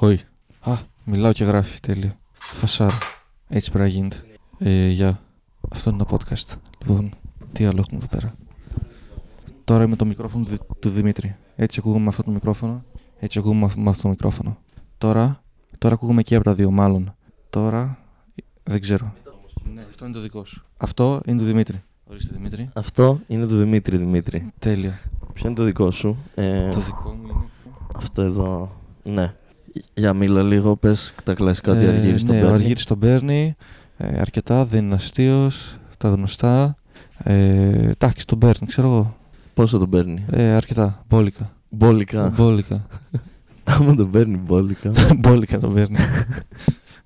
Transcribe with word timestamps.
Όχι. 0.00 0.24
Α, 0.60 0.72
μιλάω 1.04 1.32
και 1.32 1.44
γράφει. 1.44 1.80
Τέλεια. 1.80 2.18
Φασάρα. 2.32 2.98
Έτσι 3.48 3.70
πρέπει 3.70 3.84
να 3.88 3.94
γίνεται. 3.94 4.16
Ε, 4.58 4.88
για. 4.88 5.20
Αυτό 5.70 5.90
είναι 5.90 6.04
το 6.04 6.16
podcast. 6.18 6.54
Λοιπόν, 6.80 7.10
τι 7.52 7.64
άλλο 7.64 7.78
έχουμε 7.78 7.96
εδώ 7.98 8.06
πέρα. 8.06 8.34
Τώρα 9.64 9.86
με 9.86 9.96
το 9.96 10.04
μικρόφωνο 10.04 10.44
του, 10.44 10.58
του 10.80 10.88
Δημήτρη. 10.90 11.36
Έτσι 11.56 11.78
ακούγουμε 11.80 12.02
με 12.02 12.08
αυτό 12.08 12.22
το 12.22 12.30
μικρόφωνο. 12.30 12.84
Έτσι 13.18 13.38
ακούγουμε 13.38 13.66
με- 13.66 13.82
με 13.82 13.90
αυτό 13.90 14.02
το 14.02 14.08
μικρόφωνο. 14.08 14.58
Τώρα, 14.98 15.42
τώρα 15.78 15.94
ακούγουμε 15.94 16.22
και 16.22 16.34
από 16.34 16.44
τα 16.44 16.54
δύο, 16.54 16.70
μάλλον. 16.70 17.14
Τώρα, 17.50 17.98
δεν 18.62 18.80
ξέρω. 18.80 19.12
Ναι, 19.74 19.82
αυτό 19.88 20.04
είναι 20.04 20.14
το 20.14 20.20
δικό 20.20 20.44
σου. 20.44 20.64
Αυτό 20.76 21.20
είναι 21.26 21.38
του 21.38 21.44
Δημήτρη. 21.44 21.82
Ορίστε 22.04 22.34
Δημήτρη. 22.34 22.70
Αυτό 22.72 23.20
είναι 23.26 23.46
του 23.46 23.56
Δημήτρη 23.58 23.96
Δημήτρη. 23.96 24.52
Τέλεια. 24.58 25.00
Ποιο 25.32 25.46
είναι 25.46 25.56
το 25.56 25.64
δικό 25.64 25.90
σου; 25.90 26.16
Ε, 26.34 26.68
Το 26.68 26.80
δικό 26.80 27.10
μου 27.10 27.22
είναι. 27.28 27.44
Αυτό 27.96 28.22
εδώ. 28.22 28.70
Ναι. 29.02 29.34
Για 29.94 30.12
μίλα 30.12 30.42
λίγο, 30.42 30.76
πες 30.76 31.12
τα 31.24 31.34
κλασικά 31.34 31.72
ότι 31.72 31.86
ο 31.86 31.88
Αργύρης 31.88 32.24
τον 32.24 32.34
ναι, 32.34 32.40
ο 32.40 32.44
παίρνει. 32.44 32.62
Αργύρης 32.62 32.84
τον 32.84 32.98
παίρνει. 32.98 33.56
Ε, 33.96 34.20
αρκετά, 34.20 34.64
δεν 34.64 34.84
είναι 34.84 34.94
αστείος. 34.94 35.76
Τα 35.98 36.08
γνωστά. 36.08 36.76
Ε, 37.18 37.88
εντάξει, 37.88 38.26
τον 38.26 38.38
παίρνει, 38.38 38.66
ξέρω 38.66 38.88
εγώ. 38.88 39.16
Πόσο 39.54 39.78
τον 39.78 39.90
παίρνει. 39.90 40.24
Ε, 40.30 40.42
αρκετά. 40.52 41.04
Μπόλικα. 41.08 41.52
Μπόλικα. 41.68 42.32
Μπόλικα. 42.36 42.86
Άμα 43.64 43.94
τον 43.94 44.10
παίρνει 44.10 44.36
μπόλικα. 44.36 44.90
Μπόλικα 45.18 45.58
τον 45.58 45.74
παίρνει. 45.74 45.96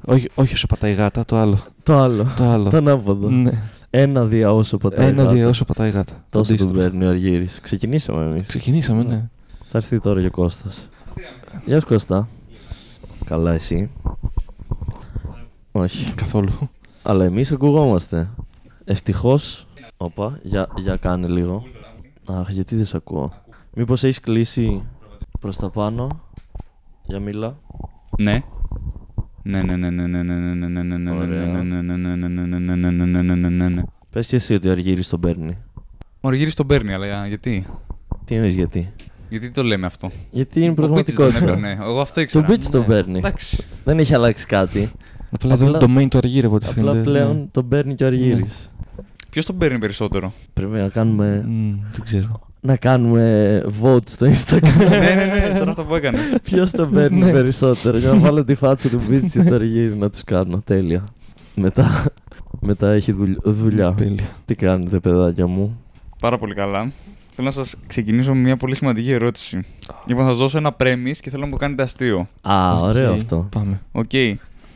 όχι, 0.05 0.29
όχι 0.35 0.55
όσο 0.55 0.67
πατάει 0.67 0.91
η 0.91 0.95
γάτα, 0.95 1.25
το 1.25 1.37
άλλο. 1.39 1.59
το 1.83 1.99
άλλο. 1.99 2.27
Το 2.37 2.45
άλλο. 2.45 2.71
Το 2.71 2.77
ανάποδο. 2.77 3.31
ναι. 3.31 3.63
Ένα 3.91 4.25
δια 4.25 4.53
όσο 4.53 4.77
πατάει. 4.79 5.07
Ένα 5.09 5.23
γάτα. 5.23 5.35
δύο 5.35 5.49
όσο 5.49 5.65
πατάει 5.65 5.89
η 5.89 5.91
γάτα. 5.91 6.13
Το 6.13 6.39
Τόσο 6.39 6.55
τον 6.57 6.67
αντίστροφο. 6.67 6.89
παίρνει 6.89 7.05
ο 7.05 7.09
Αργύρης. 7.09 7.61
Ξεκινήσαμε 7.61 8.25
εμείς. 8.25 8.47
Ξεκινήσαμε, 8.47 9.03
ναι. 9.03 9.29
Θα 9.69 9.79
έρθει 9.79 10.01
τώρα 10.01 10.21
και 10.21 10.27
ο 10.27 10.31
Κώστας. 10.31 10.89
Γεια 11.65 11.81
σου 11.81 11.87
Κώστα. 11.87 12.29
Καλά 13.25 13.53
εσύ. 13.53 13.91
Όχι. 15.73 16.15
Καθόλου. 16.15 16.53
Αλλά 17.03 17.25
εμείς 17.25 17.53
ακουγόμαστε. 17.53 18.29
Ευτυχώς. 18.85 19.67
Όπα, 19.97 20.39
για, 20.43 20.67
για 20.77 20.97
κάνε 20.97 21.27
λίγο. 21.27 21.63
Αχ, 22.27 22.51
γιατί 22.51 22.77
δεν 22.77 22.85
σε 22.85 22.97
ακούω. 22.97 23.33
Μήπως 23.75 24.05
έχεις 24.05 24.21
κλείσει 24.21 24.83
προς 25.41 25.57
τα 25.57 25.71
πάνω. 25.71 26.09
Για 27.07 27.21
μίλα. 27.21 27.57
Ναι. 28.19 28.43
Ναι, 29.43 29.63
ναι, 29.63 29.77
ναι, 29.77 29.91
ναι, 29.91 30.07
ναι, 30.07 30.23
ναι, 30.23 30.33
ναι, 30.33 30.65
ναι, 30.65 30.83
ναι, 30.83 30.83
ναι, 30.83 30.97
ναι, 30.97 31.11
Ωραία. 31.11 31.47
ναι, 31.47 31.63
ναι, 31.63 31.81
ναι, 31.81 31.97
ναι, 31.97 32.15
ναι, 32.17 32.29
ναι, 32.29 32.47
ναι, 32.47 32.77
ναι, 32.77 32.91
ναι, 32.91 33.05
ναι, 33.07 33.23
ναι, 33.23 33.35
ναι, 33.35 33.49
ναι, 33.49 33.69
ναι. 33.69 33.83
Πες 34.11 34.27
και 34.27 34.37
εσύ 34.37 34.55
ότι 34.55 34.69
ο 34.69 34.71
Αργύρης 34.71 35.09
τον 35.09 35.21
παίρνει. 35.21 35.59
Ο 36.21 36.29
Αργύρης 36.29 36.55
τον 36.55 36.67
παίρνει, 36.67 36.93
αλλά 36.93 37.27
γιατί. 37.27 37.67
Τι 38.25 38.35
εννοείς 38.35 38.55
γιατί. 38.55 38.93
Γιατί 39.33 39.51
το 39.51 39.63
λέμε 39.63 39.87
αυτό; 39.87 40.11
Γιατί 40.31 40.61
είναι 40.61 40.69
Ο 40.69 40.73
Μπίτσις 40.89 41.15
τον 41.15 41.25
πραγματικότητα. 41.25 41.39
έπαιρνε. 41.53 41.79
Εγώ 41.89 42.01
αυτό 42.01 42.15
Το 42.15 42.21
ήξερα. 42.21 42.47
Beach 42.49 42.65
τον 42.71 42.81
ναι. 42.81 42.87
παίρνει. 42.87 43.19
Εντάξει. 43.19 43.65
Δεν 43.85 43.99
έχει 43.99 44.15
αλλάξει 44.15 44.47
κάτι. 44.47 44.91
Απλά 45.31 45.53
εδώ 45.55 45.67
είναι 45.67 45.77
Απλά- 45.77 45.89
το 45.95 46.01
main 46.01 46.09
του 46.09 46.19
Αργύρη 46.19 46.47
από 46.47 46.55
ό,τι 46.55 46.67
Απλά 46.71 46.91
φαίνεται. 46.91 47.11
πλέον 47.11 47.49
τον 47.51 47.69
παίρνει 47.69 47.95
και 47.95 48.05
ο 48.05 48.07
Αργύρης. 48.07 48.71
Ποιος 49.31 49.47
τον 49.47 49.59
παίρνει 49.59 49.79
περισσότερο; 49.79 50.33
Πρέπει 50.53 50.71
να 50.73 50.89
κάνουμε, 50.89 51.29
Ναι. 51.29 51.53
Μμ, 51.55 51.75
δεν 51.93 52.01
ξέρω. 52.05 52.41
να 52.61 52.77
κάνουμε 52.77 53.65
vote 53.83 54.09
στο 54.11 54.27
Instagram. 54.27 54.61
ναι, 54.89 55.15
ναι, 55.15 55.49
ναι, 55.49 55.55
σαν 55.55 55.69
αυτό 55.69 55.85
που 55.85 55.95
έκανε. 55.95 56.19
Ποιος 56.43 56.71
τον 56.71 56.91
παίρνει 56.91 57.19
Ναι. 57.19 57.31
περισσότερο. 57.33 57.99
Για 57.99 58.13
να 58.13 58.19
βάλω 58.19 58.45
τη 58.45 58.55
φάτσα 58.55 58.89
του 58.89 59.01
Beach 59.11 59.27
και 59.31 59.43
το 59.43 59.55
Αργύρη 59.55 59.97
να 59.97 60.11
τους 60.11 60.25
κάνω. 60.25 60.63
Τέλεια. 60.65 61.05
Μετά, 61.55 62.05
μετά 62.61 62.91
έχει 62.93 63.13
δουλ- 63.13 63.39
δουλειά. 63.45 63.93
Τέλεια. 63.93 64.25
Τι 64.45 64.55
κάνετε, 64.55 64.99
παιδάκια 64.99 65.47
μου; 65.47 65.81
Πάρα 66.21 66.39
πολύ 66.39 66.55
καλά. 66.55 66.93
Θέλω 67.35 67.47
να 67.49 67.53
σας 67.55 67.75
ξεκινήσω 67.87 68.35
με 68.35 68.41
μια 68.41 68.57
πολύ 68.57 68.75
σημαντική 68.75 69.13
ερώτηση. 69.13 69.65
Λοιπόν, 70.07 70.23
θα 70.25 70.29
σας 70.31 70.39
δώσω 70.39 70.59
ένα 70.59 70.77
premise 70.81 71.17
και 71.21 71.31
θέλω 71.31 71.43
να 71.43 71.49
μου 71.49 71.57
κάνετε 71.57 71.83
αστείο. 71.83 72.29
Α, 72.41 72.77
Οκ, 72.77 72.83
ωραίο 72.83 73.13
αυτό. 73.13 73.49
Πάμε. 73.51 73.81
Οκ. 73.93 74.11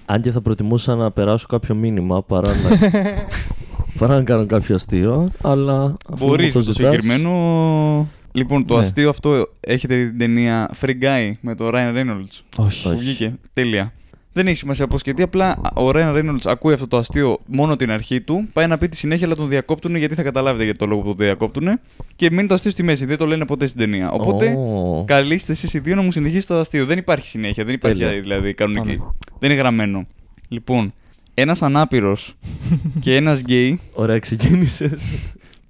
Αν 0.06 0.20
και 0.22 0.30
θα 0.30 0.40
προτιμούσα 0.40 0.94
να 0.94 1.10
περάσω 1.10 1.46
κάποιο 1.46 1.74
μήνυμα 1.74 2.22
παρά 2.22 2.50
να, 2.54 2.90
παρά 3.98 4.14
να 4.14 4.22
κάνω 4.22 4.46
κάποιο 4.46 4.74
αστείο. 4.74 5.30
Αλλά 5.42 5.94
αφού 6.12 6.26
Μπορείς 6.26 6.46
μου 6.46 6.52
το 6.52 6.58
με 6.58 6.64
το 6.64 6.72
ζητάς, 6.72 6.92
συγκεκριμένο. 6.94 8.08
Λοιπόν, 8.32 8.66
το 8.66 8.74
Ναι. 8.74 8.80
αστείο 8.80 9.08
αυτό 9.08 9.48
έχετε 9.60 10.04
την 10.06 10.18
ταινία 10.18 10.70
Free 10.80 11.02
Guy 11.02 11.30
με 11.40 11.54
τον 11.54 11.70
Ryan 11.74 11.92
Reynolds. 11.94 12.64
Όχι. 12.66 12.90
Που 12.90 12.98
βγήκε. 12.98 13.34
Τέλεια. 13.52 13.92
Δεν 14.36 14.46
έχει 14.46 14.56
σημασία 14.56 14.86
πώς 14.86 15.02
και 15.02 15.14
τι. 15.14 15.22
Απλά 15.22 15.60
ο 15.74 15.90
Ryan 15.94 16.14
Reynolds 16.16 16.44
ακούει 16.44 16.72
αυτό 16.72 16.86
το 16.86 16.96
αστείο 16.96 17.38
μόνο 17.46 17.76
την 17.76 17.90
αρχή 17.90 18.20
του. 18.20 18.48
Πάει 18.52 18.66
να 18.66 18.78
πει 18.78 18.88
τη 18.88 18.96
συνέχεια, 18.96 19.26
αλλά 19.26 19.34
τον 19.36 19.48
διακόπτουν 19.48 19.96
γιατί 19.96 20.14
θα 20.14 20.22
καταλάβετε 20.22 20.64
για 20.64 20.76
το 20.76 20.86
λόγο 20.86 21.00
που 21.00 21.06
τον 21.06 21.16
διακόπτουν. 21.16 21.80
Και 22.16 22.30
μείνει 22.30 22.48
το 22.48 22.54
αστείο 22.54 22.70
στη 22.70 22.82
μέση. 22.82 23.04
Δεν 23.04 23.16
το 23.16 23.26
λένε 23.26 23.46
ποτέ 23.46 23.66
στην 23.66 23.80
ταινία. 23.80 24.10
Οπότε 24.10 24.46
Ω, 24.46 25.04
καλείστε 25.06 25.52
εσείς 25.52 25.74
οι 25.74 25.78
δύο 25.78 25.94
να 25.94 26.02
μου 26.02 26.12
συνεχίσετε 26.12 26.54
το 26.54 26.60
αστείο. 26.60 26.84
Δεν 26.86 26.98
υπάρχει 26.98 27.26
συνέχεια. 27.26 27.64
Δεν 27.64 27.74
υπάρχει 27.74 27.98
Τέλεια. 28.00 28.20
δηλαδή 28.20 28.54
κανονική. 28.54 28.96
Πάμε. 28.96 29.10
Δεν 29.38 29.50
είναι 29.50 29.58
γραμμένο. 29.58 30.06
Λοιπόν, 30.48 30.92
ένας 31.34 31.62
ανάπηρος 31.62 32.34
και 33.00 33.16
ένας 33.16 33.40
γκέι 33.40 33.80
Ωραία, 33.92 34.18
ξεκίνησες. 34.18 34.92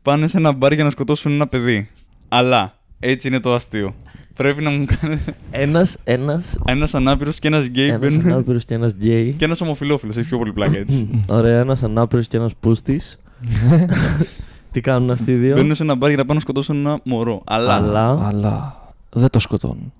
πάνε 0.02 0.28
σε 0.28 0.36
ένα 0.36 0.52
μπαρ 0.52 0.72
για 0.72 0.84
να 0.84 0.90
σκοτώσουν 0.90 1.32
ένα 1.32 1.46
παιδί. 1.46 1.88
Αλλά 2.28 2.78
έτσι 3.00 3.28
είναι 3.28 3.40
το 3.40 3.54
αστείο. 3.54 3.94
Πρέπει 4.36 4.62
να 4.62 4.70
μου 4.70 4.84
κάνετε. 5.00 5.34
Ένας 5.50 5.96
ένας, 6.04 6.58
Ένας 6.64 6.94
ανάπηρος 6.94 7.38
και 7.38 7.48
ένας 7.48 7.66
γκέι 7.66 7.88
ένας 7.88 8.00
μπαίνουν. 8.00 8.32
ανάπηρος 8.32 8.64
και 8.64 8.74
ένας 8.74 8.92
γκέι. 8.92 9.32
Και 9.32 9.44
ένας 9.44 9.60
ομοφυλόφιλος. 9.60 10.12
Έχει 10.16 10.28
πιο 10.28 10.38
πολύ 10.38 10.52
πλάκα 10.52 10.78
έτσι. 10.78 11.08
Ωραία, 11.28 11.58
ένας 11.60 11.82
ανάπηρος 11.82 12.26
και 12.26 12.36
ένας 12.36 12.52
πούστης. 12.60 13.18
Τι 14.72 14.80
κάνουν 14.80 15.10
αυτοί 15.10 15.30
οι 15.30 15.34
δύο; 15.34 15.54
Μπαίνουν 15.54 15.74
σε 15.74 15.82
ένα 15.82 15.94
μπαρ 15.94 16.08
για 16.08 16.18
να 16.18 16.24
πάνε 16.24 16.34
να 16.34 16.40
σκοτώσουν 16.40 16.76
ένα 16.76 17.00
μωρό. 17.04 17.42
Αλλά, 17.46 17.74
Αλλά. 17.74 18.26
Αλλά 18.26 18.80
δεν 19.10 19.30
το 19.30 19.38
σκοτώνουν. 19.38 19.92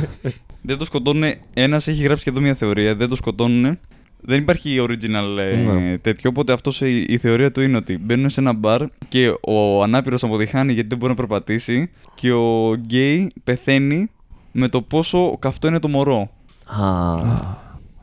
δεν 0.68 0.78
το 0.78 0.84
σκοτώνουν. 0.84 1.32
Ένας 1.54 1.88
έχει 1.88 2.02
γράψει 2.02 2.24
και 2.24 2.30
εδώ 2.30 2.40
μια 2.40 2.54
θεωρία. 2.54 2.94
Δεν 2.94 3.08
το 3.08 3.16
σκοτώνουν. 3.16 3.78
Δεν 4.22 4.38
υπάρχει 4.38 4.76
original 4.88 5.38
ε, 5.38 5.56
Ναι. 5.60 5.98
τέτοιο. 5.98 6.30
Οπότε 6.30 6.52
αυτός 6.52 6.80
η, 6.80 7.04
η 7.08 7.18
θεωρία 7.18 7.52
του 7.52 7.60
είναι 7.60 7.76
ότι 7.76 7.98
μπαίνουν 7.98 8.30
σε 8.30 8.40
ένα 8.40 8.52
μπαρ 8.52 8.82
και 9.08 9.28
ο 9.40 9.82
ανάπηρος 9.82 10.22
αποτυχάνει 10.24 10.72
γιατί 10.72 10.88
δεν 10.88 10.98
μπορεί 10.98 11.10
να 11.10 11.16
περπατήσει. 11.16 11.90
Και 12.14 12.32
ο 12.32 12.74
γκέι 12.74 13.30
πεθαίνει 13.44 14.10
με 14.52 14.68
το 14.68 14.82
πόσο 14.82 15.36
καυτό 15.38 15.68
είναι 15.68 15.78
το 15.78 15.88
μωρό. 15.88 16.30
Α, 16.66 17.12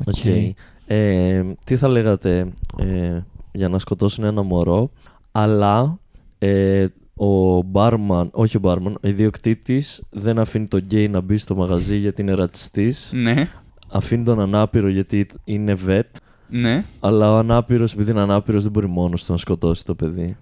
OK. 0.05 0.07
OK. 0.07 0.25
Ε, 0.89 1.43
τι 1.63 1.75
θα 1.77 1.87
λέγατε 1.87 2.47
ε, 2.79 3.19
για 3.51 3.69
να 3.69 3.79
σκοτώσουν 3.79 4.23
ένα 4.23 4.41
μωρό, 4.41 4.91
αλλά 5.31 5.99
ε, 6.39 6.85
ο 7.15 7.61
μπάρμαν, 7.61 8.29
όχι 8.31 8.57
ο 8.57 8.59
μπάρμαν, 8.59 8.97
ο 9.03 9.07
ιδιοκτήτης 9.07 10.01
δεν 10.09 10.39
αφήνει 10.39 10.67
τον 10.67 10.79
γκέι 10.79 11.07
να 11.07 11.21
μπει 11.21 11.37
στο 11.37 11.55
μαγαζί 11.55 11.97
γιατί 11.97 12.21
είναι 12.21 12.33
ρατσιστής. 12.33 13.11
Ναι, 13.13 13.47
Αφήνει 13.89 14.23
τον 14.23 14.39
ανάπηρο 14.39 14.89
γιατί 14.89 15.27
είναι 15.43 15.73
vet. 15.73 16.15
ναι. 16.49 16.83
Αλλά 16.99 17.31
ο 17.31 17.37
ανάπηρος, 17.37 17.93
επειδή 17.93 18.11
είναι 18.11 18.21
ανάπηρος, 18.21 18.63
δεν 18.63 18.71
μπορεί 18.71 18.87
μόνος 18.87 19.25
του 19.25 19.31
να 19.31 19.37
σκοτώσει 19.37 19.85
το 19.85 19.95
παιδί. 19.95 20.37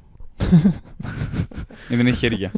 Γιατί 1.88 1.96
δεν 1.96 2.08
έχει 2.08 2.18
χέρια. 2.18 2.52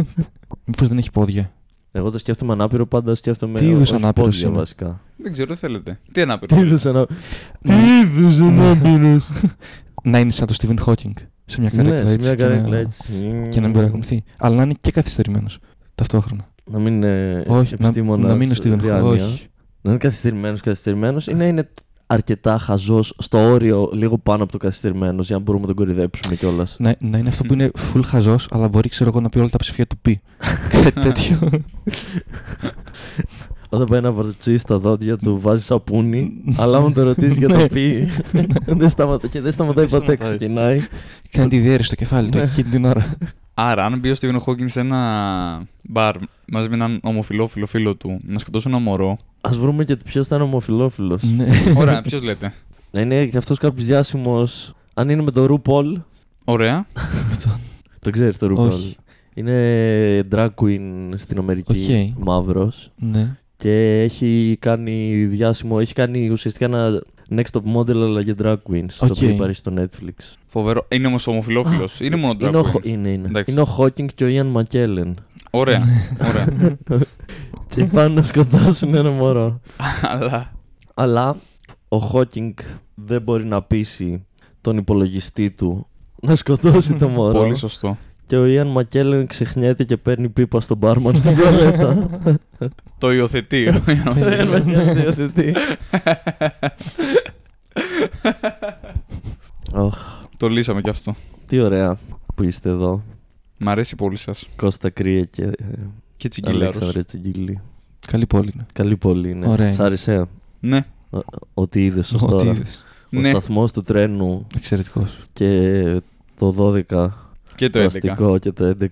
Μήπως 0.64 0.88
δεν 0.88 0.98
έχει 0.98 1.10
πόδια; 1.10 1.52
Εγώ 1.92 2.10
το 2.10 2.18
σκέφτομαι 2.18 2.52
ανάπηρο, 2.52 2.86
πάντα 2.86 3.14
σκέφτομαι. 3.14 3.58
Τι 3.58 3.66
είδους 3.66 3.80
όχι 3.80 3.94
ανάπηρος 3.94 4.28
πόδια, 4.34 4.48
είναι; 4.48 4.56
βασικά. 4.58 5.00
δεν 5.16 5.32
ξέρω 5.32 5.52
τι 5.52 5.58
θέλετε. 5.58 6.00
Τι 6.12 6.20
ανάπηρο. 6.20 6.56
Τι 6.56 6.62
είδους 6.62 6.86
ανα... 6.86 7.06
Τι 7.62 7.72
είδους 8.02 8.38
ανάπηρος; 8.40 9.30
Να 10.02 10.18
είναι 10.18 10.30
σαν 10.30 10.46
το 10.46 10.54
Stephen 10.60 10.84
Hawking. 10.84 11.12
Σε 11.44 11.60
μια 11.60 11.70
καρέκλα 11.70 12.00
Ναι, 12.02 12.06
σε 12.06 12.14
έτσι. 12.14 12.26
μια 12.26 12.36
και 12.36 12.42
καρέκλα 12.42 12.68
να- 12.68 12.76
έτσι. 12.76 13.02
Και 13.50 13.56
να 13.60 13.62
μην 13.62 13.70
μπορεί 13.72 13.84
να 13.84 13.90
κουνηθεί. 13.90 14.22
Αλλά 14.38 14.56
να 14.56 14.62
είναι 14.62 14.74
και 14.80 14.90
καθυστερημένος. 14.90 15.58
Ταυτόχρονα. 15.94 16.48
Να 16.70 16.78
μην 16.78 16.94
είναι 16.94 17.44
όχι, 17.46 17.74
να, 17.78 17.86
επιστήμονας 17.86 18.30
να 18.30 18.36
μην 18.36 18.50
είναι 18.50 18.56
ο 18.58 18.62
Stephen 18.62 18.74
Hawking. 18.76 18.80
διάνοια. 18.82 19.24
Όχι. 19.24 19.46
Να 19.82 19.90
είναι 19.90 19.98
καθυστερημένος, 19.98 20.60
καθυστερημένος 20.60 21.26
ή 21.26 21.34
να 21.34 21.46
είναι 21.46 21.68
αρκετά 22.06 22.58
χαζός 22.58 23.14
στο 23.18 23.38
όριο, 23.38 23.90
λίγο 23.94 24.18
πάνω 24.18 24.42
από 24.42 24.52
το 24.52 24.58
καθυστερημένος, 24.58 25.26
για 25.26 25.36
να 25.36 25.42
μπορούμε 25.42 25.66
να 25.66 25.74
τον 25.74 25.84
κορυδέψουμε 25.84 26.36
κιόλας. 26.36 26.76
Να, 26.78 26.94
να 27.00 27.18
είναι 27.18 27.28
αυτό 27.28 27.44
που 27.44 27.52
είναι 27.52 27.70
full 27.94 28.00
χαζός, 28.04 28.48
αλλά 28.50 28.68
μπορεί 28.68 28.88
ξέρω 28.88 29.10
εγώ 29.10 29.20
να 29.20 29.28
πει 29.28 29.38
όλα 29.38 29.48
τα 29.48 29.58
ψηφία 29.58 29.86
του 29.86 29.98
πει. 30.02 30.20
Κάτι 30.70 31.00
τέτοιο. 31.06 31.38
Όταν 33.68 33.86
πάει 33.86 34.00
να 34.00 34.12
βαρτσίσει 34.12 34.56
στα 34.58 34.78
δόντια 34.78 35.16
του, 35.16 35.40
βάζει 35.40 35.62
σαπούνι, 35.64 36.32
αλλά 36.56 36.76
άμα 36.78 36.92
το 36.92 37.02
ρωτήσεις 37.02 37.36
για 37.36 37.48
το 37.48 37.66
πει, 37.72 38.08
δεν 38.66 38.88
σταματά, 38.90 39.26
και 39.28 39.40
δεν 39.40 39.52
σταματάει 39.52 39.86
Δεν 39.86 40.00
ποτέ, 40.00 40.14
σταματάει. 40.14 40.36
ξεκινάει. 40.38 40.80
Κάνει 41.30 41.48
τη 41.48 41.58
διαίρεση 41.58 41.86
στο 41.86 41.94
κεφάλι 41.94 42.30
του 42.30 42.36
Ναι. 42.38 42.44
εκείνη 42.44 42.70
την 42.70 42.84
ώρα. 42.84 43.06
Άρα, 43.62 43.84
αν 43.84 43.98
μπει 43.98 44.10
ο 44.10 44.14
Stephen 44.20 44.36
Hawking 44.46 44.70
σε 44.70 44.80
ένα 44.80 45.66
μπαρ 45.82 46.16
μαζί 46.46 46.68
με 46.68 46.74
έναν 46.74 47.00
ομοφυλόφιλο 47.02 47.66
φίλο 47.66 47.94
του 47.94 48.20
να 48.22 48.38
σκοτώσει 48.38 48.68
ένα 48.68 48.78
μωρό. 48.78 49.16
Ας 49.40 49.50
βρούμε 49.52 49.84
και 49.84 49.96
ποιος 49.96 50.26
θα 50.26 50.34
είναι 50.34 50.44
ομοφυλόφιλος. 50.44 51.18
Ναι. 51.36 51.46
Ωραία, 51.80 52.02
ποιος 52.02 52.22
λέτε; 52.22 52.52
Να 52.90 53.00
είναι 53.00 53.26
και 53.26 53.36
αυτός 53.36 53.58
κάποιος 53.58 53.86
διάσημος. 53.86 54.74
Αν 54.94 55.08
είναι 55.08 55.22
με 55.22 55.30
το 55.30 55.44
RuPaul, 55.64 55.92
Ωραία. 56.44 56.86
το 58.00 58.10
ξέρεις 58.10 58.38
το 58.38 58.46
RuPaul. 58.50 58.70
Όχι. 58.70 58.96
Είναι 59.34 60.28
drag 60.32 60.48
queen 60.54 61.08
στην 61.14 61.38
Αμερική, 61.38 62.12
Οκ. 62.16 62.24
μαύρος. 62.24 62.90
ναι. 62.96 63.36
Και 63.56 64.00
έχει 64.02 64.56
κάνει 64.60 65.24
διάσημο, 65.24 65.76
έχει 65.80 65.92
κάνει 65.94 66.28
ουσιαστικά 66.30 66.64
ένα 66.64 67.02
next 67.34 67.50
top 67.60 67.76
model 67.76 67.90
αλλά 67.94 68.20
για 68.20 68.34
drag 68.42 68.56
queens. 68.70 68.92
Το 68.98 69.06
Οκ. 69.06 69.10
οποίο 69.16 69.28
υπάρχει 69.28 69.54
στο 69.56 69.72
Netflix. 69.76 70.34
Φοβερό. 70.46 70.86
Είναι 70.88 71.06
όμως 71.06 71.16
ομοφυλόφιλος. 71.26 71.88
Είναι 72.00 72.16
μόνο 72.16 72.36
Είναι 72.40 72.56
ο, 72.56 72.60
drag 72.60 72.64
Χο- 72.64 72.78
queen. 72.78 72.86
είναι, 72.86 73.08
είναι. 73.08 73.28
Εντάξει. 73.28 73.50
είναι 73.50 73.60
ο 73.60 73.76
Hawking 73.78 74.06
και 74.14 74.24
ο 74.24 74.28
Ian 74.30 74.60
McKellen. 74.60 75.14
Ωραία. 75.50 75.82
Ωραία. 76.28 76.76
και 77.74 77.84
πάνε 77.84 78.14
να 78.14 78.22
σκοτώσουν 78.22 78.94
ένα 78.94 79.10
μωρό. 79.10 79.60
Αλλά. 80.02 80.52
Αλλά 80.94 81.36
ο 81.88 81.96
Χόκινγκ 81.98 82.54
δεν 82.94 83.22
μπορεί 83.22 83.44
να 83.44 83.62
πείσει 83.62 84.26
τον 84.60 84.76
υπολογιστή 84.76 85.50
του 85.50 85.86
να 86.22 86.36
σκοτώσει 86.36 86.94
το 86.94 87.08
μωρό. 87.08 87.38
Πολύ 87.38 87.54
σωστό. 87.54 87.98
Και 88.30 88.36
ο 88.36 88.46
Ιαν 88.46 88.66
Μακέλεν 88.66 89.26
ξεχνιέται 89.26 89.84
και 89.84 89.96
παίρνει 89.96 90.28
πίπα 90.28 90.60
στον 90.60 90.76
μπάρμαν 90.76 91.16
στην 91.16 91.36
τουαλέτα. 91.36 92.08
Το 92.98 93.12
υιοθετεί. 93.12 93.70
Δεν 94.14 94.48
με 94.48 94.58
νοιάζει, 94.66 95.02
υιοθετεί. 95.02 95.54
Οχ, 99.72 99.96
Το 100.36 100.48
λύσαμε 100.48 100.80
κι 100.80 100.90
αυτό. 100.90 101.14
Τι 101.46 101.60
ωραία 101.60 101.98
που 102.34 102.42
είστε 102.42 102.68
εδώ. 102.68 103.02
Μ' 103.58 103.68
αρέσει 103.68 103.96
πολύ 103.96 104.16
σας. 104.16 104.48
Κώστα 104.56 104.90
Κρύε 104.90 105.24
και 105.24 105.42
ε, 105.42 105.52
Και 106.16 106.28
τσιγκυλάρος. 106.28 106.62
Αλέξανδρε 106.62 107.02
Τσιγκίλη. 107.02 107.60
Καλή 108.06 108.26
πόλη 108.26 108.50
είναι. 108.54 108.66
Καλή 108.72 108.96
πολύ 108.96 109.30
είναι. 109.30 109.46
Ωραία 109.48 109.72
Σ' 109.72 109.76
είναι. 109.76 109.86
άρεσε; 109.86 110.24
Ναι, 110.60 110.84
ο- 111.10 111.18
ότι 111.54 111.84
είδες 111.84 112.12
ως 112.12 112.22
Ό,τι 112.22 112.30
τώρα. 112.32 112.50
είδες. 112.50 112.84
Ο 113.04 113.20
ναι. 113.20 113.28
σταθμός 113.30 113.72
του 113.72 113.82
τρένου 113.82 114.46
Εξαιρετικός. 114.56 115.18
και 115.32 116.00
το 116.36 116.50
12 116.88 117.08
Και 117.60 117.70
το 117.70 117.80
11. 117.80 117.84
αστικό 117.84 118.38
και 118.38 118.52
το 118.52 118.68
11 118.68 118.76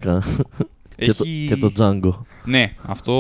και, 0.97 1.13
το, 1.13 1.25
Έχει... 1.25 1.47
και 1.49 1.57
το 1.57 1.73
Django. 1.79 2.13
Ναι, 2.45 2.73
αυτό 2.83 3.13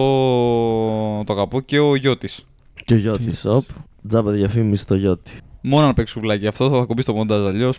το 1.25 1.33
αγαπώ 1.33 1.61
και 1.61 1.79
ο 1.79 1.95
γιο 1.95 2.17
τη. 2.17 2.37
Και 2.85 2.95
ο 2.95 2.97
Γιώτης 2.97 3.39
Σοπ. 3.39 3.65
Τζάμπα 4.09 4.31
διαφήμιση 4.31 4.83
στο 4.83 4.95
Γιώτη. 4.95 5.33
Μόνο 5.61 5.87
να 5.87 5.95
παίξει 5.95 6.12
σουβλάκι. 6.12 6.47
Αυτό 6.47 6.71
θα 6.71 6.85
κομπεί 6.85 7.03
στο 7.03 7.15
μοντάζ 7.15 7.47
αλλιώς. 7.47 7.79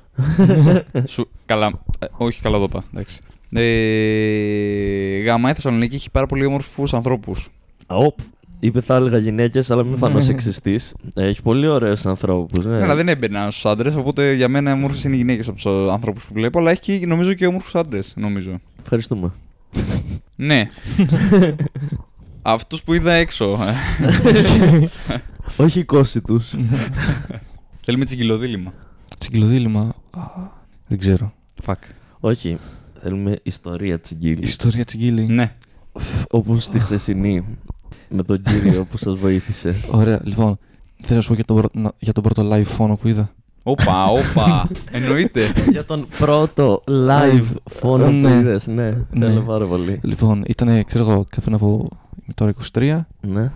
Σου... 1.14 1.30
Καλά. 1.46 1.72
ε, 2.00 2.06
όχι, 2.18 2.42
καλά 2.42 2.58
το 2.58 2.64
είπα. 2.64 2.84
Εντάξει. 2.94 3.20
Ε, 3.50 5.20
γάμα, 5.20 5.50
η 5.50 5.54
Θεσσαλονίκη 5.54 5.96
έχει 5.96 6.12
πάρα 6.12 6.26
πολύ 6.26 6.46
όμορφους 6.46 6.94
ανθρώπους. 6.94 7.50
Οπ. 7.88 8.18
Είπε 8.60 8.82
θα 8.82 8.96
έλεγα 8.96 9.18
γυναίκες, 9.18 9.72
αλλά 9.72 9.84
μην 9.84 9.98
φανώ 9.98 10.22
σεξιστής. 10.30 10.94
Έχει 11.14 11.42
πολύ 11.42 11.68
ωραίους 11.68 12.06
ανθρώπους. 12.06 12.66
Ναι. 12.66 12.84
Αλλά 12.84 12.96
δεν 12.96 13.08
έμπαινα 13.08 13.52
στους 13.52 13.66
άντρες, 13.66 13.96
οπότε 13.96 14.34
για 14.34 14.48
μένα 14.48 14.74
όμορφε 14.74 15.08
είναι 15.08 15.16
οι 15.16 15.20
γυναίκες 15.20 15.48
από 15.48 15.56
τους 15.56 15.66
ανθρώπους 15.92 16.26
που 16.26 16.34
βλέπω. 16.34 16.60
Αλλά 16.60 16.72
έχει 16.72 17.00
και, 17.00 17.06
νομίζω 17.06 17.34
και 17.34 17.48
όμορφους 17.48 17.76
άντρες, 17.76 18.14
νομίζω. 18.16 18.60
Ευχαριστούμε. 18.82 19.32
Ναι. 20.36 20.70
Αυτούς 22.42 22.84
που 22.84 22.94
είδα 22.94 23.12
έξω. 23.14 23.60
Όχι 25.58 25.80
η 25.80 25.84
κόση 25.84 26.22
τους. 26.22 26.56
Θέλουμε 27.86 28.06
τσιγκυλοδίλημα. 28.06 28.74
Τσιγκυλοδίλημα. 29.18 29.94
α, 30.12 30.22
Δεν 30.88 30.98
ξέρω. 30.98 31.34
Fuck. 31.66 31.74
Όχι. 32.20 32.58
Θέλουμε 33.02 33.40
ιστορία 33.44 34.00
τσιγκίλη. 34.00 34.40
Ιστορία 34.42 34.86
τσιγκύλη. 34.86 35.26
Ναι. 35.26 35.56
Όπως 36.30 36.64
στη 36.64 36.80
χθεσινή. 36.80 37.46
Με 38.10 38.24
τον 38.24 38.42
κύριο 38.42 38.86
που 38.86 38.98
σας 38.98 39.20
βοήθησε. 39.20 39.76
Ωραία, 39.92 40.20
λοιπόν. 40.24 40.58
Θέλω 41.04 41.16
να 41.16 41.22
σου 41.22 41.28
πω 41.28 41.34
για 41.36 41.46
τον, 41.46 41.56
πρω- 41.56 41.74
να- 41.74 41.92
για 41.98 42.14
τον 42.14 42.24
πρώτο 42.24 42.50
live 42.54 42.64
φόνο 42.66 42.96
που 42.96 43.08
είδα. 43.08 43.32
Όπα, 43.64 44.06
όπα. 44.06 44.70
Εννοείται. 44.92 45.42
Για 45.72 45.86
τον 45.86 46.08
πρώτο 46.20 46.84
live 46.88 47.46
φόνο 47.66 48.06
που 48.06 48.12
Ναι. 48.12 48.30
είδες. 48.36 48.68
Ναι, 48.68 48.90
Ναι. 49.12 49.26
θέλω 49.28 49.42
πάρα 49.42 49.66
πολύ. 49.66 50.00
Λοιπόν, 50.04 50.44
ήταν, 50.48 50.84
ξέρω 50.86 51.10
εγώ, 51.12 51.26
κάποιον 51.30 51.56
από. 51.56 51.88
Είμαι 52.24 52.34
τώρα 52.36 52.54
23, 52.74 53.00
Ναι. 53.22 53.52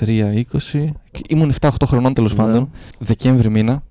3, 0.00 0.32
20. 0.32 0.84
και 1.10 1.20
Ήμουν 1.28 1.52
7-8 1.60 1.68
χρονών 1.86 2.14
τέλος 2.14 2.30
Ναι. 2.34 2.42
πάντων. 2.42 2.70
Δεκέμβρη 2.98 3.50
μήνα. 3.50 3.82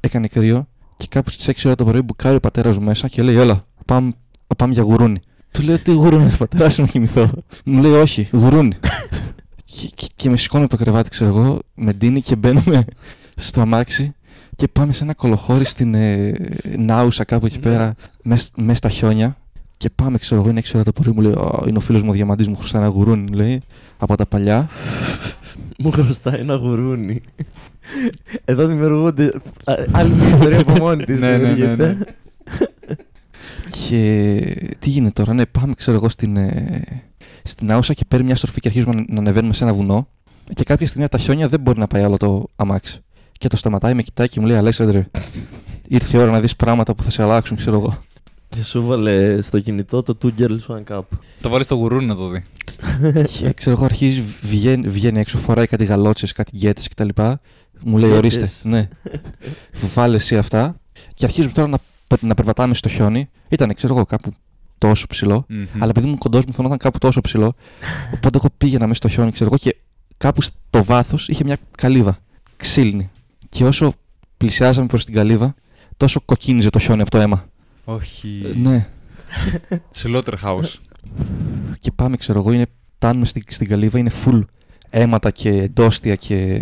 Έκανε 0.00 0.28
κρύο. 0.28 0.66
Και 0.96 1.06
κάπου 1.10 1.30
στις 1.30 1.48
6 1.48 1.66
ώρα 1.66 1.74
το 1.74 1.84
πρωί 1.84 2.02
μπουκάρει 2.02 2.36
ο 2.36 2.40
πατέρας 2.40 2.78
μου 2.78 2.84
μέσα 2.84 3.08
και 3.08 3.22
λέει: 3.22 3.36
Έλα, 3.36 3.64
πάμε, 3.84 4.12
πάμε 4.56 4.72
για 4.72 4.82
γουρούνι. 4.82 5.20
Του 5.50 5.62
λέω: 5.62 5.78
Τι 5.78 5.92
γουρούνι, 5.92 6.28
πατέρας 6.38 6.78
μου 6.78 6.84
να 6.84 6.90
κοιμηθώ. 6.90 7.30
μου 7.64 7.80
λέει: 7.82 7.92
Όχι, 7.92 8.28
γουρούνι. 8.32 8.72
και, 9.80 9.90
και, 9.94 10.06
και 10.16 10.30
με 10.30 10.36
σηκώνει 10.36 10.64
από 10.64 10.76
το 10.76 10.82
κρεβάτι, 10.84 11.10
ξέρω 11.10 11.30
εγώ, 11.30 11.58
με 11.74 11.92
ντύνει 11.92 12.20
και 12.20 12.36
μπαίνουμε 12.36 12.84
στο 13.36 13.60
αμάξι 13.60 14.14
και 14.56 14.68
πάμε 14.68 14.92
σε 14.92 15.04
ένα 15.04 15.14
κολοχώρι 15.14 15.64
στην 15.64 15.94
ε, 15.94 16.32
Νάουσα 16.78 17.24
κάπου 17.24 17.46
εκεί 17.46 17.56
Ναι. 17.56 17.62
πέρα, 17.62 17.94
μέσα 18.22 18.48
μες 18.56 18.78
στα 18.78 18.88
χιόνια. 18.88 19.36
Και 19.76 19.90
πάμε, 19.94 20.18
ξέρω 20.18 20.40
εγώ, 20.40 20.50
είναι 20.50 20.60
6 20.64 20.70
ώρα 20.74 20.82
το 20.84 20.92
πρωί, 20.92 21.12
μου 21.14 21.20
λέει: 21.20 21.32
«Ω, 21.32 21.64
Είναι 21.68 21.78
ο 21.78 21.80
φίλος 21.80 22.02
μου 22.02 22.08
ο 22.10 22.12
Διαμαντής, 22.12 22.48
μου 22.48 22.56
χρωστά 22.56 22.78
ένα 22.78 22.86
γουρούνι, 22.88 23.30
λέει, 23.32 23.62
από 23.98 24.16
τα 24.16 24.26
παλιά. 24.26 24.68
Μου 25.78 25.90
χρωστάει 25.90 26.40
ένα 26.40 26.54
γουρούνι. 26.54 27.20
Εδώ 28.44 28.66
δημιουργούνται. 28.66 29.32
α- 29.64 29.74
Άλλη 29.92 30.14
μια 30.14 30.28
ιστορία 30.28 30.60
από 30.60 30.72
μόνη 30.72 31.04
της. 31.04 31.18
Ναι, 31.20 31.36
ναι, 31.38 31.52
ναι, 31.52 31.74
ναι. 31.74 31.96
Και 33.70 34.40
τι 34.78 34.90
γίνεται 34.90 35.10
τώρα, 35.22 35.32
ναι, 35.34 35.46
πάμε, 35.46 35.74
ξέρω 35.74 35.96
εγώ, 35.96 36.08
στην, 36.08 36.36
ε, 36.36 36.82
στην 37.46 37.72
Άουσα 37.72 37.92
και 37.92 38.04
παίρνει 38.08 38.26
μια 38.26 38.36
στροφή 38.36 38.60
και 38.60 38.68
αρχίζουμε 38.68 38.94
να, 38.94 39.04
να 39.08 39.18
ανεβαίνουμε 39.18 39.54
σε 39.54 39.64
ένα 39.64 39.72
βουνό. 39.72 40.08
Και 40.54 40.64
κάποια 40.64 40.86
στιγμή 40.86 41.04
από 41.06 41.16
τα 41.16 41.22
χιόνια 41.22 41.48
δεν 41.48 41.60
μπορεί 41.60 41.78
να 41.78 41.86
πάει 41.86 42.02
άλλο 42.02 42.16
το 42.16 42.46
αμάξι. 42.56 43.00
Και 43.32 43.48
το 43.48 43.56
σταματάει, 43.56 43.94
με 43.94 44.02
κοιτάει 44.02 44.28
και 44.28 44.40
μου 44.40 44.46
λέει: 44.46 44.56
Αλέξανδρε, 44.56 45.08
ήρθε 45.88 46.16
η 46.18 46.20
ώρα 46.20 46.30
να 46.30 46.40
δεις 46.40 46.56
πράγματα 46.56 46.94
που 46.94 47.02
θα 47.02 47.10
σε 47.10 47.22
αλλάξουν, 47.22 47.56
ξέρω 47.56 47.76
εγώ. 47.76 47.98
Και 48.48 48.62
σου 48.62 48.86
βάλε 48.86 49.40
στο 49.40 49.60
κινητό 49.60 50.02
το 50.02 50.18
Two 50.22 50.30
Girls 50.38 50.76
One 50.76 50.96
Cup. 50.96 51.00
Το 51.40 51.48
βάλεις 51.48 51.66
στο 51.66 51.74
γουρούνι 51.74 52.06
να 52.06 52.16
το 52.16 52.28
δει. 52.28 52.44
και 53.38 53.52
ξέρω 53.52 53.76
εγώ, 53.76 53.84
αρχίζει, 53.84 54.22
βγαίνει, 54.42 54.88
βγαίνει 54.88 55.18
έξω, 55.20 55.38
φοράει 55.38 55.66
κάτι 55.66 55.84
γαλότσες, 55.84 56.32
κάτι 56.32 56.56
γκέτε 56.56 56.82
κτλ. 56.90 57.08
Μου 57.84 57.98
λέει: 57.98 58.10
Γκέτες. 58.10 58.18
Ορίστε, 58.18 58.68
ναι. 58.68 58.88
Βάλε 59.94 60.16
εσύ 60.16 60.36
αυτά. 60.36 60.76
Και 61.14 61.24
αρχίζουμε 61.24 61.52
τώρα 61.52 61.68
να, 61.68 61.78
πε- 62.06 62.22
να 62.22 62.34
περπατάμε 62.34 62.74
στο 62.74 62.88
χιόνι. 62.88 63.28
Ήταν, 63.48 63.74
ξέρω 63.74 63.94
εγώ, 63.94 64.04
κάπου 64.04 64.32
τόσο 64.78 65.06
ψηλό. 65.06 65.44
Μμμ. 65.48 65.66
Αλλά 65.78 65.90
επειδή 65.90 66.06
ήμουν 66.06 66.18
κοντός 66.18 66.44
μου, 66.44 66.52
φαινόταν 66.52 66.78
κάπου 66.78 66.98
τόσο 66.98 67.20
ψηλό. 67.20 67.54
Οπότε 68.14 68.38
εγώ 68.38 68.48
πήγαινα 68.58 68.86
μέσα 68.86 68.98
στο 68.98 69.08
χιόνι, 69.08 69.32
ξέρω 69.32 69.50
εγώ, 69.52 69.58
και 69.58 69.76
κάπου 70.16 70.42
στο 70.42 70.84
βάθος 70.84 71.28
είχε 71.28 71.44
μια 71.44 71.58
καλύβα. 71.76 72.18
Ξύλινη. 72.56 73.10
Και 73.48 73.64
όσο 73.64 73.94
πλησιάζαμε 74.36 74.86
προς 74.86 75.04
την 75.04 75.14
καλύβα, 75.14 75.54
τόσο 75.96 76.20
κοκκίνιζε 76.24 76.70
το 76.70 76.78
χιόνι 76.78 77.00
από 77.00 77.10
το 77.10 77.18
αίμα. 77.18 77.48
Όχι. 77.84 78.42
Ε, 78.44 78.58
ναι. 78.58 78.86
Slaughterhouse. 80.02 80.74
Και 81.80 81.90
πάμε, 81.92 82.16
ξέρω 82.16 82.38
εγώ, 82.38 82.52
είναι, 82.52 82.66
φτάνουμε 82.96 83.26
στην, 83.26 83.42
στην 83.48 83.68
καλύβα, 83.68 83.98
είναι 83.98 84.10
full 84.24 84.42
αίματα 84.90 85.30
και 85.30 85.48
εντόστια 85.48 86.14
και, 86.14 86.60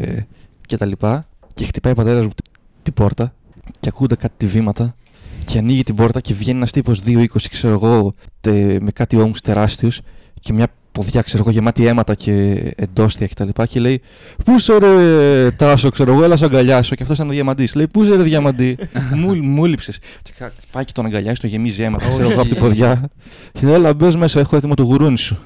και 0.67 0.77
τα 0.77 0.87
λοιπά. 0.87 1.29
Και 1.55 1.65
χτυπάει 1.65 1.93
ο 1.93 1.97
πατέρας 1.97 2.25
μου 2.25 2.31
την, 2.35 2.53
την 2.83 2.95
πόρτα 2.95 3.35
και 3.81 3.89
ακούγονται 3.89 4.15
κάτι 4.15 4.47
βήματα. 4.47 4.95
Και 5.45 5.59
ανοίγει 5.59 5.83
την 5.83 5.95
πόρτα 5.95 6.21
και 6.21 6.35
βγαίνει 6.35 6.57
ένας 6.57 6.71
τύπος 6.71 7.01
2-20, 7.07 7.25
ξέρω 7.51 7.75
εγώ, 7.75 8.15
τε- 8.41 8.81
με 8.83 8.91
κάτι 8.91 9.17
ώμους 9.17 9.41
τεράστιους 9.41 10.01
και 10.41 10.53
μια 10.53 10.67
ποδιά, 10.93 11.23
ξέρω 11.23 11.43
εγώ, 11.43 11.53
γεμάτη 11.53 11.87
αίματα 11.87 12.15
και 12.15 12.53
εντόστια 12.77 13.27
κτλ. 13.27 13.49
Και, 13.55 13.65
και 13.69 13.81
λέει: 13.81 14.01
Πούς 14.45 14.69
είσαι 14.69 14.79
ρε 14.79 15.51
Τάσο, 15.51 15.91
ξέρω 15.91 16.13
εγώ, 16.13 16.25
έλα 16.25 16.37
σε 16.37 16.45
αγκαλιάσω. 16.45 16.95
Και 16.95 17.03
αυτός 17.03 17.17
ήταν 17.17 17.29
ο 17.29 17.33
διαμαντής. 17.33 17.75
Λέει: 17.75 17.87
Πούς 17.89 18.07
είσαι 18.07 18.17
ρε 18.17 18.23
διαμαντή, 18.23 18.77
μου, 19.15 19.35
μου 19.35 19.65
λείψες». 19.65 19.99
Και 20.23 20.33
κα- 20.39 20.53
πάει 20.73 20.85
και 20.85 20.93
τον 20.95 21.07
αγκαλιάζει, 21.07 21.41
το 21.41 21.47
γεμίζει 21.47 21.83
αίματα, 21.83 22.09
ξέρω 22.09 22.31
εγώ, 22.31 22.41
από 22.41 22.49
την 22.51 22.59
ποδιά. 22.59 23.09
Και 23.53 23.61
λέει: 23.67 23.75
Έλα, 23.75 23.95
μπες 23.95 24.17
μέσα, 24.17 24.41
έχω 24.41 24.57
έτοιμο 24.57 24.75
το 24.75 24.83
γουρούνι 24.83 25.19
σου. 25.19 25.37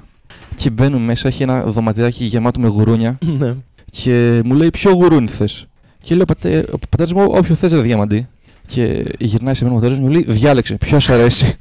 Και 0.54 0.70
μπαίνουμε 0.70 1.04
μέσα, 1.04 1.28
έχει 1.28 1.42
ένα 1.42 1.62
δωματιάκι 1.64 2.24
γεμάτο 2.24 2.60
με 2.60 2.68
γουρούνια 2.68 3.18
Ναι. 3.38 3.54
και 3.90 4.40
μου 4.44 4.54
λέει: 4.54 4.70
Ποιο 4.70 4.90
γουρούνι 4.92 5.28
θες; 5.28 5.66
Και 6.00 6.14
λέει: 6.14 6.22
Ο, 6.22 6.24
πατέ, 6.24 6.64
ο 6.72 6.78
πατέρας 6.88 7.12
μου, 7.12 7.24
όποιο 7.28 7.54
θες, 7.54 7.72
ρε 7.72 7.80
διαμαντή. 7.80 8.28
Και 8.70 9.04
γυρνάει 9.18 9.54
σε 9.54 9.64
μένα 9.64 9.76
ο 9.76 9.78
πατέρα 9.80 10.00
μου 10.00 10.08
και 10.08 10.18
μου 10.18 10.24
λέει: 10.24 10.34
Διάλεξε, 10.36 10.74
ποιος 10.74 11.04
σου 11.04 11.12
αρέσει. 11.12 11.56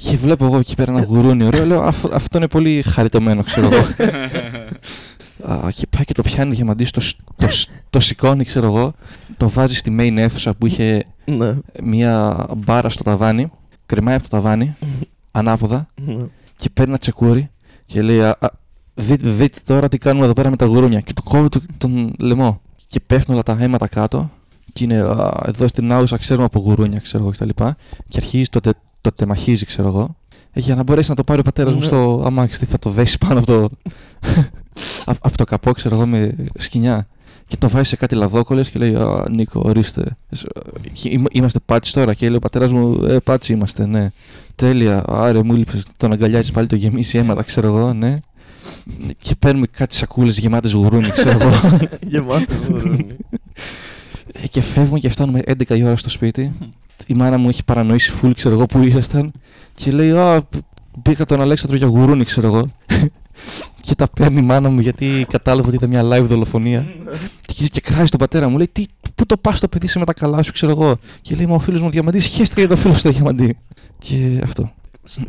Και 0.00 0.16
βλέπω 0.16 0.44
εγώ 0.44 0.58
εκεί 0.58 0.74
πέρα 0.74 0.92
ένα 0.92 1.02
γουρούνι 1.04 1.44
ωραίο. 1.44 1.66
Λέω: 1.66 1.82
«Αφ- 1.82 2.12
Αυτό 2.14 2.38
είναι 2.38 2.48
πολύ 2.48 2.82
χαριτωμένο, 2.82 3.42
ξέρω 3.42 3.66
εγώ. 3.72 3.84
Α, 5.52 5.68
και 5.74 5.86
πάει 5.90 6.04
και 6.04 6.12
το 6.14 6.22
πιάνει 6.22 6.54
διαμαντή, 6.54 6.84
το, 6.90 7.00
σ- 7.00 7.16
το, 7.36 7.48
σ- 7.50 7.68
το 7.90 8.00
σηκώνει, 8.00 8.44
ξέρω 8.44 8.66
εγώ. 8.66 8.92
Το 9.36 9.48
βάζει 9.48 9.74
στη 9.74 9.96
main 9.98 10.14
αίθουσα 10.16 10.54
που 10.54 10.66
είχε 10.66 11.04
Ναι. 11.24 11.54
μια 11.82 12.46
μπάρα 12.56 12.88
στο 12.88 13.02
ταβάνι. 13.02 13.50
Κρεμάει 13.86 14.14
από 14.14 14.22
το 14.22 14.28
ταβάνι, 14.28 14.76
ανάποδα 15.30 15.88
Ναι. 15.94 16.14
και 16.56 16.70
παίρνει 16.74 16.90
ένα 16.90 16.98
τσεκούρι 16.98 17.50
και 17.86 18.02
λέει: 18.02 18.20
«Α, 18.22 18.36
α, 18.40 18.48
δείτε, 18.94 19.28
δείτε 19.30 19.58
τώρα 19.64 19.88
τι 19.88 19.98
κάνουμε 19.98 20.24
εδώ 20.24 20.34
πέρα 20.34 20.50
με 20.50 20.56
τα 20.56 20.64
γουρούνια. 20.66 21.00
Και 21.00 21.12
του 21.12 21.22
κόβει 21.22 21.48
το- 21.48 21.60
τον 21.78 22.12
λαιμό. 22.18 22.60
Και 22.86 23.00
πέφτουν 23.06 23.34
όλα 23.34 23.42
τα 23.42 23.56
αίματα 23.60 23.88
κάτω. 23.88 24.30
Και 24.72 24.84
είναι 24.84 24.98
«Α, 25.00 25.42
εδώ 25.46 25.68
στην 25.68 25.92
Άουσα, 25.92 26.16
ξέρουμε 26.16 26.44
από 26.44 26.58
γουρούνια, 26.60 26.98
ξέρω 26.98 27.22
εγώ 27.22 27.32
κτλ. 27.32 27.48
Και, 27.48 27.74
και 28.08 28.18
αρχίζει 28.22 28.48
το, 28.48 28.60
τε, 28.60 28.70
το 29.00 29.12
τεμαχίζει, 29.12 29.64
ξέρω 29.64 29.88
εγώ. 29.88 30.16
Ε, 30.52 30.60
για 30.60 30.74
να 30.74 30.82
μπορέσει 30.82 31.10
να 31.10 31.16
το 31.16 31.24
πάρει 31.24 31.40
ο 31.40 31.42
πατέρας 31.42 31.72
μου 31.72 31.78
Ναι. 31.78 31.84
στο 31.84 32.22
αμάξι. 32.26 32.58
Τι 32.58 32.64
θα 32.64 32.78
το 32.78 32.90
δέσει 32.90 33.18
πάνω 33.18 33.38
από 33.38 33.46
το, 33.46 33.68
απ- 35.04 35.26
από 35.26 35.36
το 35.36 35.44
καπό, 35.44 35.72
ξέρω 35.72 35.94
εγώ, 35.94 36.06
με 36.06 36.34
σκοινιά. 36.58 37.06
Και 37.46 37.56
το 37.56 37.68
βάζει 37.68 37.88
σε 37.88 37.96
κάτι 37.96 38.14
λαδόκολε 38.14 38.62
και 38.62 38.78
λέει: 38.78 38.94
Α, 38.94 39.24
Νίκο, 39.30 39.62
ορίστε. 39.64 40.00
Ε, 40.30 40.36
Είμα- 41.02 41.28
Είμαστε 41.32 41.58
πάτσι 41.66 41.92
τώρα. 41.92 42.14
Και 42.14 42.26
λέει 42.26 42.36
ο 42.36 42.38
πατέρας 42.38 42.72
μου: 42.72 43.04
Ε, 43.04 43.18
πάτσι 43.18 43.52
είμαστε, 43.52 43.86
ναι. 43.86 44.10
Τέλεια. 44.54 45.04
Άρε, 45.08 45.42
μου 45.42 45.54
λείπει. 45.54 45.82
Τον 45.96 46.12
αγκαλιάζεις 46.12 46.50
πάλι, 46.50 46.66
το 46.66 46.76
γεμίσει 46.76 47.18
αίματα, 47.18 47.42
ξέρω 47.42 47.66
εγώ, 47.66 47.92
ναι. 47.92 48.18
Και 49.18 49.34
παίρνουμε 49.38 49.66
κάτι 49.66 49.94
σακούλες 49.94 50.38
γεμάτες 50.38 50.72
γουρούνι, 50.72 51.10
ξέρω 51.10 51.38
εγώ. 51.40 51.50
Γεμάτο 52.10 52.54
γουρούνι. 52.68 53.06
Ε, 54.32 54.46
και 54.46 54.60
φεύγουμε 54.60 54.98
και 54.98 55.08
φτάνουμε 55.08 55.40
11 55.46 55.76
η 55.76 55.84
ώρα 55.84 55.96
στο 55.96 56.08
σπίτι. 56.10 56.52
Η 57.06 57.14
μάνα 57.14 57.38
μου 57.38 57.48
έχει 57.48 57.64
παρανοήσει 57.64 58.10
φουλ, 58.10 58.30
ξέρω 58.32 58.54
εγώ, 58.54 58.66
που 58.66 58.82
ήσασταν. 58.82 59.32
Και 59.74 59.90
λέει: 59.90 60.10
Α, 60.10 60.42
π- 60.42 60.56
πήγα 61.02 61.24
τον 61.24 61.40
Αλέξανδρο 61.40 61.76
για 61.76 61.86
γουρούνι, 61.86 62.24
ξέρω 62.24 62.46
εγώ. 62.46 62.68
και 63.80 63.94
τα 63.94 64.08
παίρνει 64.08 64.38
η 64.38 64.42
μάνα 64.42 64.70
μου 64.70 64.80
γιατί 64.80 65.26
κατάλαβε 65.28 65.66
ότι 65.66 65.76
ήταν 65.76 65.88
μια 65.88 66.02
live 66.02 66.24
δολοφονία. 66.24 66.80
και 67.40 67.52
γυρίζει 67.52 67.70
και 67.70 67.80
κράζει 67.80 68.08
τον 68.08 68.18
πατέρα 68.18 68.48
μου. 68.48 68.56
Λέει, 68.56 68.68
τι, 68.72 68.84
πού 69.14 69.26
το 69.26 69.36
πας 69.36 69.60
το 69.60 69.68
παιδί 69.68 69.86
σε 69.86 69.98
με 69.98 70.04
τα 70.04 70.12
καλά 70.12 70.42
σου, 70.42 70.52
ξέρω 70.52 70.72
εγώ. 70.72 70.96
Και 71.22 71.34
λέει, 71.34 71.46
Μα 71.46 71.54
ο 71.54 71.58
φίλος 71.58 71.80
μου 71.80 71.90
διαμαντής, 71.90 72.26
χέστηκε 72.26 72.60
για 72.60 72.68
το 72.68 72.76
φίλος 72.76 73.02
του 73.02 73.10
διαμαντή. 73.10 73.56
Και 73.98 74.40
αυτό. 74.44 74.70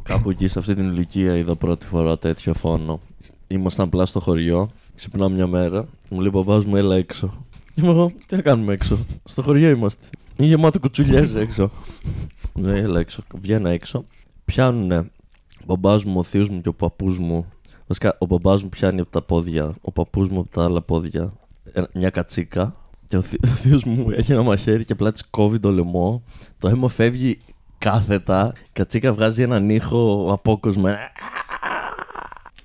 Κάπου 0.04 0.30
εκεί 0.30 0.48
σε 0.48 0.60
αυτή 0.60 0.76
την 0.76 0.84
ηλικία 0.84 1.38
είδα 1.38 1.56
πρώτη 1.56 1.86
φορά 1.86 2.18
τέτοιο 2.18 2.54
φόνο. 2.54 3.00
Ήμασταν 3.48 3.86
απλά 3.86 4.06
στο 4.06 4.20
χωριό, 4.20 4.70
ξυπνάω 4.96 5.30
μια 5.30 5.48
μέρα, 5.48 5.86
μου 6.10 6.20
λέει 6.20 6.28
ο 6.28 6.32
παπάς 6.32 6.66
μου 6.66 6.76
έλα 6.76 6.96
έξω. 6.96 7.46
Είμαι 7.76 7.90
εγώ, 7.90 8.12
τι 8.28 8.36
να 8.36 8.42
κάνουμε 8.42 8.74
έξω; 8.74 8.98
Στο 9.24 9.42
χωριό 9.42 9.70
είμαστε. 9.70 10.08
Είναι 10.38 10.48
γεμάτο 10.48 10.80
κουτσουλιές 10.80 11.36
έξω. 11.36 11.72
Ναι, 12.54 12.80
έλα 12.80 13.00
έξω. 13.00 13.24
Βγαίνω 13.42 13.70
έξω. 13.70 14.04
Πιάνουνε 14.46 14.98
ο 14.98 15.64
μπαμπάς 15.66 16.04
μου, 16.06 16.20
ο 16.20 16.24
θείος 16.24 16.50
μου 16.50 16.62
και 16.62 16.70
ο 16.70 16.74
παππούς 16.74 17.20
μου. 17.20 17.46
Βασικά, 17.88 18.16
ο 18.20 18.26
μπαμπάς 18.26 18.64
μου 18.64 18.70
πιάνει 18.70 19.00
από 19.02 19.12
τα 19.12 19.22
πόδια, 19.22 19.74
ο 19.82 19.92
παππούς 19.92 20.30
μου 20.30 20.40
από 20.40 20.50
τα 20.50 20.64
άλλα 20.64 20.82
πόδια 20.82 21.34
ε, 21.74 21.82
μια 21.94 22.10
κατσίκα. 22.10 22.76
Και 23.08 23.18
ο, 23.18 23.22
θεί- 23.22 23.46
ο 23.46 23.48
θείος 23.48 23.84
μου 23.84 24.10
έχει 24.12 24.32
ένα 24.32 24.42
μαχαίρι 24.42 24.86
και 24.86 24.94
απλά 24.94 25.12
της 25.12 25.28
κόβει 25.30 25.60
το 25.60 25.72
λαιμό. 25.72 26.24
Το 26.58 26.68
αίμα 26.68 26.90
φεύγει 26.90 27.38
κάθετα. 27.78 28.54
Η 28.58 28.70
κατσίκα 28.74 29.14
βγάζει 29.14 29.42
έναν 29.42 29.70
ήχο 29.70 30.28
απόκοσμο. 30.32 30.88
ένα 30.88 31.00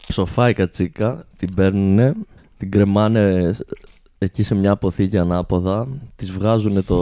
Ψοφάει 0.08 0.50
η 0.50 0.54
κατσίκα, 0.54 1.26
την 1.36 1.54
παίρνουνε, 1.54 2.14
την 2.56 2.70
κρεμάνε 2.70 3.54
εκεί 4.18 4.42
σε 4.42 4.54
μια 4.54 4.70
αποθήκη 4.70 5.18
ανάποδα, 5.18 5.88
της 6.16 6.30
βγάζουν 6.30 6.74
το, 6.84 6.96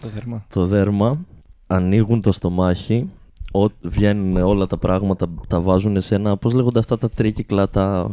Το 0.00 0.08
δέρμα. 0.14 0.44
το 0.52 0.66
δέρμα, 0.66 1.18
ανοίγουν 1.66 2.20
το 2.20 2.32
στομάχι, 2.32 3.10
ό, 3.52 3.64
βγαίνουν 3.82 4.36
όλα 4.36 4.66
τα 4.66 4.76
πράγματα, 4.76 5.26
τα 5.48 5.60
βάζουν 5.60 6.00
σε 6.00 6.14
ένα, 6.14 6.36
πώς 6.36 6.52
λέγονται 6.52 6.78
αυτά 6.78 6.98
τα 6.98 7.10
τρίκυκλα, 7.10 7.68
τα... 7.68 8.10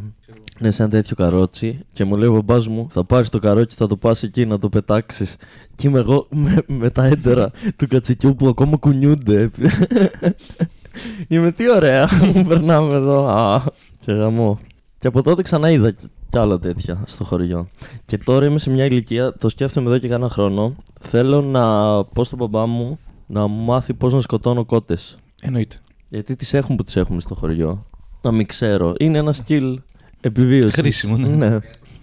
Ναι, 0.60 0.72
σε 0.72 0.82
ένα 0.84 0.92
τέτοιο 0.92 1.16
καρότσι 1.16 1.80
και 1.94 2.04
μου 2.06 2.16
λέει 2.18 2.28
ο 2.30 2.32
μπαμπάς 2.32 2.68
μου 2.68 2.88
θα 2.90 3.04
πάρεις 3.04 3.30
το 3.30 3.40
καρότσι, 3.40 3.78
θα 3.78 3.88
το 3.88 3.98
πας 3.98 4.24
εκεί 4.24 4.46
να 4.46 4.60
το 4.60 4.70
πετάξεις 4.70 5.36
και 5.76 5.88
είμαι 5.88 6.00
εγώ 6.00 6.28
με, 6.44 6.58
με 6.68 6.90
τα 6.90 7.06
έντερα 7.06 7.52
του 7.76 7.88
κατσικιού 7.88 8.36
που 8.36 8.48
ακόμα 8.48 8.78
κουνιούνται. 8.78 9.50
Είμαι 11.28 11.52
τι 11.52 11.72
ωραία 11.72 12.08
μου 12.36 12.46
περνάμε 12.46 12.94
εδώ 12.94 13.28
Α, 13.28 13.64
και 14.00 14.12
γαμό 14.12 14.60
και 14.98 15.08
από 15.08 15.22
τότε 15.24 15.42
ξανά 15.42 15.70
είδα 15.72 15.94
κι- 16.32 16.38
κι 16.38 16.38
άλλα 16.38 16.60
τέτοια 16.60 17.04
στο 17.06 17.24
χωριό. 17.24 17.68
Και 18.06 18.18
τώρα 18.18 18.46
είμαι 18.46 18.60
σε 18.60 18.70
μια 18.70 18.86
ηλικία, 18.86 19.34
το 19.34 19.50
σκέφτομαι 19.50 19.90
εδώ 19.90 19.98
και 19.98 20.08
κάνα 20.08 20.30
χρόνο. 20.30 20.76
Θέλω 21.00 21.42
να 21.42 21.64
πω 22.04 22.24
στον 22.24 22.38
μπαμπά 22.38 22.66
μου 22.66 23.00
να 23.28 23.48
μου 23.48 23.64
μάθει 23.64 23.94
πώς 23.94 24.14
να 24.14 24.22
σκοτώνω 24.22 24.66
κότες. 24.66 25.18
Εννοείται. 25.42 25.76
Γιατί 26.10 26.36
τις 26.36 26.54
έχουν 26.54 26.76
που 26.76 26.84
τις 26.84 26.96
έχουμε 26.96 27.22
στο 27.22 27.36
χωριό. 27.36 27.86
Να 28.22 28.32
μην 28.32 28.46
ξέρω. 28.46 28.94
Είναι 29.00 29.18
ένα 29.18 29.34
skill 29.48 29.76
επιβίωσης. 30.22 30.74
Χρήσιμο, 30.74 31.18
ναι. 31.18 31.28
ναι. 31.28 31.58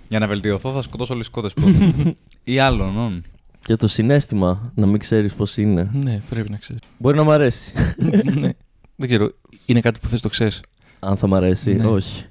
Για 0.08 0.18
να 0.18 0.26
βελτιωθώ 0.26 0.72
θα 0.72 0.82
σκοτώσω 0.82 1.12
όλες 1.14 1.26
τις 1.26 1.34
κότες 1.34 1.52
πρώτα. 1.54 1.92
Ή 2.44 2.58
άλλον, 2.58 2.98
ον. 2.98 3.22
Και 3.60 3.76
το 3.76 3.88
συνέστημα 3.88 4.72
να 4.74 4.86
μην 4.86 4.98
ξέρεις 4.98 5.34
πώς 5.34 5.56
είναι. 5.56 5.90
ναι, 5.92 6.22
πρέπει 6.30 6.50
να 6.50 6.56
ξέρεις. 6.56 6.82
Μπορεί 6.98 7.16
να 7.16 7.22
μ' 7.22 7.30
αρέσει. 7.30 7.72
ναι. 8.40 8.50
Δεν 8.96 9.08
ξέρω. 9.08 9.30
Είναι 9.66 9.80
κάτι 9.80 10.00
που 10.00 10.08
θες 10.08 10.20
το 10.20 10.28
ξέρεις. 10.28 10.60
Αν 10.98 11.16
θα 11.16 11.26
μ' 11.26 11.34
αρέσει, 11.34 11.74
Ναι. 11.74 11.86
όχι. 11.86 12.24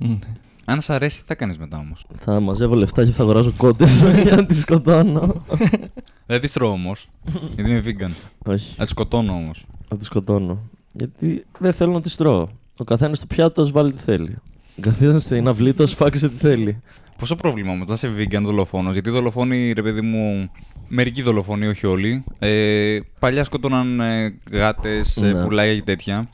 Αν 0.70 0.82
σ' 0.82 0.90
αρέσει, 0.90 1.20
τι 1.20 1.26
θα 1.26 1.36
κάνεις 1.36 1.58
μετά 1.58 1.78
όμως; 1.78 2.06
Θα 2.20 2.40
μαζεύω 2.40 2.76
λεφτά 2.76 3.06
και 3.06 3.12
θα 3.12 3.22
αγοράζω 3.24 3.54
κότε 3.58 3.86
για 4.24 4.36
να 4.36 4.46
τις 4.46 4.60
σκοτώνω. 4.60 5.44
Δεν 6.30 6.42
τις 6.42 6.52
τρώω 6.54 6.72
όμως. 6.72 7.08
γιατί 7.56 7.72
είμαι 7.72 7.84
vegan. 7.86 8.12
όχι. 8.46 8.76
Να 8.78 8.84
τις 8.84 8.90
σκοτώνω 8.90 9.32
όμως. 9.34 9.66
Να 9.90 9.98
τη 9.98 10.06
σκοτώνω. 10.06 10.60
Γιατί 10.94 11.46
δεν 11.60 11.74
θέλω 11.74 11.92
να 11.92 12.02
τη 12.02 12.16
τρώω. 12.16 12.48
Ο 12.78 12.84
καθένας 12.84 13.18
στο 13.18 13.26
πιάτο 13.28 13.62
ας 13.62 13.72
βάλει 13.72 13.92
τι 13.94 14.02
θέλει. 14.02 14.36
Ο 14.78 14.82
καθένας 14.82 15.24
στην 15.24 15.48
αυλή 15.48 15.74
του 15.74 15.84
ας 15.84 15.94
φάξει 15.94 16.30
τι 16.30 16.36
θέλει. 16.36 16.82
Πόσο 17.18 17.36
πρόβλημα 17.36 17.72
όμως 17.72 17.88
να 17.88 17.94
είσαι 17.94 18.12
vegan 18.18 18.42
δολοφόνος, 18.44 18.94
γιατί 18.94 19.10
δολοφόνοι, 19.10 19.72
ρε 19.72 19.82
παιδί 19.82 20.02
μου, 20.02 20.50
μερικοί 20.88 21.22
δολοφόνοι, 21.22 21.68
όχι 21.68 21.88
όλοι. 21.88 22.24
Ε, 22.40 23.00
παλιά 23.20 23.44
σκοτώναν 23.44 24.00
ε, 24.00 24.38
γάτες, 24.52 25.18
ε, 25.18 25.32
Ναι. 25.32 25.44
πουλάκια 25.44 25.76
και 25.76 25.82
τέτοια. 25.82 26.28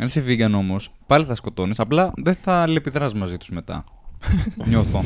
Αν 0.00 0.06
είσαι 0.06 0.24
vegan 0.26 0.52
όμως, 0.54 0.90
πάλι 1.06 1.24
θα 1.24 1.34
σκοτώνεις, 1.34 1.80
απλά 1.80 2.12
δεν 2.16 2.34
θα 2.34 2.68
λεπιδράς 2.68 3.14
μαζί 3.14 3.36
τους 3.36 3.48
μετά. 3.50 3.84
Νιώθω. 4.68 5.04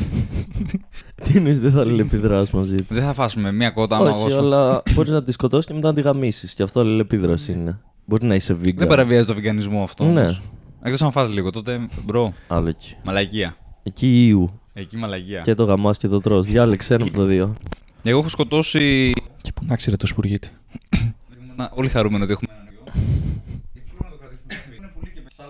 Τι 1.23 1.37
εννοείς 1.37 1.59
δεν 1.59 1.71
θα 1.71 1.79
αλληλεπιδρά 1.79 2.45
μαζί 2.53 2.75
τους; 2.75 2.87
δεν 2.97 3.03
θα 3.03 3.13
φάσουμε 3.13 3.51
μία 3.51 3.69
κότα 3.69 3.95
άμα 3.95 4.07
εγώ 4.09 4.21
Όχι, 4.21 4.31
σου- 4.31 4.37
αλλά 4.39 4.81
μπορείς 4.93 5.11
να 5.11 5.23
τη 5.23 5.31
σκοτώσεις 5.31 5.65
και 5.65 5.73
μετά 5.73 5.87
να 5.87 5.93
τη 5.93 6.01
γαμίσεις. 6.01 6.53
Και 6.53 6.63
αυτό 6.63 6.79
αλληλεπίδραση 6.79 7.51
είναι. 7.51 7.79
Μπορεί 8.05 8.25
να 8.25 8.35
είσαι 8.35 8.57
vegan. 8.63 8.75
Δεν 8.75 8.87
παραβιάζει 8.87 9.27
το 9.27 9.33
βιγκανισμό 9.33 9.83
αυτό. 9.83 10.03
Ναι. 10.05 10.21
Όμως. 10.21 10.41
Εκτός 10.81 11.01
αν 11.01 11.11
φας 11.11 11.33
λίγο, 11.33 11.49
τότε 11.49 11.79
bro. 12.05 12.33
Άλλο 12.47 12.67
εκεί. 12.67 12.95
Μαλακία. 13.03 13.55
Εκεί 13.83 14.27
ιού. 14.27 14.59
Εκεί 14.73 14.97
μαλακία. 14.97 15.41
Και 15.41 15.53
το 15.55 15.63
γαμάς 15.63 15.97
και 15.97 16.07
το 16.07 16.19
τρως. 16.21 16.45
Διάλεξε 16.45 16.93
ένα 16.93 17.03
από 17.03 17.13
τα 17.13 17.23
δύο. 17.25 17.55
Εγώ 18.03 18.19
έχω 18.19 18.29
σκοτώσει. 18.29 19.11
Και 19.41 19.51
που 19.55 19.65
να 19.65 19.75
ξέρει 19.75 19.97
το 19.97 20.07
σπουργίτη. 20.07 20.49
Ήμουνα 21.43 21.71
όλοι 21.75 21.89
χαρούμενοι 21.89 22.23
ότι 22.23 22.31
έχουμε 22.31 22.53
έναν 22.53 22.67
γιο. 22.73 23.01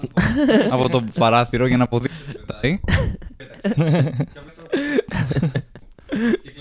Από 0.71 0.89
το 0.89 1.03
παράθυρο 1.19 1.67
για 1.67 1.77
να 1.77 1.83
αποδείξει 1.83 2.17
ότι 2.29 2.37
πετάει. 2.45 2.79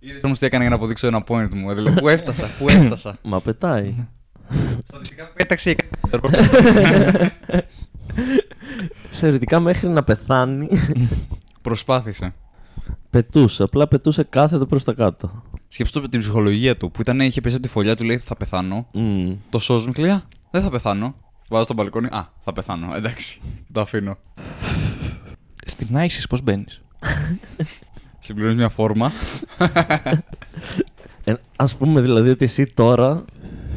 Είδες 0.00 0.22
όμως 0.22 0.38
τι 0.38 0.46
έκανα 0.46 0.62
για 0.62 0.70
να 0.70 0.76
αποδείξω 0.76 1.06
ένα 1.06 1.24
point 1.28 1.54
μου. 1.54 1.74
Δηλαδή, 1.74 2.00
πού 2.00 2.08
έφτασα, 2.08 2.46
πού 2.58 2.68
έφτασα. 2.68 3.18
Μα 3.22 3.40
πετάει. 3.40 3.94
Στατιστικά 4.84 5.24
πέταξε 5.36 5.74
και 5.74 5.84
έκανε 6.10 7.32
Θεωρητικά 9.12 9.60
μέχρι 9.60 9.88
να 9.88 10.02
πεθάνει 10.04 10.68
Προσπάθησε. 11.62 12.34
πετούσε. 13.10 13.62
Απλά 13.62 13.88
πετούσε 13.88 14.22
κάθετο 14.22 14.66
προς 14.66 14.84
τα 14.84 14.92
κάτω. 14.92 15.42
Σκεφτείτε 15.68 16.08
την 16.08 16.20
ψυχολογία 16.20 16.76
του 16.76 16.90
που 16.90 17.00
ήταν, 17.00 17.20
είχε 17.20 17.40
πέσει 17.40 17.54
από 17.54 17.64
τη 17.64 17.68
φωλιά 17.68 17.96
του, 17.96 18.04
λέει 18.04 18.18
θα 18.18 18.36
πεθάνω. 18.36 18.86
Μμμ. 18.92 19.36
Το 19.50 19.58
σώζουν 19.58 19.92
και 19.92 20.02
λέει 20.02 20.10
Α, 20.10 20.22
δεν 20.50 20.62
θα 20.62 20.70
πεθάνω. 20.70 21.14
Βάζω 21.52 21.64
στο 21.64 21.74
μπαλκόνι. 21.74 22.06
Α, 22.10 22.28
θα 22.42 22.52
πεθάνω. 22.52 22.94
Εντάξει. 22.94 23.40
Το 23.72 23.80
αφήνω. 23.80 24.16
Στην 25.66 25.88
ISIS 25.94 26.24
πώς 26.28 26.42
μπαίνεις; 26.42 26.82
Συμπληρώνει 28.18 28.54
μια 28.54 28.68
φόρμα. 28.68 29.12
Ε, 31.24 31.34
ας 31.56 31.76
πούμε 31.76 32.00
δηλαδή 32.00 32.30
ότι 32.30 32.44
εσύ 32.44 32.66
τώρα, 32.66 33.24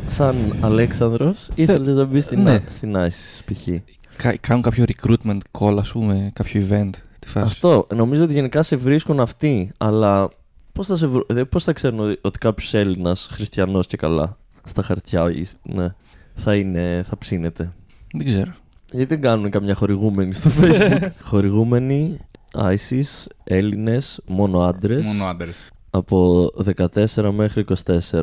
σαν 0.07 0.55
Αλέξανδρος, 0.61 1.47
ήθελες 1.55 1.95
να 1.95 2.03
μπεις 2.05 2.23
στην, 2.23 2.41
Ναι. 2.41 2.63
στην 2.69 2.95
ISIS 2.97 3.41
π.χ. 3.45 3.67
Κάνουν 4.39 4.63
κάποιο 4.63 4.85
recruitment 4.87 5.37
call, 5.51 5.77
ας 5.79 5.91
πούμε, 5.91 6.31
κάποιο 6.33 6.67
event. 6.69 6.89
Τι 7.19 7.27
φάση. 7.27 7.45
Αυτό. 7.45 7.87
Νομίζω 7.95 8.23
ότι 8.23 8.33
γενικά 8.33 8.63
σε 8.63 8.75
βρίσκουν 8.75 9.19
αυτοί, 9.19 9.71
αλλά 9.77 10.29
πώς 10.73 10.87
θα, 10.87 10.95
σε 10.95 11.07
βρω... 11.07 11.25
δε- 11.27 11.45
πώς 11.45 11.63
θα 11.63 11.73
ξέρουν 11.73 11.99
ότι- 11.99 12.19
ότι 12.21 12.39
κάποιος 12.39 12.73
Έλληνας, 12.73 13.27
χριστιανός 13.31 13.87
και 13.87 13.97
καλά, 13.97 14.37
στα 14.63 14.81
χαρτιά, 14.83 15.31
ή- 15.31 15.47
ναι, 15.63 15.87
θα, 16.35 16.55
είναι, 16.55 17.03
θα 17.09 17.17
ψήνεται. 17.17 17.71
Δεν 18.13 18.25
ξέρω. 18.25 18.51
Γιατί 18.91 19.05
δεν 19.05 19.21
κάνουν 19.21 19.49
καμιά 19.49 19.75
χορηγούμενη 19.75 20.33
στο 20.33 20.49
facebook; 20.61 21.07
χορηγούμενοι, 21.29 22.17
ISIS, 22.53 23.25
Έλληνες, 23.43 24.21
μόνο 24.27 24.59
άντρες, 24.61 25.03
Μόνο 25.05 25.25
άντρες. 25.25 25.67
από 25.89 26.49
14 26.93 27.31
μέχρι 27.35 27.65
24. 27.85 28.21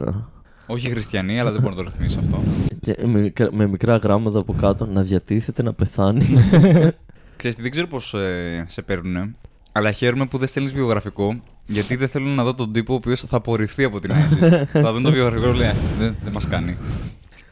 Όχι 0.66 0.88
χριστιανοί, 0.90 1.40
αλλά 1.40 1.50
δεν 1.52 1.60
μπορώ 1.60 1.74
να 1.74 1.82
το 1.82 1.88
ρυθμίσω 1.90 2.18
αυτό. 2.18 2.42
Και 2.80 2.96
με, 3.06 3.20
μικρα- 3.20 3.52
με 3.52 3.66
μικρά 3.66 3.96
γράμματα 3.96 4.38
από 4.38 4.52
κάτω 4.52 4.86
να 4.86 5.02
διατίθεται 5.02 5.62
να 5.62 5.72
πεθάνει. 5.72 6.26
Ξέρεις 7.36 7.56
τι, 7.56 7.62
δεν 7.62 7.70
ξέρω 7.70 7.86
πώς 7.86 8.14
ε, 8.14 8.64
σε 8.68 8.82
παίρνουνε. 8.82 9.34
Αλλά 9.72 9.90
χαίρομαι 9.92 10.26
που 10.26 10.38
δεν 10.38 10.48
στέλνεις 10.48 10.72
βιογραφικό. 10.72 11.40
Γιατί 11.66 11.96
δεν 11.96 12.08
θέλω 12.08 12.26
να 12.26 12.44
δω 12.44 12.54
τον 12.54 12.72
τύπο 12.72 12.92
ο 12.92 12.96
οποίος 12.96 13.20
θα 13.20 13.36
απορριφθεί 13.36 13.84
από 13.84 14.00
την 14.00 14.10
ISIS. 14.14 14.62
θα 14.84 14.92
δουν 14.92 15.02
το 15.02 15.10
βιογραφικό 15.12 15.52
και 15.52 15.58
λέει 15.58 15.68
«Ε, 15.68 15.74
Δεν, 15.98 16.16
δεν 16.24 16.32
μας 16.32 16.48
κάνει. 16.48 16.76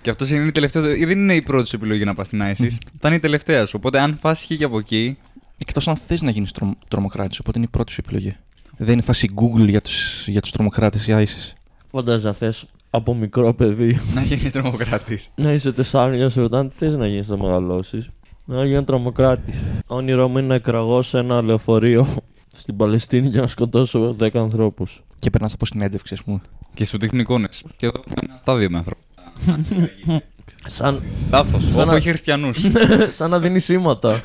Και 0.02 0.10
αυτός 0.10 0.30
είναι 0.30 0.46
η 0.46 0.52
τελευταία. 0.52 0.82
Δεν 0.82 1.10
είναι 1.10 1.34
η 1.34 1.42
πρώτη 1.42 1.68
σου 1.68 1.76
επιλογή 1.76 2.04
να 2.04 2.14
πας 2.14 2.26
στην 2.26 2.40
ISIS. 2.42 2.76
θα 3.00 3.08
είναι 3.08 3.16
η 3.16 3.20
τελευταία 3.20 3.66
σου. 3.66 3.74
Οπότε 3.76 4.00
αν 4.00 4.16
φας 4.18 4.40
χ 4.40 4.46
και 4.46 4.64
από 4.64 4.78
εκεί. 4.78 5.16
Εκτός 5.58 5.88
αν 5.88 5.96
θες 5.96 6.22
να 6.22 6.30
γίνεις 6.30 6.52
τρο, 6.52 6.74
τρομοκράτης, 6.88 7.38
οπότε 7.38 7.58
είναι 7.58 7.66
η 7.66 7.70
πρώτη 7.72 7.92
σου 7.92 8.02
επιλογή. 8.04 8.36
Δεν 8.76 8.92
είναι 8.92 9.02
φάση 9.02 9.30
Google 9.34 9.68
για 9.68 9.80
του 9.80 9.90
για 10.26 10.40
τους 10.40 10.50
τρομοκράτες 10.50 11.06
η 11.06 11.14
ISIS. 11.16 11.52
Φαντάζεσαι 11.90 12.26
να 12.26 12.32
θες 12.32 12.66
από 12.90 13.14
μικρό 13.14 13.54
παιδί 13.54 14.00
να 14.14 14.22
γίνεις 14.22 14.52
τρομοκράτης. 14.52 15.28
να 15.34 15.52
είσαι 15.52 15.72
τεσσάρων 15.72 16.14
για 16.14 16.24
να 16.24 16.30
σε 16.30 16.40
ρωτάνε 16.40 16.68
τι 16.68 16.74
θες 16.74 16.94
να 16.94 17.06
γίνεις 17.06 17.28
να 17.28 17.36
μεγαλώσεις; 17.36 18.10
Να 18.44 18.64
γίνω 18.66 18.84
τρομοκράτης. 18.84 19.54
Όνειρό 19.86 20.28
μου 20.28 20.38
είναι 20.38 20.46
να 20.46 20.54
εκραγώ 20.54 21.02
σε 21.02 21.18
ένα 21.18 21.42
λεωφορείο 21.42 22.06
στην 22.60 22.76
Παλαιστίνη 22.76 23.28
για 23.28 23.40
να 23.40 23.46
σκοτώσω 23.46 24.16
10 24.20 24.28
ανθρώπους. 24.34 25.02
Και 25.18 25.30
περνάς 25.30 25.52
από 25.52 25.66
συνέντευξη, 25.66 26.14
ας 26.14 26.22
πούμε. 26.22 26.40
Και 26.74 26.84
σου 26.84 26.98
δείχνουν 26.98 27.20
εικόνε. 27.20 27.48
Και 27.76 27.86
εδώ 27.86 27.94
έχουμε 27.98 28.14
ένα 28.28 28.36
στάδιο 28.36 28.70
με 28.70 28.76
ανθρώπους. 28.76 29.04
Σαν, 30.66 31.02
Λάθος. 31.30 31.62
Σαν 31.62 31.80
Όπου 31.80 31.90
να- 31.90 31.96
έχει 31.96 32.08
χριστιανούς. 32.08 32.58
σαν 33.16 33.30
να 33.30 33.38
δίνει 33.38 33.58
σήματα. 33.58 34.20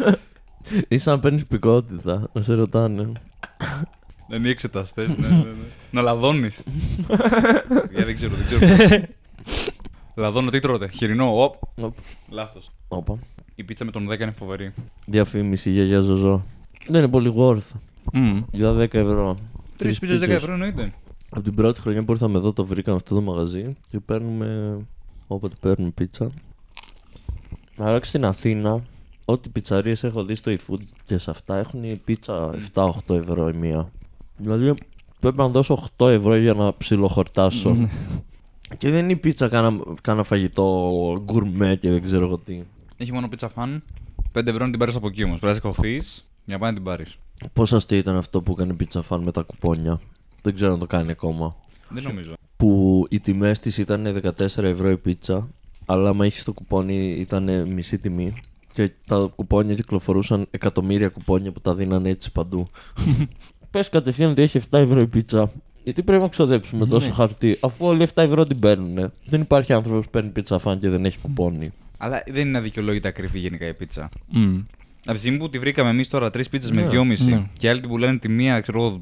Ή 0.88 0.98
σαν 0.98 1.14
να 1.14 1.20
παίρνεις 1.20 1.46
πικότητα, 1.46 2.30
να 2.32 2.42
σε 2.42 2.54
ρωτάνε. 2.54 3.12
Δεν 4.28 4.38
είναι 4.40 4.48
εξεταστές. 4.48 5.08
ναι, 5.08 5.28
ναι, 5.28 5.36
ναι. 5.36 5.44
Να 5.90 6.02
λαδώνεις. 6.02 6.62
Για 7.92 8.04
δεν 8.04 8.14
ξέρω, 8.14 8.32
δεν 8.34 8.46
ξέρω. 8.58 9.02
Λαδώνω, 10.14 10.50
τι 10.50 10.58
τρώτε. 10.58 10.88
Χοιρινό, 10.88 11.42
οπ. 11.42 11.54
Οπ. 11.84 11.94
Λάθος. 12.28 12.70
Όπα. 12.88 13.18
Η 13.54 13.64
πίτσα 13.64 13.84
με 13.84 13.90
τον 13.90 14.08
10 14.10 14.20
είναι 14.20 14.30
φοβερή. 14.30 14.72
Διαφήμιση 15.06 15.70
για 15.70 15.84
για 15.84 16.00
ζωζό. 16.00 16.44
Δεν 16.88 16.98
είναι 17.02 17.10
πολύ 17.10 17.34
worth. 17.36 17.70
Μμ. 18.12 18.40
Για 18.52 18.72
10 18.72 18.94
ευρώ. 18.94 19.34
Τρεις 19.76 19.76
Τρεις 19.76 19.98
πίτσες 19.98 20.18
10 20.18 20.20
πίτσες. 20.20 20.36
ευρώ 20.42 20.52
εννοείται. 20.52 20.92
Από 21.30 21.42
την 21.42 21.54
πρώτη 21.54 21.80
χρονιά 21.80 22.04
που 22.04 22.12
ήρθαμε 22.12 22.38
εδώ 22.38 22.52
το 22.52 22.64
βρήκαμε 22.64 22.96
αυτό 22.96 23.14
το 23.14 23.20
μαγαζί 23.20 23.76
και 23.90 24.00
παίρνουμε 24.00 24.78
όποτε 25.26 25.56
παίρνουμε 25.60 25.90
πίτσα. 25.90 26.30
Αλλά 27.76 27.98
και 27.98 28.04
στην 28.04 28.24
Αθήνα, 28.24 28.82
ό,τι 29.24 29.48
πιτσαρίες 29.48 30.04
έχω 30.04 30.24
δει 30.24 30.34
στο 30.34 30.52
eFood 30.52 30.80
και 31.04 31.18
σε 31.18 31.30
αυτά 31.30 31.56
έχουν 31.56 31.82
η 31.82 32.00
πίτσα 32.04 32.54
7-8 32.74 32.90
ευρώ 33.08 33.48
η 33.48 33.52
μία. 33.52 33.90
Δηλαδή 34.36 34.74
πρέπει 35.20 35.36
να 35.36 35.48
δώσω 35.48 35.88
8 35.96 36.08
ευρώ 36.08 36.36
για 36.36 36.54
να 36.54 36.76
ψιλοχορτάσω. 36.76 37.88
και 38.78 38.90
δεν 38.90 39.02
είναι 39.02 39.12
η 39.12 39.16
πίτσα 39.16 39.48
κάνα, 39.48 39.78
κάνα 40.02 40.22
φαγητό 40.22 40.92
γκουρμέ 41.24 41.76
και 41.76 41.90
δεν 41.90 42.02
ξέρω 42.02 42.24
εγώ 42.24 42.38
τι. 42.38 42.62
Έχει 42.96 43.12
μόνο 43.12 43.28
πίτσα 43.28 43.48
φαν. 43.48 43.82
5 44.32 44.46
ευρώ 44.46 44.64
να 44.64 44.70
την 44.70 44.78
πάρεις 44.78 44.96
από 44.96 45.06
εκεί 45.06 45.24
όμως. 45.24 45.38
Πρέπει 45.38 45.58
να 45.62 45.70
σηκωθεί 45.70 45.94
για 46.44 46.54
να 46.54 46.58
πάει 46.58 46.70
να 46.70 46.76
την 46.76 46.84
πάρεις. 46.84 47.16
Πόσο 47.52 47.76
αστείο 47.76 47.98
ήταν 47.98 48.16
αυτό 48.16 48.42
που 48.42 48.52
έκανε 48.52 48.72
η 48.72 48.76
πίτσα 48.76 49.02
φαν 49.02 49.22
με 49.22 49.32
τα 49.32 49.42
κουπόνια. 49.42 50.00
Δεν 50.46 50.54
ξέρω 50.54 50.72
αν 50.72 50.78
το 50.78 50.86
κάνει 50.86 51.10
ακόμα. 51.10 51.56
Δεν 51.90 52.02
νομίζω. 52.02 52.34
που 52.56 53.06
οι 53.10 53.20
τιμές 53.20 53.60
της 53.60 53.78
ήταν 53.78 54.20
14 54.38 54.62
ευρώ 54.62 54.90
η 54.90 54.96
πίτσα, 54.96 55.48
αλλά 55.86 56.08
άμα 56.08 56.26
είχες 56.26 56.44
το 56.44 56.52
κουπόνι 56.52 57.10
ήταν 57.10 57.72
μισή 57.72 57.98
τιμή. 57.98 58.34
Και 58.72 58.90
τα 59.06 59.30
κουπόνια 59.34 59.74
κυκλοφορούσαν 59.74 60.46
εκατομμύρια 60.50 61.08
κουπόνια 61.08 61.52
που 61.52 61.60
τα 61.60 61.74
δίνανε 61.74 62.08
έτσι 62.08 62.32
παντού. 62.32 62.68
Πες 63.70 63.88
κατευθείαν 63.88 64.30
ότι 64.30 64.42
έχει 64.42 64.60
7 64.70 64.78
ευρώ 64.78 65.00
η 65.00 65.06
πίτσα. 65.06 65.52
Γιατί 65.84 66.02
πρέπει 66.02 66.22
να 66.22 66.28
ξοδέψουμε 66.28 66.86
τόσο 66.86 67.10
χαρτί, 67.10 67.58
αφού 67.60 67.86
όλοι 67.86 68.06
7 68.14 68.22
ευρώ 68.22 68.44
την 68.44 68.58
παίρνουν. 68.58 69.10
Δεν 69.24 69.40
υπάρχει 69.40 69.72
άνθρωπος 69.72 70.04
που 70.04 70.10
παίρνει 70.10 70.30
πίτσα 70.30 70.58
φαν 70.58 70.80
και 70.80 70.88
δεν 70.88 71.04
έχει 71.04 71.18
κουπόνι. 71.18 71.72
Αλλά 71.98 72.22
δεν 72.26 72.48
είναι 72.48 72.58
αδικαιολόγητα 72.58 73.08
ακριβή 73.08 73.38
γενικά 73.38 73.66
η 73.66 73.74
πίτσα. 73.74 74.08
Μμ. 74.28 74.58
Από 75.04 75.14
τη 75.14 75.18
στιγμή 75.18 75.38
που 75.38 75.50
τη 75.50 75.58
βρήκαμε 75.58 75.90
εμείς 75.90 76.08
τώρα 76.08 76.30
τρεις 76.30 76.48
πίτσες 76.48 76.70
με 76.70 76.82
Ναι, 76.82 76.88
2,5 76.90 77.18
ναι. 77.18 77.46
και 77.58 77.68
άλλοι 77.68 77.80
την 77.80 77.88
πουλάνε 77.88 78.18
τη 78.18 78.28
μία, 78.28 78.60
ξέρω 78.60 78.84
εγώ, 78.84 79.00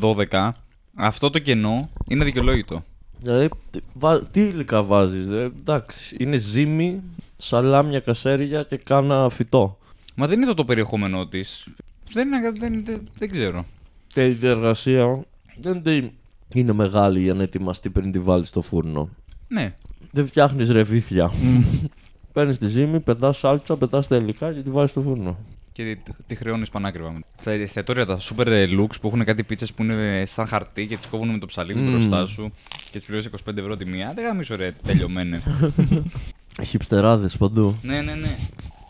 10 0.00 0.14
12, 0.30 0.50
αυτό 0.94 1.30
το 1.30 1.38
κενό 1.38 1.88
είναι 2.08 2.22
αδικαιολόγητο. 2.22 2.84
Δηλαδή, 3.20 3.48
τι, 3.70 3.78
βα- 3.94 4.22
τι 4.22 4.40
υλικά 4.40 4.82
βάζεις, 4.82 5.28
εντάξει. 5.28 6.16
Είναι 6.18 6.36
ζύμη, 6.36 7.02
σαλάμια, 7.36 8.00
κασέρια 8.00 8.62
και 8.62 8.76
κάνα 8.76 9.28
φυτό. 9.30 9.78
Μα 10.14 10.26
δεν 10.26 10.34
είναι 10.36 10.44
αυτό 10.44 10.54
το 10.56 10.64
περιεχόμενό 10.64 11.26
της. 11.26 11.68
Δεν, 12.12 12.26
είναι, 12.32 12.50
δεν, 12.58 12.84
δεν, 12.84 13.08
δεν 13.18 13.30
ξέρω. 13.30 13.64
Και 14.06 14.26
η 14.26 14.30
διεργασία 14.32 15.20
δεν 15.56 15.82
τε- 15.82 16.10
είναι 16.54 16.72
μεγάλη 16.72 17.20
για 17.20 17.34
να 17.34 17.42
ετοιμαστεί 17.42 17.90
πριν 17.90 18.12
τη 18.12 18.18
βάλεις 18.18 18.48
στο 18.48 18.60
φούρνο. 18.62 19.08
Ναι. 19.48 19.74
Δεν 20.10 20.26
φτιάχνεις 20.26 20.70
ρεβίθια. 20.70 21.32
Παίρνεις 22.32 22.58
τη 22.58 22.66
ζύμη, 22.66 23.00
πετάς 23.00 23.38
σάλτσα, 23.38 23.76
πετάς 23.76 24.08
τα 24.08 24.16
υλικά 24.16 24.52
και 24.52 24.60
τη 24.60 24.70
βάζεις 24.70 24.90
στο 24.90 25.00
φούρνο. 25.00 25.36
Και 25.76 25.96
τη, 26.04 26.12
τη 26.26 26.34
χρεώνεις 26.34 26.68
πανάκριβα. 26.70 27.12
Στα 27.38 27.50
εστιατόρια 27.50 28.06
τα 28.06 28.18
super 28.20 28.46
looks 28.46 29.00
που 29.00 29.06
έχουν 29.06 29.24
κάτι 29.24 29.42
πίτσες 29.42 29.72
που 29.72 29.82
είναι 29.82 30.22
σαν 30.26 30.46
χαρτί 30.46 30.86
και 30.86 30.96
τις 30.96 31.06
κόβουν 31.06 31.28
με 31.30 31.38
το 31.38 31.46
ψαλίδι 31.46 31.80
Μμμ. 31.80 31.90
μπροστά 31.90 32.26
σου 32.26 32.52
και 32.90 32.98
τις 32.98 33.04
πληρώσει 33.06 33.30
25 33.48 33.56
ευρώ 33.56 33.76
τη 33.76 33.86
μία. 33.86 34.12
Δεν 34.14 34.24
γαμίσω 34.24 34.56
ρε, 34.56 34.72
τελειωμένες. 34.86 35.42
Χιπστεράδες 36.66 37.36
παντού. 37.36 37.76
ναι, 37.82 38.00
ναι, 38.02 38.14
ναι. 38.14 38.36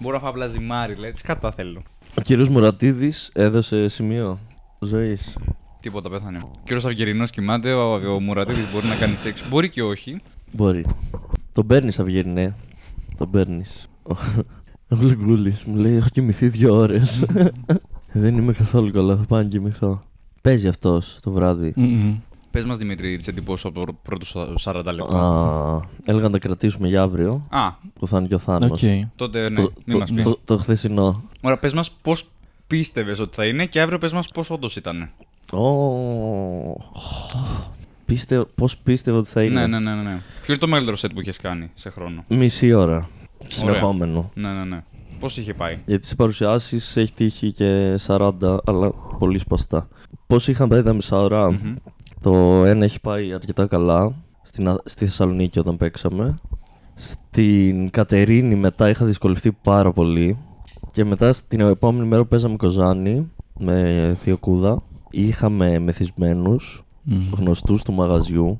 Μπορώ 0.00 0.14
να 0.14 0.20
φάω 0.20 0.30
απλά 0.30 0.46
ζυμάρι, 0.46 0.94
λέει. 0.96 1.12
Τι 1.12 1.22
κατά 1.22 1.52
θέλω. 1.52 1.82
Ο 2.18 2.20
κύριος 2.20 2.48
Μουρατίδης 2.48 3.30
έδωσε 3.34 3.88
σημείο 3.88 4.38
ζωής. 4.78 5.36
Τίποτα 5.80 6.10
πέθανε. 6.10 6.38
Ο 6.44 6.50
κύριος 6.64 6.84
Αυγερινός 6.84 7.30
κοιμάται, 7.30 7.72
ο, 7.72 8.14
ο 8.14 8.20
Μουρατίδης 8.20 8.64
μπορεί 8.72 8.86
να 8.86 8.94
κάνει 8.94 9.16
σεξ. 9.16 9.48
Μπορεί 9.48 9.68
και 9.70 9.82
όχι. 9.82 10.20
Μπορεί. 10.52 10.84
Τον 11.52 11.66
παίρνει, 11.66 11.92
Αυγερινέ. 11.98 12.56
Τον 13.18 13.30
παίρνει. 13.30 13.64
Ο 14.88 14.96
Γλυγκούλη 14.96 15.54
μου 15.66 15.76
λέει: 15.76 15.94
Έχω 15.96 16.08
κοιμηθεί 16.12 16.48
δύο 16.48 16.74
ώρες. 16.76 17.24
Δεν 18.12 18.36
είμαι 18.36 18.52
καθόλου 18.52 18.90
καλά, 18.90 19.16
θα 19.16 19.22
πάω 19.28 19.42
να 19.42 19.48
κοιμηθώ. 19.48 20.02
Παίζει 20.42 20.68
αυτός 20.68 21.18
το 21.22 21.30
βράδυ. 21.30 21.72
Μμμ. 21.76 22.14
Πες 22.50 22.64
μας 22.64 22.76
Δημήτρη, 22.78 23.16
τις 23.16 23.28
εντυπώσεις 23.28 23.64
από 23.64 23.86
το 23.86 23.92
πρώτο 24.02 24.26
40 24.62 24.84
λεπτά. 24.94 25.18
Α, 25.18 25.80
έλεγα 26.04 26.24
να 26.24 26.30
τα 26.30 26.38
κρατήσουμε 26.38 26.88
για 26.88 27.02
αύριο, 27.02 27.46
Α, 27.50 27.70
που 27.98 28.06
θα 28.06 28.18
είναι 28.18 28.26
και 28.26 28.34
ο 28.34 28.38
Θάνος. 28.38 28.82
Οκ. 28.82 28.88
τότε 29.16 29.48
ναι, 29.48 29.62
Το, 29.62 29.72
μην 29.86 29.96
μας 29.98 30.08
το, 30.08 30.14
πεις. 30.14 30.24
το, 30.24 30.38
το 30.44 30.56
χθεσινό. 30.58 31.22
Ωραία, 31.40 31.58
πες 31.58 31.72
μας 31.72 31.90
πώς 32.02 32.26
πίστευες 32.66 33.18
ότι 33.18 33.34
θα 33.34 33.46
είναι 33.46 33.66
και 33.66 33.80
αύριο 33.80 33.98
πες 33.98 34.12
μας 34.12 34.28
πώς 34.28 34.50
όντως 34.50 34.76
ήταν. 34.76 35.10
Ω, 35.52 36.76
Πίστε, 38.04 38.44
πώς 38.54 38.76
πίστευα 38.76 39.18
ότι 39.18 39.28
θα 39.28 39.42
είναι. 39.42 39.60
Ναι, 39.60 39.66
ναι, 39.66 39.78
ναι, 39.78 39.94
ναι, 39.94 40.02
ναι. 40.02 40.20
Ποιο 40.42 40.52
είναι 40.52 40.58
το 40.58 40.66
μεγαλύτερο 40.66 40.96
set 41.00 41.10
που 41.14 41.20
είχες 41.20 41.36
κάνει 41.36 41.70
σε 41.74 41.90
χρόνο; 41.90 42.24
Μισή 42.28 42.72
ώρα. 42.72 43.08
Συνεχόμενο. 43.48 44.30
Ναι, 44.34 44.48
ναι, 44.48 44.64
ναι. 44.64 44.82
Πώς 45.20 45.36
είχε 45.36 45.54
πάει; 45.54 45.78
Γιατί 45.86 46.06
σε 46.06 46.14
παρουσιάσεις 46.14 46.96
έχει 46.96 47.12
τύχει 47.12 47.52
και 47.52 47.98
40, 48.06 48.32
αλλά 48.64 48.90
πολύ 49.18 49.38
σπαστά. 49.38 49.88
Πώς 50.26 50.48
είχαν 50.48 50.68
πάει 50.68 50.82
τα 50.82 50.92
μισά 50.92 51.16
ώρα; 51.18 51.50
Μμμ. 51.52 51.74
Το 52.20 52.64
ένα 52.64 52.84
έχει 52.84 53.00
πάει 53.00 53.32
αρκετά 53.32 53.66
καλά. 53.66 54.14
Στην, 54.42 54.68
Α- 54.68 54.80
στη 54.84 55.04
Θεσσαλονίκη 55.04 55.58
όταν 55.58 55.76
παίξαμε. 55.76 56.38
Στην 56.94 57.90
Κατερίνη 57.90 58.54
μετά 58.54 58.88
είχα 58.88 59.04
δυσκολευτεί 59.04 59.52
πάρα 59.52 59.92
πολύ. 59.92 60.38
Και 60.92 61.04
μετά 61.04 61.32
στην 61.32 61.60
επόμενη 61.60 62.06
μέρα 62.06 62.22
που 62.22 62.28
παίζαμε 62.28 62.56
Κοζάνη 62.56 63.30
με 63.58 64.14
Θεοκούδα. 64.18 64.82
Είχαμε 65.10 65.78
μεθυσμένους 65.78 66.84
Μμ. 67.02 67.14
γνωστούς 67.36 67.82
του 67.82 67.92
μαγαζιού 67.92 68.58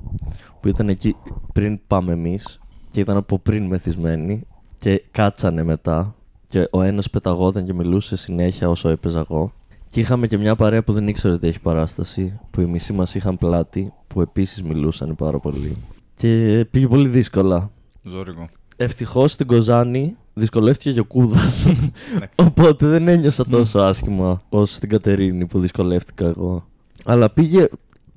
που 0.61 0.67
ήταν 0.67 0.89
εκεί 0.89 1.15
πριν 1.53 1.79
πάμε 1.87 2.11
εμείς 2.11 2.59
και 2.91 2.99
ήταν 2.99 3.17
από 3.17 3.39
πριν 3.39 3.65
μεθυσμένοι 3.65 4.47
και 4.85 5.03
κάτσανε 5.11 5.63
μετά 5.63 6.15
και 6.47 6.67
ο 6.71 6.81
ένας 6.81 7.09
πεταγόταν 7.09 7.65
και 7.65 7.73
μιλούσε 7.73 8.15
συνέχεια 8.15 8.69
όσο 8.69 8.89
έπαιζα 8.89 9.19
εγώ 9.19 9.53
και 9.89 9.99
είχαμε 9.99 10.27
και 10.27 10.37
μια 10.37 10.55
παρέα 10.55 10.83
που 10.83 10.93
δεν 10.93 11.07
ήξερε 11.07 11.33
ότι 11.33 11.47
έχει 11.47 11.59
παράσταση 11.61 12.39
που 12.51 12.61
οι 12.61 12.65
μισοί 12.65 12.93
μας 12.93 13.15
είχαν 13.15 13.37
πλάτη 13.37 13.93
που 14.07 14.21
επίσης 14.21 14.63
μιλούσαν 14.63 15.15
πάρα 15.15 15.39
πολύ 15.39 15.77
και 16.15 16.65
πήγε 16.71 16.87
πολύ 16.87 17.07
δύσκολα. 17.07 17.71
Ζώρικο. 18.03 18.47
Ευτυχώς 18.75 19.31
στην 19.31 19.47
Κοζάνη 19.47 20.15
δυσκολεύτηκε 20.33 20.91
και 20.91 20.99
ο 20.99 21.05
Κούδας 21.05 21.65
Εντάξει. 21.65 22.33
Οπότε 22.47 22.87
δεν 22.87 23.07
ένιωσα 23.07 23.45
τόσο 23.45 23.79
άσχημα 23.79 24.41
όσο 24.49 24.75
στην 24.75 24.89
Κατερίνη 24.89 25.45
που 25.45 25.59
δυσκολεύτηκα 25.59 26.25
εγώ. 26.25 26.65
Αλλά 27.05 27.29
πήγε, 27.29 27.67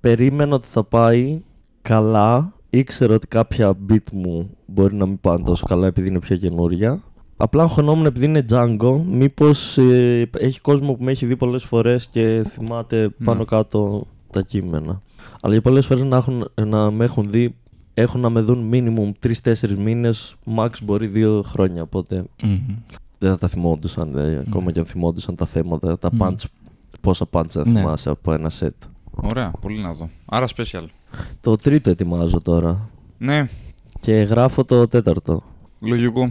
περίμενα 0.00 0.54
ότι 0.54 0.66
θα 0.66 0.84
πάει 0.84 1.42
καλά. 1.82 2.52
Ήξερα 2.70 3.14
ότι 3.14 3.26
κάποια 3.26 3.72
beat 3.90 4.10
μου 4.12 4.50
μπορεί 4.66 4.94
να 4.94 5.06
μην 5.06 5.20
πάνε 5.20 5.44
τόσο 5.44 5.66
καλά 5.66 5.86
επειδή 5.86 6.08
είναι 6.08 6.18
πιο 6.18 6.36
καινούρια. 6.36 7.02
Απλά 7.36 7.62
αγχωνόμουν 7.62 8.06
επειδή 8.06 8.24
είναι 8.26 8.44
Django, 8.50 9.00
μήπως 9.10 9.78
ε, 9.78 10.30
έχει 10.38 10.60
κόσμο 10.60 10.92
που 10.94 11.04
με 11.04 11.10
έχει 11.10 11.26
δει 11.26 11.36
πολλές 11.36 11.64
φορές 11.64 12.06
και 12.06 12.42
θυμάται 12.46 13.08
πάνω 13.24 13.38
Ναι. 13.38 13.44
κάτω 13.44 14.06
τα 14.32 14.42
κείμενα. 14.42 15.02
Αλλά 15.40 15.52
για 15.52 15.62
πολλές 15.62 15.86
φορές 15.86 16.02
να, 16.04 16.16
έχουν, 16.16 16.50
να 16.66 16.90
με 16.90 17.04
έχουν 17.04 17.30
δει, 17.30 17.54
έχουν 17.94 18.20
να 18.20 18.30
με 18.30 18.40
δουν 18.40 18.70
minimum 18.72 19.26
3-4 19.44 19.76
μήνες, 19.78 20.36
max 20.56 20.68
μπορεί 20.82 21.10
2 21.14 21.40
χρόνια, 21.44 21.82
οπότε 21.82 22.24
Μμμ. 22.42 22.58
δεν 23.18 23.30
θα 23.30 23.38
τα 23.38 23.48
θυμόντουσαν. 23.48 24.10
δε, 24.12 24.38
Ακόμα 24.38 24.72
και 24.72 24.78
αν 24.78 24.86
θυμόντουσαν 24.86 25.34
τα 25.36 25.46
θέματα, 25.46 25.98
τα 25.98 26.08
Μμ. 26.12 26.18
punch. 26.22 26.44
Πόσα 27.00 27.26
punch 27.30 27.48
θα 27.48 27.68
Ναι. 27.68 27.78
θυμάσαι 27.80 28.10
από 28.10 28.32
ένα 28.32 28.50
set. 28.60 28.68
Ωραία, 29.10 29.52
πολύ 29.60 29.78
να 29.80 29.92
δω. 29.92 30.08
Άρα 30.24 30.46
special. 30.56 30.84
Το 31.40 31.56
τρίτο 31.56 31.90
ετοιμάζω 31.90 32.38
τώρα. 32.42 32.88
Ναι, 33.18 33.48
Και 34.00 34.12
γράφω 34.14 34.64
το 34.64 34.88
τέταρτο. 34.88 35.42
λογικό. 35.80 36.28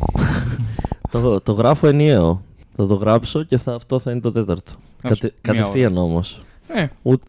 το, 1.11 1.41
το 1.41 1.51
γράφω 1.51 1.87
ενιαίο. 1.87 2.41
Θα 2.75 2.87
το 2.87 2.93
γράψω 2.93 3.43
και 3.43 3.57
θα, 3.57 3.73
αυτό 3.73 3.99
θα 3.99 4.11
είναι 4.11 4.19
το 4.19 4.31
τέταρτο. 4.31 4.71
Γράψε 5.03 5.21
Κατε, 5.21 5.33
μία 5.53 5.61
κατευθείαν 5.61 5.97
όμως. 5.97 6.41
Ε, 6.67 6.85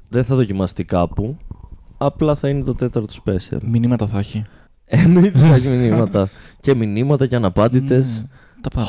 Δεν 0.09 0.25
θα 0.25 0.35
δοκιμαστεί 0.35 0.85
κάπου. 0.85 1.37
Απλά 1.99 2.35
θα 2.35 2.49
είναι 2.49 2.63
το 2.65 2.75
τέταρτο 2.75 3.15
special. 3.25 3.59
Μηνύματα 3.67 4.07
θα 4.07 4.19
έχει. 4.19 4.45
Εννοείται 4.85 5.39
θα 5.39 5.55
έχει 5.55 5.69
μηνύματα. 5.77 6.29
και 6.61 6.75
μηνύματα 6.75 7.27
και 7.27 7.37
αναπάντητες. 7.37 8.21
Μμ. 8.21 8.27
Τα 8.61 8.69
πάντα. 8.69 8.89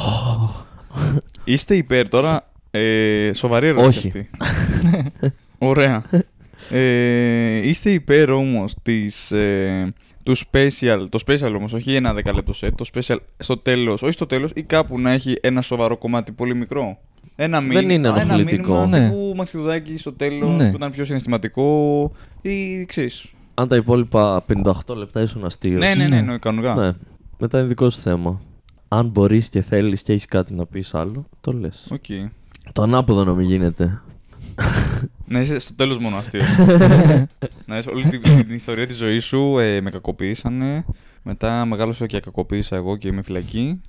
είστε 1.44 1.76
υπέρ 1.76 2.08
τώρα. 2.10 2.44
Ε, 2.72 3.32
σοβαρή 3.34 3.68
ερώτηση 3.68 3.98
Όχι. 3.98 4.08
αυτή. 4.08 4.30
Ωραία. 5.58 6.04
Ε, 6.70 7.68
είστε 7.68 7.92
υπέρ 7.92 8.30
όμως 8.32 8.76
της, 8.82 9.32
ε, 9.32 9.94
του 10.24 10.36
special, 10.38 11.04
το 11.10 11.20
special 11.28 11.54
όμως, 11.56 11.74
όχι 11.74 11.96
ένα 11.96 12.14
δεκαλέπτο 12.14 12.54
set, 12.62 12.70
το 12.76 12.86
special 12.94 13.18
στο 13.38 13.58
τέλος, 13.58 14.02
όχι 14.02 14.12
στο 14.12 14.26
τέλος 14.26 14.52
ή 14.56 14.62
κάπου 14.64 15.00
να 15.00 15.12
έχει 15.12 15.36
ένα 15.42 15.62
σοβαρό 15.62 15.98
κομμάτι 15.98 16.32
πολύ 16.32 16.56
μικρό. 16.56 16.98
Ένα 17.36 17.62
μήνυμα, 17.62 17.80
Δεν 17.82 17.90
είναι 17.90 18.08
ένα 18.08 18.22
ενοχλητικό. 18.22 18.74
μήνυμα 18.74 18.98
Ναι. 19.00 19.10
τύπου 19.10 19.34
μαθηδάκι 19.36 19.98
στο 19.98 20.14
τέλος 20.14 20.52
Ναι. 20.58 20.70
που 20.70 20.76
ήταν 20.76 20.92
πιο 20.92 21.06
συναισθηματικό 21.06 22.12
ή 22.42 22.86
ξέρεις. 22.86 23.26
Αν 23.54 23.68
τα 23.68 23.76
υπόλοιπα 23.76 24.44
58 24.46 24.96
λεπτά 24.96 25.22
ήσουν 25.22 25.46
αστείος. 25.46 25.80
Ναι, 25.80 25.88
ναι, 25.88 25.94
ναι, 25.96 26.08
Ναι. 26.10 26.18
εννοεί 26.18 26.40
κανονικά. 26.40 26.76
Ναι. 26.76 26.92
Μετά 27.38 27.60
είναι 27.60 27.68
δικό 27.68 27.90
σου 27.90 28.00
θέμα. 28.00 28.42
Αν 28.88 29.08
μπορείς 29.08 29.50
και 29.50 29.62
θέλεις 29.62 30.02
και 30.02 30.14
έχεις 30.14 30.26
κάτι 30.26 30.54
να 30.54 30.66
πεις 30.66 30.94
άλλο, 30.94 31.26
το 31.42 31.52
λες. 31.52 31.88
Οκ. 31.92 32.06
Το 32.74 32.82
ανάποδο 32.82 33.24
να 33.24 33.34
μην 33.34 33.46
γίνεται. 33.48 34.02
Να 35.32 35.40
είσαι 35.40 35.60
στο 35.60 35.74
τέλος 35.76 35.98
μόνο 35.98 36.18
αστείος. 36.18 36.42
να 37.68 37.78
είσαι 37.78 37.90
όλη 37.90 38.04
την, 38.04 38.22
την 38.22 38.56
ιστορία 38.56 38.88
της 38.88 38.96
ζωής 38.96 39.26
σου 39.26 39.60
ε, 39.60 39.82
με 39.82 39.90
κακοποίησανε. 39.90 40.86
Μετά 41.24 41.66
μεγάλωσα 41.66 42.06
και 42.06 42.20
κακοποίησα 42.20 42.76
εγώ 42.76 42.98
και 42.98 43.08
είμαι 43.08 43.22
φυλακή. 43.22 43.82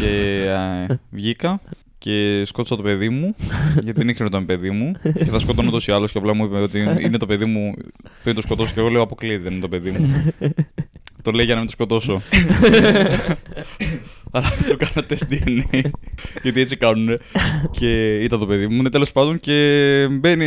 και 0.00 0.44
ε, 0.88 0.98
βγήκα. 1.10 1.60
και 1.98 2.42
σκότωσα 2.44 2.76
το 2.76 2.82
παιδί 2.82 3.08
μου, 3.08 3.34
γιατί 3.82 3.92
δεν 3.92 4.08
ήξερα 4.08 4.28
ότι 4.28 4.36
ήταν 4.36 4.46
παιδί 4.46 4.70
μου. 4.70 4.92
και 5.02 5.24
θα 5.24 5.38
σκοτώνω 5.38 5.68
ούτω 5.68 5.78
ή 5.86 5.92
άλλω. 5.92 6.06
Και 6.06 6.18
απλά 6.18 6.34
μου 6.34 6.44
είπε 6.44 6.56
ότι 6.56 6.78
είναι 7.00 7.18
το 7.18 7.26
παιδί 7.26 7.44
μου, 7.44 7.74
πριν 8.22 8.34
το 8.34 8.40
σκοτώσω. 8.40 8.74
Και 8.74 8.80
εγώ 8.80 8.88
λέω 8.88 9.02
αποκλείεται, 9.02 9.42
δεν 9.42 9.52
είναι 9.52 9.60
το 9.60 9.68
παιδί 9.68 9.90
μου. 9.90 10.32
το 11.22 11.30
λέει 11.30 11.44
για 11.44 11.54
να 11.54 11.60
μην 11.60 11.68
το 11.68 11.72
σκοτώσω. 11.72 12.22
Αλλά 14.34 14.46
το 14.68 14.76
κάνα 14.76 15.06
τεστ 15.06 15.24
DNA. 15.30 15.80
γιατί 16.42 16.60
έτσι 16.60 16.76
κάνουν. 16.76 17.14
και 17.70 18.14
ήταν 18.22 18.38
το 18.38 18.46
παιδί 18.46 18.66
μου. 18.66 18.82
Ναι, 18.82 18.88
τέλος 18.88 19.12
πάντων 19.12 19.40
και 19.40 20.06
μπαίνει 20.10 20.44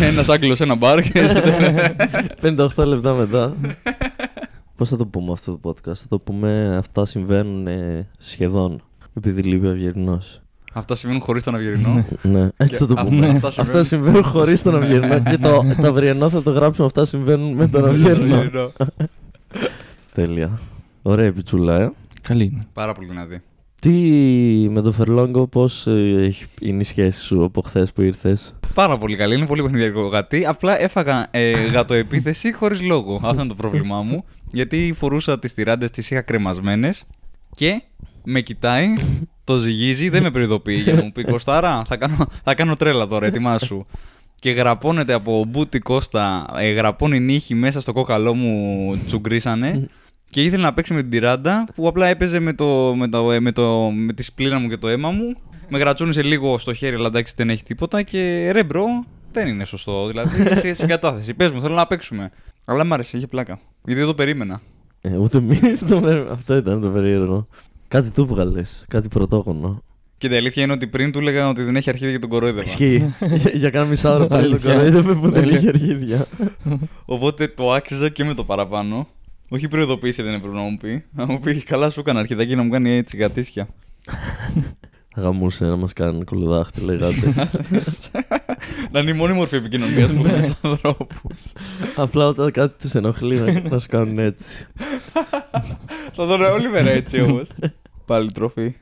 ένας 0.00 0.28
Άγγλος 0.28 0.56
σε 0.56 0.62
ένα 0.62 0.74
μπαρ. 0.74 1.00
Και... 1.02 1.20
58 2.76 2.84
λεπτά 2.86 3.12
μετά. 3.14 3.56
Πώς 4.76 4.88
θα 4.88 4.96
το 4.96 5.06
πούμε 5.06 5.32
αυτό 5.32 5.58
το 5.62 5.70
podcast, 5.70 5.94
θα 5.94 6.06
το 6.08 6.18
πούμε 6.18 6.76
Αυτά 6.78 7.04
συμβαίνουν 7.04 7.66
ε, 7.66 8.08
σχεδόν. 8.18 8.82
Επειδή 9.16 9.42
λείπει 9.42 9.66
ο 9.66 9.70
Αυγερινός. 9.70 10.40
Αυτά 10.72 10.94
συμβαίνουν 10.94 11.22
χωρίς 11.22 11.42
τον 11.44 11.54
Αυγερινό. 11.54 12.04
ναι, 12.22 12.48
έτσι 12.56 12.74
θα 12.78 12.86
το 12.86 12.94
Αυτά- 12.96 13.10
πούμε. 13.10 13.26
αυτά 13.26 13.46
Αυτά 13.46 13.62
συμβαίνουν- 13.62 13.86
συμβαίνουν 13.86 14.22
χωρίς 14.24 14.62
τον 14.62 14.76
Αυγερινό. 14.76 15.22
και 15.22 15.38
το, 15.38 15.64
το 15.80 15.86
αυριανό 15.86 16.28
θα 16.28 16.42
το 16.42 16.50
γράψουμε. 16.50 16.86
Αυτά 16.86 17.04
συμβαίνουν 17.04 17.52
με 17.52 17.68
τον 17.68 17.88
Αυγερινό. 17.88 18.50
Τέλεια. 20.12 20.60
Ωραία 21.02 21.32
πιτσούλα, 21.32 21.80
ε. 21.80 21.90
Καλή 22.22 22.44
είναι. 22.44 22.62
Πάρα 22.72 22.92
πολύ 22.92 23.06
δυνατή. 23.06 23.42
Τι 23.80 23.90
με 24.70 24.80
το 24.80 24.92
Φερλόγκο, 24.92 25.46
πώς 25.46 25.86
είναι 26.60 26.80
η 26.80 26.82
σχέση 26.82 27.20
σου 27.20 27.44
από 27.44 27.60
χθες 27.60 27.92
που 27.92 28.02
ήρθες; 28.02 28.54
Πάρα 28.74 28.98
πολύ 28.98 29.16
καλή. 29.16 29.34
Είναι 29.34 29.46
πολύ 29.46 29.62
παιχνιδιακό 29.62 30.06
γατί. 30.06 30.46
Απλά 30.46 30.80
έφαγα 30.80 31.26
ε, 31.30 31.50
γατοεπίθεση 31.50 32.52
χωρίς 32.58 32.82
λόγο. 32.82 33.20
Αυτό 33.22 33.40
είναι 33.40 33.48
το 33.48 33.54
πρόβλημά 33.54 34.02
μου. 34.02 34.24
Γιατί 34.52 34.94
φορούσα 34.98 35.38
τις 35.38 35.54
τιράντες, 35.54 35.90
τις 35.90 36.10
είχα 36.10 36.22
κρεμασμένες 36.22 37.04
και 37.56 37.82
με 38.24 38.40
κοιτάει, 38.40 38.86
το 39.44 39.56
ζυγίζει, 39.56 40.08
δεν 40.08 40.22
με 40.22 40.30
προειδοποιεί 40.30 40.80
για 40.84 40.94
να 40.94 41.02
μου 41.02 41.12
πει 41.12 41.24
Κωστάρα, 41.24 41.82
θα 41.86 41.96
κάνω, 41.96 42.26
θα 42.44 42.54
κάνω 42.54 42.74
τρέλα 42.74 43.06
τώρα, 43.06 43.26
ετοιμάσου. 43.26 43.86
Και 44.34 44.50
γραπώνεται 44.50 45.12
από 45.12 45.44
μπούτι 45.48 45.78
Κώστα, 45.78 46.46
ε, 46.56 46.70
γραπώνει 46.70 47.20
νύχι 47.20 47.54
μέσα 47.54 47.80
στο 47.80 47.92
κόκαλό 47.92 48.34
μου, 48.34 48.96
τσουγκρίσανε. 49.06 49.88
Και 50.32 50.42
ήθελε 50.42 50.62
να 50.62 50.72
παίξει 50.72 50.94
με 50.94 51.00
την 51.00 51.10
τιράντα 51.10 51.68
που 51.74 51.88
απλά 51.88 52.06
έπαιζε 52.06 52.38
με, 52.40 52.52
το, 52.52 52.94
με, 52.96 53.08
το, 53.08 53.24
με, 53.40 53.52
το, 53.52 53.90
με 53.90 54.12
τη 54.12 54.22
σπλήνα 54.22 54.58
μου 54.58 54.68
και 54.68 54.76
το 54.76 54.88
αίμα 54.88 55.10
μου. 55.10 55.36
Με 55.68 55.78
γρατσούνισε 55.78 56.22
λίγο 56.22 56.58
στο 56.58 56.74
χέρι, 56.74 56.94
αλλά 56.94 57.06
εντάξει 57.06 57.34
δεν 57.36 57.50
έχει 57.50 57.62
τίποτα. 57.62 58.02
Και 58.02 58.50
ρε 58.52 58.64
bro, 58.64 58.84
δεν 59.32 59.48
είναι 59.48 59.64
σωστό. 59.64 60.06
Δηλαδή 60.06 60.42
είσαι 60.52 60.74
στην 60.74 60.88
κατάθεση. 60.88 61.34
Πες 61.34 61.50
μου, 61.50 61.60
θέλω 61.60 61.74
να 61.74 61.86
παίξουμε. 61.86 62.30
Αλλά 62.64 62.84
μ' 62.84 62.92
άρεσε, 62.92 63.16
είχε 63.16 63.26
πλάκα. 63.26 63.58
Γιατί 63.84 64.00
δεν 64.00 64.08
το 64.08 64.14
περίμενα. 64.14 64.60
Ε, 65.00 65.16
ούτε 65.16 65.38
εμείς 65.38 65.80
το 65.80 66.00
περίμενε. 66.00 66.30
Αυτό 66.30 66.56
ήταν 66.56 66.80
το 66.80 66.88
περίεργο. 66.88 67.48
Κάτι 67.88 68.10
του 68.10 68.26
βγάλες, 68.26 68.84
κάτι 68.88 69.08
πρωτόγωνο. 69.08 69.82
Και 70.18 70.26
η 70.26 70.36
αλήθεια 70.36 70.62
είναι 70.62 70.72
ότι 70.72 70.86
πριν 70.86 71.12
του 71.12 71.18
έλεγα 71.18 71.48
ότι 71.48 71.62
δεν 71.62 71.76
έχει 71.76 71.88
αρχίδια 71.88 72.12
και 72.12 72.20
τον 72.20 72.28
κορόιδευα. 72.28 72.62
Ισχύει. 72.62 73.14
για, 73.34 73.50
για 73.54 73.70
κάνα 73.70 73.86
μισά 73.86 74.14
ώρα 74.14 74.26
πάλι 74.26 74.48
το 74.48 74.52
Αλήθεια. 74.54 74.74
κοροϊδεύε 74.74 75.14
που 75.14 75.30
δεν 75.30 75.48
είχε 75.48 75.68
αρχίδια. 75.68 76.26
Οπότε 77.04 77.48
το 77.48 77.72
άξιζα 77.72 78.08
και 78.08 78.24
με 78.24 78.34
το 78.34 78.44
παραπάνω. 78.44 79.08
Όχι 79.54 79.68
προειδοποίηση 79.68 80.22
δεν 80.22 80.34
έπρεπε 80.34 80.54
να 80.54 80.60
μου 80.60 80.76
πει. 80.76 81.04
Να 81.12 81.26
μου 81.26 81.40
πει 81.40 81.62
καλά 81.62 81.90
σου 81.90 82.00
έκανα 82.00 82.20
αρχιδάκι 82.20 82.48
και 82.48 82.56
να 82.56 82.62
μου 82.62 82.70
κάνει 82.70 82.90
έτσι 82.90 83.16
γατίσια. 83.16 83.68
Θα 85.14 85.20
γαμούσε 85.20 85.64
να 85.64 85.76
μας 85.76 85.92
κάνουν 85.92 86.24
κουλουδάχτυλα 86.24 86.92
οι 86.92 86.96
γάτες. 86.96 87.36
να 88.92 89.00
είναι 89.00 89.10
η 89.10 89.14
μόνη 89.14 89.32
μορφή 89.32 89.56
επικοινωνίας 89.56 90.10
που 90.12 90.24
έχουμε 90.26 90.42
στους 90.42 90.58
ανθρώπους. 90.62 91.52
Απλά 91.96 92.26
όταν 92.26 92.50
κάτι 92.50 92.82
τους 92.82 92.94
ενοχλεί 92.94 93.38
να, 93.38 93.68
να 93.68 93.78
σου 93.78 93.88
κάνουν 93.88 94.18
έτσι. 94.18 94.66
Θα 96.14 96.24
δω 96.26 96.52
όλη 96.52 96.68
μέρα 96.68 96.90
έτσι 96.90 97.20
όμως. 97.20 97.50
Πάλι 98.06 98.32
τροφή. 98.32 98.74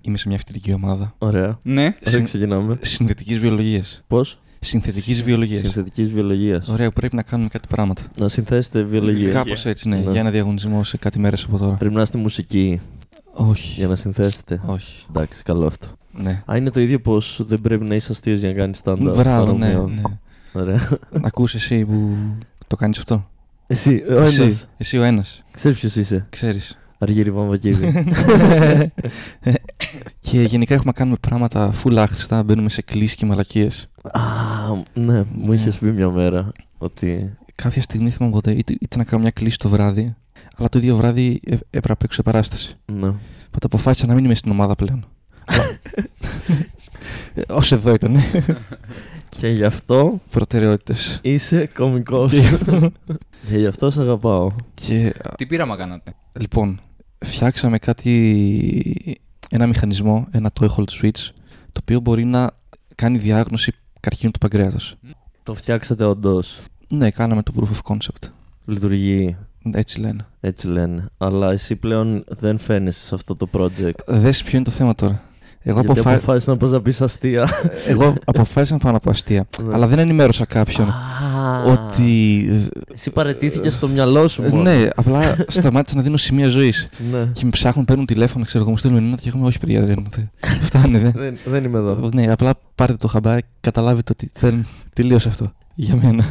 Είμαι 0.00 0.16
σε 0.16 0.28
μια 0.28 0.38
φοιτητική 0.38 0.72
ομάδα 0.72 1.14
Ωραία. 1.18 1.58
Ναι. 1.64 1.82
Ωραία, 1.82 1.94
Συν- 2.00 2.24
ξεκινάμε. 2.24 2.78
συνθετική 2.80 3.38
βιολογία. 3.38 3.84
Πώς; 4.06 4.38
Συνθετικής 4.64 5.22
βιολογίας. 5.22 5.60
Συνθετικής 5.60 6.10
βιολογίας. 6.10 6.68
Ωραία, 6.68 6.86
που 6.88 6.92
πρέπει 6.92 7.16
να 7.16 7.22
κάνουμε 7.22 7.48
κάτι 7.48 7.68
πράγματα. 7.68 8.02
Να 8.18 8.28
συνθέσετε 8.28 8.82
βιολογία. 8.82 9.32
Κάπως 9.32 9.66
έτσι, 9.66 9.88
ναι, 9.88 9.96
Ναι. 9.96 10.10
για 10.10 10.20
ένα 10.20 10.30
διαγωνισμό 10.30 10.84
σε 10.84 10.96
κάτι 10.96 11.18
μέρες 11.18 11.44
από 11.44 11.58
τώρα. 11.58 11.74
Πρέπει 11.76 11.94
να 11.94 12.02
είστε 12.02 12.18
μουσική 12.18 12.80
Όχι. 13.32 13.74
για 13.78 13.88
να 13.88 13.96
συνθέσετε. 13.96 14.60
Όχι. 14.66 15.06
Εντάξει, 15.10 15.42
καλό 15.42 15.66
αυτό. 15.66 15.86
Ναι. 16.12 16.42
Α, 16.52 16.56
είναι 16.56 16.70
το 16.70 16.80
ίδιο 16.80 17.00
πως 17.00 17.40
δεν 17.46 17.60
πρέπει 17.60 17.84
να 17.84 17.94
είσαι 17.94 18.12
αστείος 18.12 18.38
για 18.38 18.48
να 18.48 18.54
κάνεις 18.54 18.80
stand-up. 18.84 19.12
Μπράβο, 19.16 19.52
ναι, 19.52 19.72
Παρόμοιο. 19.72 19.88
ναι. 19.94 20.02
Ωραία. 20.60 20.88
Ακούς 21.22 21.54
εσύ 21.54 21.84
που 21.84 22.16
το 22.66 22.76
κάνεις 22.76 22.98
αυτό. 22.98 23.28
Εσύ, 23.66 24.04
ο 24.10 24.20
Εσύ, 24.20 24.42
ένας. 24.42 24.68
εσύ 24.76 24.98
ο 24.98 25.02
ένας. 25.02 25.42
Ξέρεις 25.52 25.78
ποιος 25.78 25.96
είσαι. 25.96 26.26
Ξέρεις. 26.30 26.78
Αργύρι 27.04 27.30
Βαμβακίδη. 27.30 27.92
και 30.20 30.42
γενικά 30.42 30.74
έχουμε 30.74 30.92
να 30.94 30.98
κάνουμε 30.98 31.16
πράγματα 31.20 31.74
full 31.84 31.96
άχρηστα. 31.96 32.42
Μπαίνουμε 32.42 32.68
σε 32.68 32.82
κλήσεις 32.82 33.16
και 33.16 33.26
μαλακίες. 33.26 33.88
Α, 34.12 34.20
ναι, 34.94 35.24
μου 35.34 35.52
είχες 35.52 35.76
πει 35.76 35.86
μια 35.86 36.10
μέρα 36.10 36.52
ότι. 36.78 37.36
Κάποια 37.54 37.82
στιγμή 37.82 38.10
θυμάμαι 38.10 38.34
ποτέ, 38.34 38.50
είτε, 38.52 38.76
είτε 38.80 38.96
να 38.96 39.04
κάνω 39.04 39.22
μια 39.22 39.30
κλίση 39.30 39.58
το 39.58 39.68
βράδυ, 39.68 40.14
αλλά 40.56 40.68
το 40.68 40.78
ίδιο 40.78 40.96
βράδυ 40.96 41.40
ε, 41.44 41.52
έπρεπε 41.52 41.88
να 41.88 41.96
παίξω 41.96 42.16
σε 42.16 42.22
παράσταση. 42.22 42.76
Ναι. 42.92 43.06
Οπότε 43.46 43.66
αποφάσισα 43.66 44.06
να 44.06 44.14
μην 44.14 44.24
είμαι 44.24 44.34
στην 44.34 44.50
ομάδα 44.50 44.74
πλέον. 44.74 45.04
Ω 47.60 47.62
εδώ 47.70 47.94
ήταν. 47.94 48.16
Και 49.28 49.48
γι' 49.48 49.64
αυτό 49.64 50.20
Προτεραιότητες. 50.30 51.18
είσαι 51.22 51.66
κωμικός. 51.74 52.32
και 53.46 53.58
γι' 53.58 53.66
αυτό 53.66 53.90
σε 53.90 54.00
αγαπάω. 54.00 54.50
Και 54.74 55.14
Τι 55.36 55.46
πείραμα 55.46 55.76
κάνατε; 55.76 56.14
Λοιπόν, 56.40 56.80
φτιάξαμε 57.24 57.78
κάτι, 57.78 59.18
ένα 59.50 59.66
μηχανισμό, 59.66 60.26
ένα 60.30 60.50
toy 60.60 60.68
hold 60.76 61.02
switch, 61.02 61.28
το 61.72 61.80
οποίο 61.80 62.00
μπορεί 62.00 62.24
να 62.24 62.50
κάνει 62.94 63.18
διάγνωση 63.18 63.72
καρκίνου 64.00 64.30
του 64.30 64.38
παγκρέατος. 64.38 64.96
Το 65.42 65.54
φτιάξατε 65.54 66.04
όντως. 66.04 66.60
Ναι, 66.88 67.10
κάναμε 67.10 67.42
το 67.42 67.52
proof 67.56 67.76
of 67.76 67.94
concept. 67.94 68.30
Λειτουργεί. 68.64 69.36
Έτσι 69.72 70.00
λένε. 70.00 70.26
Έτσι 70.40 70.66
λένε. 70.66 71.04
Αλλά 71.18 71.52
εσύ 71.52 71.76
πλέον 71.76 72.24
δεν 72.28 72.58
φαίνεσαι 72.58 73.04
σε 73.06 73.14
αυτό 73.14 73.34
το 73.34 73.48
project. 73.52 74.04
Δες 74.06 74.42
ποιο 74.42 74.56
είναι 74.56 74.64
το 74.64 74.70
θέμα 74.70 74.94
τώρα. 74.94 75.22
Εγώ, 75.66 75.80
Γιατί 75.80 75.98
αποφα... 76.00 76.14
αποφάσισα 76.14 76.50
να 76.50 76.56
πω 76.56 76.66
να 76.66 76.80
πεις 76.80 77.00
αστεία. 77.00 77.48
Εγώ 77.86 78.14
αποφάσισα 78.24 78.72
να 78.72 78.78
πάω 78.80 78.92
να 78.92 78.98
πω 78.98 79.10
αστεία, 79.10 79.46
Ναι. 79.66 79.74
αλλά 79.74 79.86
δεν 79.86 79.98
ενημέρωσα 79.98 80.44
κάποιον 80.44 80.88
Α, 80.88 81.62
ότι... 81.64 82.44
Εσύ 82.94 83.10
παραιτήθηκες 83.10 83.70
στο 83.70 83.88
μυαλό 83.88 84.28
σου. 84.28 84.42
μόνο. 84.42 84.62
Ναι, 84.62 84.88
απλά 84.94 85.36
σταμάτησα 85.46 85.96
να 85.96 86.02
δίνω 86.02 86.16
σημεία 86.16 86.48
ζωής. 86.48 86.88
ναι. 87.12 87.24
Και 87.32 87.44
με 87.44 87.50
ψάχνουν, 87.50 87.84
παίρνουν 87.84 88.06
τηλέφωνο, 88.06 88.44
ξέρω 88.44 88.62
εγώ, 88.62 88.70
μου 88.72 88.76
στέλνουν 88.78 89.00
μηνύματα 89.00 89.22
και 89.22 89.28
εγώ 89.28 89.38
είμαι, 89.38 89.46
όχι 89.46 89.58
παιδιά, 89.58 89.84
δεν, 89.84 90.06
δεν 90.10 90.30
φτάνει, 90.60 90.98
δεν. 90.98 91.12
Δεν, 91.14 91.36
δεν 91.44 91.64
είμαι 91.64 91.78
εδώ. 91.78 92.10
Ναι, 92.14 92.32
απλά 92.32 92.54
πάρτε 92.74 92.96
το 92.96 93.08
χαμπάρι 93.08 93.40
και 93.40 93.46
καταλάβετε 93.60 94.12
ότι 94.12 94.30
δεν 94.38 94.66
τελείωσε 94.92 95.28
αυτό 95.28 95.52
για 95.74 95.96
μένα. 96.02 96.24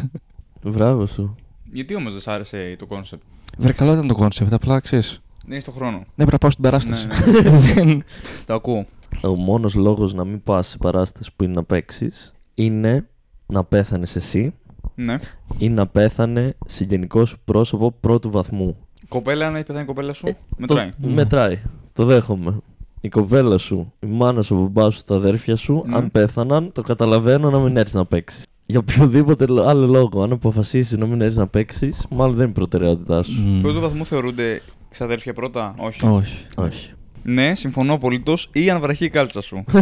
Μπράβο 0.64 1.06
σου. 1.06 1.36
Γιατί 1.72 1.96
όμως 1.96 2.12
δεν 2.12 2.22
σ' 2.22 2.28
άρεσε 2.28 2.76
το 2.80 2.86
concept. 2.86 3.22
Βρε, 3.58 3.72
καλό 3.72 3.94
ήταν 3.94 4.08
το 4.08 4.14
concept, 4.16 4.54
απλά 4.54 4.80
ξέρεις. 4.80 5.22
Δεν 5.42 5.52
είναι 5.52 5.60
στο 5.60 5.72
χρόνο. 5.72 5.98
Ναι, 5.98 6.06
πρέπει 6.16 6.32
να 6.32 6.38
πάω 6.38 6.52
στην 6.52 6.64
παράσταση. 6.64 7.08
Ναι, 7.08 7.50
Δεν- 7.74 8.04
Το 8.46 8.54
ακούω. 8.54 8.86
Ο 9.24 9.36
μόνος 9.36 9.76
λόγος 9.76 10.14
να 10.14 10.24
μην 10.26 10.44
πας 10.44 10.68
σε 10.68 10.78
παράσταση 10.78 11.32
που 11.36 11.44
είναι 11.44 11.54
να 11.54 11.64
παίξεις 11.64 12.34
είναι 12.54 13.08
να 13.46 13.64
πέθανες 13.64 14.16
εσύ 14.16 14.54
Ναι. 14.96 15.16
ή 15.58 15.70
να 15.70 15.88
πέθανε 15.88 16.56
συγγενικό 16.66 17.26
σου 17.26 17.38
πρόσωπο 17.46 17.92
πρώτου 18.00 18.32
βαθμού. 18.32 18.78
Κοπέλα, 19.08 19.48
αν 19.48 19.56
έχει 19.56 19.66
πεθάνει 19.66 19.84
η 19.84 19.88
κοπέλα 19.88 20.14
σου, 20.14 20.28
Ε, 20.28 20.36
μετράει. 20.58 20.90
Το, 21.02 21.08
μετράει. 21.10 21.60
Το 21.94 22.06
δέχομαι. 22.06 22.58
Η 23.02 23.10
κοπέλα 23.10 23.58
σου, 23.58 23.94
η 24.00 24.06
μάνα 24.08 24.42
σου, 24.42 24.56
ο 24.56 24.60
μπαμπάς 24.60 24.96
σου, 24.96 25.04
τα 25.04 25.16
αδέρφια 25.16 25.56
σου, 25.56 25.84
Ναι. 25.88 25.96
αν 25.96 26.12
πέθαναν, 26.12 26.72
το 26.72 26.82
καταλαβαίνω 26.82 27.50
να 27.50 27.60
μην 27.60 27.78
έρθεις 27.78 27.94
να 27.94 28.06
παίξεις. 28.06 28.46
Για 28.66 28.80
οποιοδήποτε 28.80 29.46
λο- 29.46 29.64
άλλο 29.64 29.88
λόγο, 29.88 30.24
αν 30.24 30.32
αποφασίσεις 30.32 30.98
να 30.98 31.06
μην 31.06 31.22
έρθεις 31.22 31.38
να 31.38 31.48
παίξεις, 31.48 32.06
μάλλον 32.10 32.32
δεν 32.36 32.42
είναι 32.42 32.52
η 32.52 32.54
προτεραιότητά 32.54 33.24
σου. 33.24 33.42
Μμ. 33.48 33.62
Πρώτου 33.62 33.80
βαθμού 33.80 34.06
θεωρούνται 34.06 34.62
ξαδέρφια 34.90 35.34
πρώτα, 35.34 35.76
όχι; 35.78 36.06
Όχι. 36.06 36.46
Όχι. 36.58 36.92
Ναι, 37.24 37.56
συμφωνώ 37.56 37.94
απολύτως. 37.94 38.50
Ή 38.54 38.70
αν 38.70 38.80
βραχεί 38.80 39.06
η 39.06 39.10
κάλτσα 39.10 39.42
σου. 39.42 39.64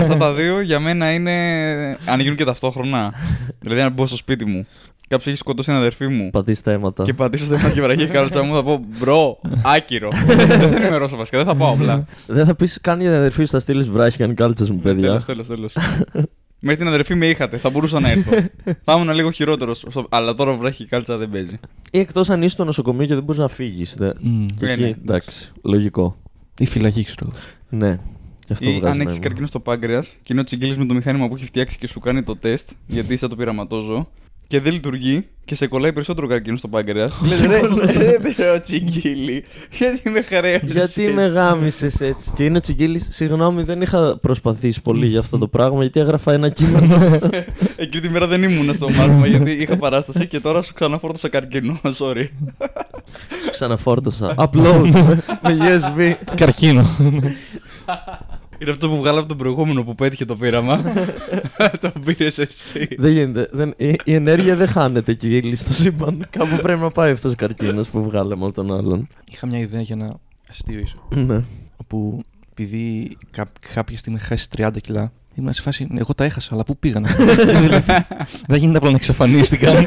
Αυτά 0.00 0.16
τα 0.16 0.32
δύο 0.32 0.60
για 0.60 0.80
μένα 0.80 1.12
είναι. 1.12 1.32
αν 2.06 2.20
γίνουν 2.20 2.36
και 2.36 2.44
ταυτόχρονα. 2.44 3.12
δηλαδή, 3.60 3.80
αν 3.80 3.92
μπω 3.92 4.06
στο 4.06 4.16
σπίτι 4.16 4.44
μου, 4.44 4.66
κάποιος 5.08 5.26
έχει 5.26 5.36
σκοτώσει 5.36 5.68
την 5.68 5.78
αδερφή 5.78 6.06
μου 6.06 6.30
Πατήσει 6.30 6.62
τα 6.62 6.70
αίματα. 6.72 7.02
και 7.04 7.12
πατήσω 7.14 7.44
στο 7.44 7.54
αίμα 7.54 7.68
και 7.70 7.80
βραχεί 7.82 8.02
η 8.02 8.06
κάλτσα 8.06 8.42
μου, 8.42 8.54
θα 8.54 8.62
πω 8.62 8.84
bro, 8.98 9.40
άκυρο. 9.64 10.10
δεν 10.70 10.82
είμαι 10.86 10.96
Ρώσος 10.96 11.16
βασικά, 11.18 11.36
δεν 11.38 11.46
θα 11.46 11.54
πάω 11.54 11.72
απλά. 11.72 12.04
Δεν 12.26 12.46
θα 12.46 12.54
πεις 12.54 12.78
καν 12.80 13.00
για 13.00 13.08
την 13.10 13.18
αδερφή 13.18 13.44
σου, 13.44 13.50
θα 13.50 13.58
στείλεις 13.60 13.90
βραχήκανε 13.90 14.16
οι 14.16 14.34
κάλτσες 14.34 14.70
μου, 14.70 14.78
παιδιά. 14.80 15.08
Τέλος, 15.08 15.24
τέλος, 15.24 15.46
τέλος. 15.46 15.76
Μέχρι 16.60 16.78
την 16.78 16.88
αδερφή 16.88 17.14
με 17.14 17.26
είχατε, 17.26 17.56
θα 17.56 17.70
μπορούσα 17.70 18.00
να 18.00 18.10
έρθω. 18.10 18.32
θα 18.84 18.92
ήμουν 18.94 19.14
λίγο 19.14 19.30
χειρότερος. 19.30 19.86
Αλλά 20.08 20.34
τώρα 20.34 20.52
βράχει 20.56 20.82
η 20.82 20.86
κάλτσα 20.86 21.16
δεν 21.16 21.30
παίζει. 21.30 21.58
Ή 21.90 21.98
εκτός 21.98 22.30
αν 22.30 22.42
είσαι 22.42 22.50
στο 22.50 22.64
νοσοκομείο 22.64 23.06
και 23.06 23.14
δεν 23.14 23.22
μπορείς 23.22 23.40
να 23.40 23.48
φύγεις. 23.48 23.96
Μμ. 24.20 24.44
Ναι, 24.60 24.76
ναι, 24.76 24.88
εντάξει. 24.88 25.52
Λογικό. 25.62 26.16
Ή 26.58 26.66
φυλακή, 26.66 27.04
ξέρω 27.04 27.30
εγώ. 27.30 27.38
Ναι. 27.68 27.98
Γι' 28.46 28.52
αυτό 28.52 28.68
Ή 28.68 28.78
βγάζει 28.78 28.84
αν 28.84 29.00
έχεις 29.00 29.04
νόημα. 29.04 29.22
καρκίνο 29.22 29.46
στο 29.46 29.60
πάγκρεα 29.60 30.00
και 30.00 30.32
είναι 30.32 30.40
ο 30.40 30.44
τσιγκλής 30.44 30.76
με 30.76 30.86
το 30.86 30.94
μηχάνημα 30.94 31.28
που 31.28 31.34
έχει 31.34 31.44
φτιάξει 31.44 31.78
και 31.78 31.86
σου 31.86 32.00
κάνει 32.00 32.22
το 32.22 32.36
τεστ, 32.36 32.70
γιατί 32.86 33.12
είσαι 33.12 33.28
το 33.28 33.36
πειραματόζω, 33.36 34.08
και 34.48 34.60
δεν 34.60 34.72
λειτουργεί 34.72 35.26
και 35.44 35.54
σε 35.54 35.66
κολλάει 35.66 35.92
περισσότερο 35.92 36.26
καρκίνος 36.26 36.58
στο 36.58 36.68
πάγκρεα. 36.68 37.08
Λε 37.28 37.46
ρε, 37.46 37.60
ρε, 37.92 38.16
ρε, 38.36 38.50
ο 38.50 38.60
Τσιγκίλη. 38.60 39.44
Γιατί 39.70 40.10
με 40.10 40.22
χρέωσε. 40.22 40.66
Γιατί 40.66 41.08
με 41.08 41.26
γάμισες 41.26 42.00
έτσι. 42.00 42.32
Και 42.34 42.44
είναι 42.44 42.56
ο 42.56 42.60
Τσιγκίλη, 42.60 42.98
συγγνώμη, 42.98 43.62
δεν 43.62 43.82
είχα 43.82 44.18
προσπαθήσει 44.22 44.82
πολύ 44.82 45.06
για 45.06 45.20
αυτό 45.20 45.38
το 45.38 45.48
πράγμα, 45.48 45.82
γιατί 45.82 46.00
έγραφα 46.00 46.32
ένα 46.32 46.48
κείμενο. 46.48 47.18
Εκείνη 47.76 48.02
τη 48.02 48.08
μέρα 48.08 48.26
δεν 48.26 48.42
ήμουν 48.42 48.74
στο 48.74 48.90
μάθημα 48.90 49.26
γιατί 49.26 49.50
είχα 49.50 49.76
παράσταση 49.76 50.26
και 50.26 50.40
τώρα 50.40 50.62
σου 50.62 50.74
ξαναφόρτωσα 50.74 51.28
καρκίνο. 51.28 51.80
Sorry. 52.00 52.26
Σου 53.44 53.50
ξαναφόρτωσα. 53.50 54.34
Upload 54.38 54.90
με 55.42 55.56
USB. 55.60 56.14
Καρκίνο. 56.36 56.86
Είναι 58.58 58.70
αυτό 58.70 58.88
που 58.88 58.96
βγάλαμε 58.96 59.18
από 59.18 59.28
τον 59.28 59.36
προηγούμενο 59.36 59.84
που 59.84 59.94
πέτυχε 59.94 60.24
το 60.24 60.36
πείραμα. 60.36 60.82
το 61.80 61.92
πήρες 62.04 62.38
εσύ. 62.38 62.88
Δεν 62.98 63.12
γίνεται. 63.12 63.48
Δεν, 63.52 63.74
η, 63.76 63.96
η 64.04 64.14
ενέργεια 64.14 64.56
δεν 64.56 64.68
χάνεται 64.68 65.12
εκεί 65.12 65.52
στο 65.56 65.72
σύμπαν. 65.72 66.26
Κάπου 66.30 66.56
πρέπει 66.62 66.80
να 66.80 66.90
πάει 66.90 67.12
αυτός 67.12 67.32
ο 67.32 67.34
καρκίνος 67.34 67.88
που 67.88 68.02
βγάλαμε 68.02 68.44
από 68.44 68.54
τον 68.54 68.72
άλλον. 68.72 69.08
Είχα 69.30 69.46
μια 69.46 69.58
ιδέα 69.58 69.80
για 69.80 69.96
ένα 70.00 70.16
αστείο 70.50 70.78
ίσως. 70.78 71.00
Ναι. 71.14 71.44
Όπου 71.76 72.22
επειδή 72.50 73.16
κά- 73.30 73.52
κάποια 73.74 73.96
στιγμή 73.98 74.18
είχα 74.18 74.26
χάσει 74.28 74.48
30 74.56 74.70
κιλά, 74.82 75.12
ήμουν 75.34 75.52
σε 75.52 75.62
φάση, 75.62 75.86
«Ναι, 75.90 76.00
εγώ 76.00 76.14
τα 76.14 76.24
έχασα, 76.24 76.54
αλλά 76.54 76.64
πού 76.64 76.76
πήγανε; 76.78 77.08
δηλαδή, 77.62 77.92
δεν 78.46 78.58
γίνεται 78.58 78.76
απλά 78.78 78.90
να 78.90 78.96
εξαφανίστηκαν. 78.96 79.84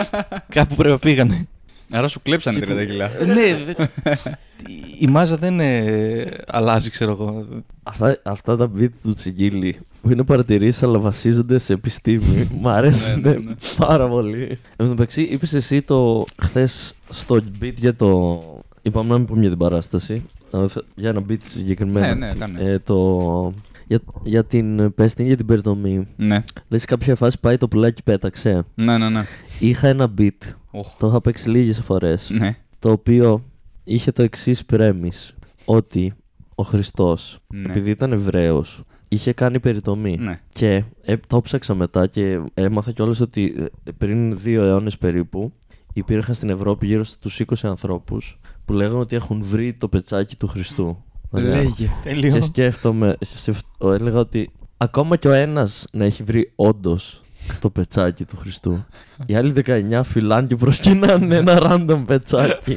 Κάπου 0.54 0.74
πρέπει 0.74 0.90
να 0.90 0.98
πήγανε. 0.98 1.48
Άρα 1.90 2.08
σου 2.08 2.20
κλέψανε 2.22 2.58
30 2.58 2.86
κιλά. 2.86 3.10
ναι, 3.26 3.56
δε- 3.66 4.14
η 5.00 5.06
μάζα 5.06 5.36
δεν 5.36 5.60
ε, 5.60 6.24
αλλάζει, 6.46 6.90
ξέρω 6.90 7.10
εγώ. 7.10 7.46
Αυτά, 7.82 8.18
αυτά 8.22 8.56
τα 8.56 8.70
beat 8.78 8.88
του 9.02 9.14
Τσιγκίλη 9.14 9.78
που 10.02 10.10
είναι 10.10 10.22
παρατηρήσεις 10.24 10.82
αλλά 10.82 10.98
βασίζονται 10.98 11.58
σε 11.58 11.72
επιστήμη. 11.72 12.48
Μ' 12.60 12.68
αρέσουν 12.68 13.20
Ναι, 13.20 13.30
ναι, 13.30 13.36
ναι. 13.38 13.54
πάρα 13.76 14.08
πολύ. 14.08 14.42
Εν 14.50 14.58
τω 14.76 14.84
μεταξύ, 14.86 15.22
είπες 15.22 15.52
εσύ 15.52 15.82
το 15.82 16.24
χθες 16.42 16.94
στο 17.10 17.38
beat 17.62 17.74
για 17.74 17.94
το. 17.94 18.40
Είπαμε 18.82 19.08
να 19.08 19.18
μην 19.18 19.26
πούμε 19.26 19.40
για 19.40 19.48
την 19.48 19.58
παράσταση. 19.58 20.24
αλλά 20.50 20.68
θα- 20.68 20.82
Για 20.94 21.08
ένα 21.08 21.22
beat 21.30 21.36
συγκεκριμένα. 21.42 22.14
Ναι, 22.14 22.26
ναι, 22.26 22.32
κάνε. 22.38 22.60
Ε, 22.60 22.78
το... 22.78 23.52
για, 23.86 24.00
για 24.22 24.44
την 24.44 24.94
πέστην 24.94 25.26
για 25.26 25.36
την 25.36 25.46
περιτομή. 25.46 26.06
Ναι, 26.16 26.44
Λες 26.68 26.80
σε 26.80 26.86
κάποια 26.86 27.14
φάση 27.14 27.40
πάει 27.40 27.56
το 27.56 27.68
πουλάκι 27.68 28.02
πέταξε. 28.02 28.64
ναι, 28.74 28.98
ναι. 28.98 29.08
ναι. 29.08 29.24
Είχα 29.60 29.88
ένα 29.88 30.14
beat. 30.18 30.38
Οχ. 30.70 30.96
Το 30.98 31.06
είχα 31.06 31.20
παίξει 31.20 31.50
λίγες 31.50 31.80
φορές. 31.80 32.30
Ναι. 32.30 32.56
Το 32.78 32.90
οποίο 32.90 33.44
είχε 33.84 34.12
το 34.12 34.22
εξής 34.22 34.62
premise. 34.72 35.34
Ότι 35.64 36.12
ο 36.54 36.62
Χριστός, 36.62 37.38
Ναι. 37.46 37.70
επειδή 37.70 37.90
ήταν 37.90 38.12
Εβραίος, 38.12 38.82
είχε 39.08 39.32
κάνει 39.32 39.60
περιτομή. 39.60 40.16
Ναι. 40.20 40.40
Και 40.52 40.84
ε, 41.02 41.16
το 41.26 41.40
ψάξα 41.40 41.74
μετά 41.74 42.06
και 42.06 42.40
έμαθα 42.54 42.92
κιόλας 42.92 43.20
ότι 43.20 43.54
ε, 43.84 43.90
πριν 43.98 44.38
δύο 44.38 44.62
αιώνες 44.64 44.98
περίπου 44.98 45.52
υπήρχαν 45.92 46.34
στην 46.34 46.48
Ευρώπη 46.50 46.86
γύρω 46.86 47.04
στους 47.04 47.40
20 47.46 47.54
ανθρώπους 47.62 48.38
που 48.64 48.72
λέγανε 48.72 48.98
ότι 48.98 49.16
έχουν 49.16 49.42
βρει 49.42 49.72
το 49.74 49.88
πετσάκι 49.88 50.36
του 50.36 50.46
Χριστού. 50.46 51.04
Ωραία. 51.34 51.54
Λέγε. 51.62 51.90
Και 52.30 52.40
σκέφτομαι, 52.40 53.16
σκεφ- 53.20 53.64
έλεγα 53.84 54.18
ότι 54.18 54.50
ακόμα 54.76 55.16
κι 55.16 55.28
ο 55.28 55.32
ένας 55.32 55.84
να 55.92 56.04
έχει 56.04 56.22
βρει 56.22 56.52
όντως 56.56 57.20
το 57.60 57.70
πετσάκι 57.70 58.24
του 58.24 58.36
Χριστού. 58.36 58.84
Οι 59.26 59.34
άλλοι 59.34 59.52
19 59.66 60.00
φυλάνε 60.04 60.46
και 60.46 60.56
προσκυνάνε 60.56 61.36
ένα 61.36 61.58
random 61.62 62.02
πετσάκι. 62.06 62.76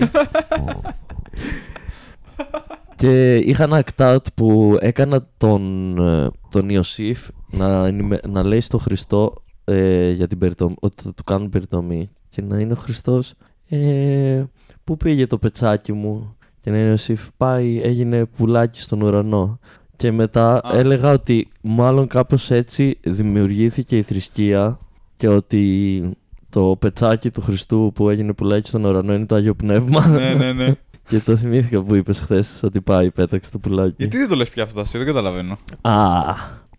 και 2.96 3.36
είχα 3.36 3.64
ένα 3.64 3.84
act 3.86 4.14
out 4.16 4.34
που 4.36 4.78
έκανα 4.80 5.28
τον, 5.38 5.98
ε, 6.08 6.30
τον 6.50 6.70
Ιωσήφ 6.70 7.28
να, 7.52 7.86
ενημε- 7.88 8.28
να 8.28 8.44
λέει 8.44 8.60
στο 8.60 8.78
Χριστό 8.78 9.34
ε, 9.64 10.10
για 10.10 10.28
την 10.28 10.38
περιτομή, 10.38 10.76
ότι 10.80 11.04
θα 11.04 11.14
του 11.14 11.24
κάνουν 11.24 11.50
περιτομή. 11.50 12.10
Και 12.30 12.42
να 12.42 12.60
είναι 12.60 12.74
ο 12.74 12.76
Χριστός 12.76 13.34
ε, 13.70 14.44
Πού 14.84 14.98
πήγε 14.98 15.28
το 15.28 15.38
πετσάκι 15.38 15.94
μου 15.94 16.36
Και 16.68 16.74
να 16.74 16.80
είναι 16.80 16.88
ο 16.88 16.92
Ιωσήφ 16.92 17.28
Πάει 17.38 17.82
έγινε 17.84 18.26
πουλάκι 18.26 18.82
στον 18.82 19.02
ουρανό 19.02 19.60
Και 19.96 20.12
μετά 20.12 20.54
Α. 20.54 20.78
έλεγα 20.78 21.12
ότι 21.12 21.48
Μάλλον 21.62 22.08
κάπως 22.08 22.52
έτσι 22.52 23.00
Δημιουργήθηκε 23.04 23.98
η 23.98 24.04
θρησκεία 24.04 24.80
Και 25.18 25.28
ότι 25.28 26.02
το 26.50 26.76
πετσάκι 26.80 27.32
του 27.32 27.42
Χριστού 27.42 27.92
που 27.96 28.10
έγινε 28.10 28.34
πουλάκι 28.34 28.68
στον 28.68 28.84
ουρανό 28.86 29.14
είναι 29.14 29.26
το 29.26 29.36
Άγιο 29.36 29.54
Πνεύμα. 29.56 30.08
ναι, 30.08 30.34
ναι, 30.34 30.52
ναι. 30.54 30.76
και 31.10 31.20
το 31.20 31.36
θυμήθηκα 31.38 31.82
που 31.82 31.96
είπες 31.96 32.20
χθες 32.20 32.60
ότι 32.64 32.82
πάει, 32.82 33.12
πέταξε 33.12 33.52
το 33.52 33.58
πουλάκι. 33.58 33.96
Γιατί 33.98 34.18
δεν 34.18 34.28
το 34.28 34.36
λες 34.36 34.50
πια 34.50 34.64
αυτό 34.64 34.76
το 34.76 34.82
αστείο, 34.82 35.00
δεν 35.00 35.08
καταλαβαίνω. 35.08 35.58
Α, 35.82 35.94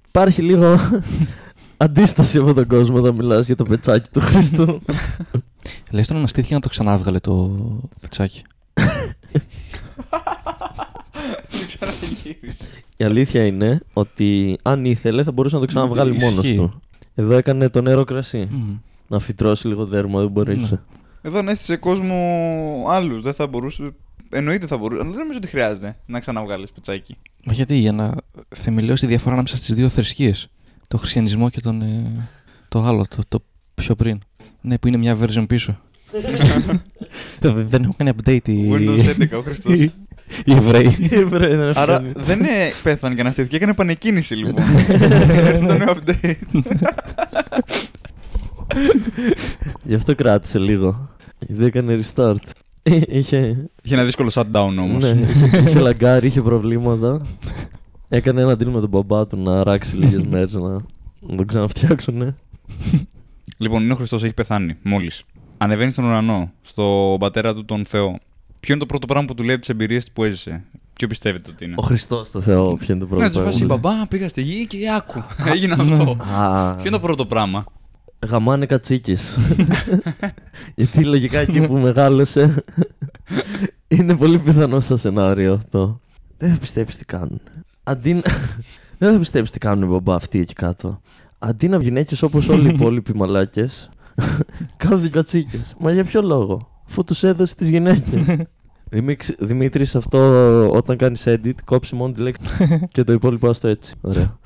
υπάρχει 0.09 0.42
λίγο 0.42 0.77
αντίσταση 1.77 2.38
από 2.38 2.55
τον 2.55 2.66
κόσμο 2.66 2.96
όταν 2.96 3.14
μιλάς 3.14 3.46
για 3.46 3.57
το 3.57 3.64
πετσάκι 3.64 4.09
του 4.12 4.20
Χριστού. 4.20 4.81
Λες 5.92 6.07
τον 6.07 6.16
αναστήθηκε 6.16 6.55
να 6.55 6.61
το 6.61 6.68
ξανάβγαλε 6.68 7.18
το 7.18 7.57
πετσάκι. 8.01 8.42
Δεν 11.50 11.66
ξαναγύρισε. 11.66 12.82
Η 12.96 13.04
αλήθεια 13.04 13.46
είναι 13.46 13.80
ότι 13.92 14.58
αν 14.62 14.84
ήθελε 14.84 15.22
θα 15.22 15.32
μπορούσε 15.32 15.54
να 15.54 15.61
το 15.61 15.66
ξαναβγάλει 15.66 16.14
Ισχύει. 16.16 16.28
μόνος 16.28 16.52
του. 16.52 16.80
Εδώ 17.14 17.37
έκανε 17.37 17.68
το 17.68 17.82
νερό 17.82 18.04
κρασί. 18.04 18.48
Μμμ. 18.50 18.76
Να 19.08 19.18
φυτρώσει 19.18 19.68
λίγο 19.68 19.87
δέρμα, 19.87 20.20
δεν 20.20 20.30
μπορούσε. 20.30 20.74
Ναι. 20.74 20.80
Εδώ 21.22 21.38
ανέστησε 21.38 21.76
κόσμο 21.76 22.14
άλλους. 22.88 23.22
Δεν 23.22 23.32
θα 23.32 23.46
μπορούσε. 23.46 23.90
Εννοείται 24.30 24.66
θα 24.66 24.76
μπορούσε. 24.76 25.02
Αλλά 25.02 25.11
δεν 25.11 25.18
νομίζω 25.20 25.38
ότι 25.38 25.48
χρειάζεται 25.48 25.96
να 26.06 26.20
ξαναβγάλεις 26.20 26.70
πετσάκι. 26.72 27.16
Μα 27.44 27.52
γιατί, 27.52 27.76
για 27.76 27.92
να 27.92 28.14
θεμελιώσει 28.48 29.02
τη 29.02 29.08
διαφορά 29.08 29.32
ανάμεσα 29.32 29.56
στις 29.56 29.74
δύο 29.74 29.88
θρησκείες. 29.88 30.48
Το 30.88 30.98
χριστιανισμό 30.98 31.50
και 31.50 31.61
τον, 31.61 31.82
ε, 31.82 32.28
το 32.68 32.82
άλλο, 32.82 33.04
το, 33.08 33.22
το 33.28 33.42
πιο 33.74 33.94
πριν. 33.94 34.18
Ναι, 34.61 34.78
που 34.78 34.88
είναι 34.88 34.96
μια 34.96 35.16
version 35.20 35.44
πίσω. 35.48 35.78
Ε, 37.40 37.48
δεν 37.53 37.83
έχουν 37.83 37.94
κάνει 37.96 38.11
update 38.16 38.48
οι, 38.48 38.70
Windows 38.72 39.22
11 39.35 39.38
ο 39.38 39.40
Χριστός. 39.40 39.74
οι 40.44 40.53
Εβραίοι. 40.55 40.88
Βρε, 41.27 41.48
δεν 41.57 41.61
Άρα 41.61 41.74
φτάνει. 41.98 42.12
δεν 42.16 42.38
είναι 42.38 42.48
πέθανε 42.83 43.14
και 43.14 43.20
αναστήθηκε, 43.20 43.57
έκανε 43.57 43.70
επανεκκίνηση 43.70 44.35
λοιπόν. 44.35 44.62
Αυτό 44.64 45.66
το 45.66 45.77
νέο 45.79 45.96
update. 45.96 46.61
Γι' 49.83 49.94
αυτό 49.94 50.14
κράτησε 50.14 50.59
λίγο. 50.59 51.09
Δεν 51.48 51.66
έκανε 51.66 52.01
restart. 52.03 52.37
Ε, 52.83 53.01
Είχε, 53.09 53.68
Είχε 53.83 53.94
ένα 53.94 54.05
δύσκολο 54.05 54.31
shutdown 54.35 54.74
όμως. 54.79 55.03
ναι, 55.03 55.20
είχε, 55.20 55.59
είχε 55.68 55.79
λαγκάρει, 55.79 56.27
είχε 56.27 56.42
προβλήματα. 56.42 57.20
Έκανε 58.09 58.40
ένα 58.42 58.53
deal 58.53 58.64
με 58.64 58.81
τον 58.81 58.88
μπαμπά 58.88 59.27
του 59.27 59.37
να 59.42 59.64
ράξει 59.64 59.96
λίγες 59.96 60.22
μέρες 60.22 60.53
να, 60.53 60.68
να 61.20 61.37
τον 61.37 61.46
ξαναφτιάξουν. 61.46 62.35
Λοιπόν, 63.59 63.83
είναι 63.83 63.92
ο 63.92 63.96
Χριστός, 63.96 64.24
έχει 64.24 64.35
πεθάνει 64.35 64.77
μόλις. 64.83 65.22
Ανεβαίνει 65.58 65.90
στον 65.90 66.04
ουρανό, 66.04 66.52
στον 66.62 67.18
πατέρα 67.18 67.54
του 67.54 67.64
τον 67.64 67.84
Θεό. 67.86 68.18
Ποιο 68.60 68.74
είναι 68.74 68.78
το 68.78 68.86
πρώτο 68.86 69.06
πράγμα 69.06 69.26
που 69.26 69.34
του 69.34 69.42
λέει 69.42 69.52
από 69.52 69.60
τις 69.60 69.68
εμπειρίες 69.70 70.10
που 70.12 70.24
έζησε; 70.24 70.64
Ποιο 70.92 71.06
πιστεύετε 71.08 71.50
ότι 71.50 71.64
είναι; 71.64 71.74
Ο 71.76 71.82
Χριστός 71.82 72.30
το 72.30 72.40
Θεό, 72.40 72.76
ποιο 72.76 72.86
είναι 72.94 73.00
το 73.00 73.06
πρώτο. 73.06 73.22
Ναι, 73.22 73.30
τους 73.30 73.42
φάση 73.42 73.66
πράγμα. 73.66 73.76
μπαμπά, 73.88 74.06
πήγα 74.06 74.28
στη 74.28 74.42
γη 74.42 74.66
και 74.66 74.78
άκου. 74.96 75.22
Έγινε 75.52 75.76
αυτό. 75.78 76.16
Α, 76.34 76.70
Ποιο 76.72 76.80
είναι 76.80 76.90
το 76.90 77.00
πρώτο 77.00 77.26
πράγμα; 77.26 77.64
Γαμάνε 78.28 78.66
κατσίκες. 78.66 79.38
Γιατί 80.74 81.04
λογικά 81.04 81.38
εκεί 81.38 81.66
που 81.66 81.76
μεγάλωσε 81.78 82.64
είναι 83.88 84.16
πολύ 84.16 84.38
πιθανό 84.38 84.80
σαν 84.80 84.98
σενάριο 84.98 85.52
αυτό. 85.52 86.00
Δεν 86.38 86.50
θα 86.52 86.58
πιστέψεις 86.58 86.98
τι 86.98 87.04
κάνουν. 87.04 87.40
Αντί 87.82 88.14
να... 88.14 88.20
Δεν 88.98 89.12
θα 89.12 89.18
πιστέψεις 89.18 89.50
τι 89.50 89.58
κάνουν 89.58 89.84
οι 89.84 89.86
μπαμπά 89.86 90.14
αυτοί 90.14 90.38
εκεί 90.38 90.54
κάτω. 90.54 91.00
Αντί 91.38 91.68
να 91.68 91.78
γυναίκε 91.78 92.24
όπως 92.24 92.48
όλοι 92.48 92.68
οι 92.68 92.72
υπόλοιποι 92.74 93.14
μαλάκες, 93.14 93.90
κάνουν 94.76 95.11
κατσίκες. 95.11 95.74
Μα 95.78 95.92
για 95.92 96.04
ποιο 96.04 96.22
λόγο, 96.22 96.59
αφού 96.88 97.04
τους 97.04 97.22
έδωσε 97.22 97.54
τις 97.54 97.68
γυναίκες. 97.68 98.37
Δημήτρη, 99.38 99.83
αυτό 99.94 100.18
όταν 100.70 100.96
κάνεις 100.96 101.24
edit, 101.26 101.52
κόψει 101.64 101.94
μόνο 101.94 102.12
τη 102.12 102.20
λέξη 102.20 102.42
και 102.92 103.04
το 103.04 103.12
υπόλοιπο 103.12 103.48
άστο 103.48 103.68
έτσι. 103.68 103.94
Ωραία. 104.00 104.38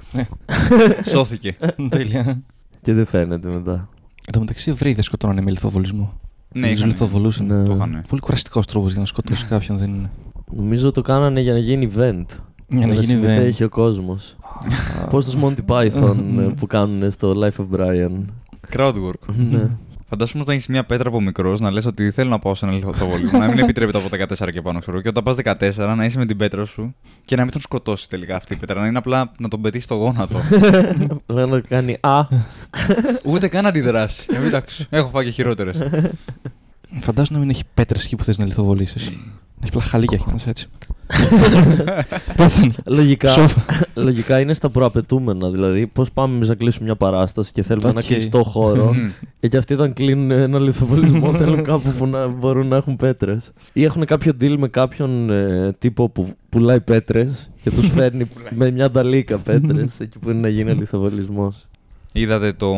Σώθηκε. 1.11 1.57
Τέλεια. 1.89 2.43
Και 2.83 2.93
δεν 2.93 3.05
φαίνεται 3.05 3.49
μετά. 3.49 3.89
Εν 4.27 4.33
τω 4.33 4.39
μεταξύ, 4.39 4.69
οι 4.71 4.73
Εβραίοι 4.73 4.93
δεν 4.95 5.03
σκοτώνανε 5.03 5.41
με 5.41 5.51
λιθοβολισμό. 5.51 6.21
Ναι, 6.53 6.67
Τους 6.67 6.77
είχαν. 6.77 6.89
λιθοβολούσαν. 6.89 7.47
Ναι. 7.47 7.65
Το 7.65 7.75
είχαν. 7.75 8.05
Πολύ 8.09 8.21
κουραστικός 8.21 8.67
τρόπος 8.67 8.91
για 8.91 9.01
να 9.01 9.07
σκοτώσει 9.07 9.47
κάποιον, 9.47 9.79
δεν 9.79 9.95
είναι. 9.95 10.11
Νομίζω 10.51 10.91
το 10.93 11.03
κάνανε 11.03 11.41
για 11.41 11.53
να 11.53 11.59
γίνει 11.59 11.91
event. 11.97 12.25
Για 12.69 12.87
να 12.87 12.95
γίνει 12.95 13.07
συμμετέχει 13.07 13.65
ο 13.65 13.69
κόσμος. 13.69 14.37
event. 14.43 15.07
Πώς 15.11 15.25
τους 15.25 15.37
Monty 15.43 15.65
Python 15.67 16.17
ε, 16.39 16.43
που 16.43 16.67
κάνουν 16.67 17.11
στο 17.11 17.35
Life 17.41 17.63
of 17.65 17.79
Brian. 17.79 18.11
Crowd 18.71 18.95
work. 18.95 19.35
ναι. 19.51 19.69
Φαντάσου 20.09 20.39
να 20.39 20.53
έχεις 20.53 20.67
μια 20.67 20.85
πέτρα 20.85 21.09
από 21.09 21.21
μικρός 21.21 21.61
να 21.61 21.71
λες 21.71 21.87
ότι 21.87 22.11
θέλω 22.11 22.31
να 22.31 22.39
πάω 22.39 22.55
σε 22.55 22.67
ένα 22.67 22.75
λιθοβολισμό. 22.75 23.39
να 23.39 23.49
μην 23.49 23.59
επιτρέπεται 23.59 23.99
από 23.99 24.09
14 24.47 24.51
και 24.51 24.63
πάνω, 24.63 24.79
ξέρω. 24.81 25.01
Και 25.01 25.09
όταν 25.09 25.23
πας 25.23 25.37
14 25.45 25.95
να 25.97 26.05
είσαι 26.05 26.19
με 26.19 26.27
την 26.27 26.37
πέτρα 26.37 26.65
σου 26.65 26.95
και 27.25 27.37
να 27.37 27.43
μην 27.43 27.53
τον 27.53 27.61
σκοτώσει 27.61 28.09
τελικά 28.09 28.37
αυτή 28.37 28.55
η 28.55 28.57
πέτρα. 28.57 28.81
Να 28.81 28.87
είναι 28.87 28.99
απλά 28.99 29.33
να 29.39 29.49
τον 29.49 29.61
πετύχει 29.61 29.83
στο 29.83 29.95
γόνατο. 29.95 30.41
Λέω 31.27 31.47
να 31.55 31.61
κάνει 31.61 31.97
Α. 32.01 32.27
Ούτε 33.25 33.49
καν 33.49 33.67
αντιδράσει. 33.67 34.27
Ε, 34.33 34.47
εντάξει, 34.47 34.87
έχω 34.91 35.09
φάει 35.09 35.25
και 35.25 35.31
χειρότερες. 35.31 35.77
Φαντάζομαι 37.01 37.39
να 37.39 37.45
μην 37.45 37.51
έχει 37.51 37.63
πέτρες 37.75 37.99
εκεί 37.99 38.17
που 38.17 38.25
θες 38.25 38.39
να 38.39 38.45
λιθοβολήσεις. 38.45 39.09
Να 39.09 39.15
έχει 39.61 39.69
απλά 39.69 39.83
χαλίκια 39.83 40.17
και 40.17 40.25
να 40.27 40.35
είσαι 40.35 40.51
έτσι. 40.51 40.69
Πέθανε. 42.37 42.73
Λογικά, 42.87 43.31
Σόφα. 43.31 43.65
λογικά 44.07 44.41
είναι 44.41 44.55
στα 44.55 44.71
προαπαιτούμενα. 44.71 45.51
Δηλαδή, 45.51 45.87
πώς 45.87 46.13
πάμε 46.13 46.35
εμείς 46.35 46.49
να 46.49 46.55
κλείσουμε 46.55 46.85
μια 46.85 46.97
παράσταση 46.97 47.53
και 47.53 47.63
θέλουμε 47.63 47.89
ένα 47.89 47.99
Οκ. 48.01 48.07
κλειστό 48.07 48.43
χώρο. 48.43 48.93
Μμ. 48.95 49.11
Ε, 49.41 49.49
και 49.49 49.57
αυτοί 49.57 49.75
όταν 49.75 49.93
κλείνουν 49.93 50.31
ένα 50.31 50.59
λιθοβολισμό 50.59 51.33
θέλουν 51.39 51.65
κάπου 51.65 51.91
που 51.99 52.07
να 52.07 52.27
μπορούν 52.27 52.67
να 52.67 52.77
έχουν 52.77 52.97
πέτρες. 52.97 53.53
Ή 53.73 53.85
έχουν 53.85 54.05
κάποιο 54.05 54.33
deal 54.41 54.55
με 54.59 54.69
κάποιον 54.69 55.31
ε, 55.31 55.73
τύπο 55.79 56.09
που 56.09 56.29
πουλάει 56.49 56.81
πέτρες 56.81 57.51
και 57.63 57.71
τους 57.71 57.89
φέρνει 57.89 58.29
με 58.51 58.71
μια 58.71 58.91
νταλίκα 58.91 59.39
πέτρες 59.39 60.01
εκεί 60.01 60.19
που 60.19 60.31
είναι 60.31 60.41
να 60.41 60.49
γίνει 60.49 60.71
ο 60.71 60.75
λιθοβολισμός. 60.75 61.67
Είδατε 62.13 62.53
το 62.53 62.75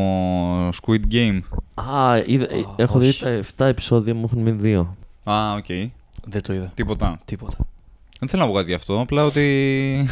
Squid 0.68 1.12
Game; 1.12 1.40
Α, 1.74 2.18
είδα, 2.26 2.44
ε, 2.44 2.64
έχω 2.76 2.98
δει 2.98 3.08
όχι. 3.08 3.24
τα 3.56 3.64
7 3.64 3.66
επεισόδια, 3.68 4.14
μου 4.14 4.22
έχουν 4.24 4.42
μείνει 4.42 4.56
δύο. 4.56 4.96
Α, 5.24 5.54
οκ. 5.54 5.66
Δεν 6.24 6.42
το 6.42 6.52
είδα. 6.52 6.72
Τίποτα. 6.74 7.18
Τίποτα. 7.24 7.56
Δεν 8.24 8.28
θέλω 8.28 8.42
να 8.42 8.48
πω 8.48 8.54
κάτι 8.54 8.68
γι' 8.68 8.74
αυτό. 8.76 9.00
Απλά 9.00 9.24
ότι. 9.24 10.08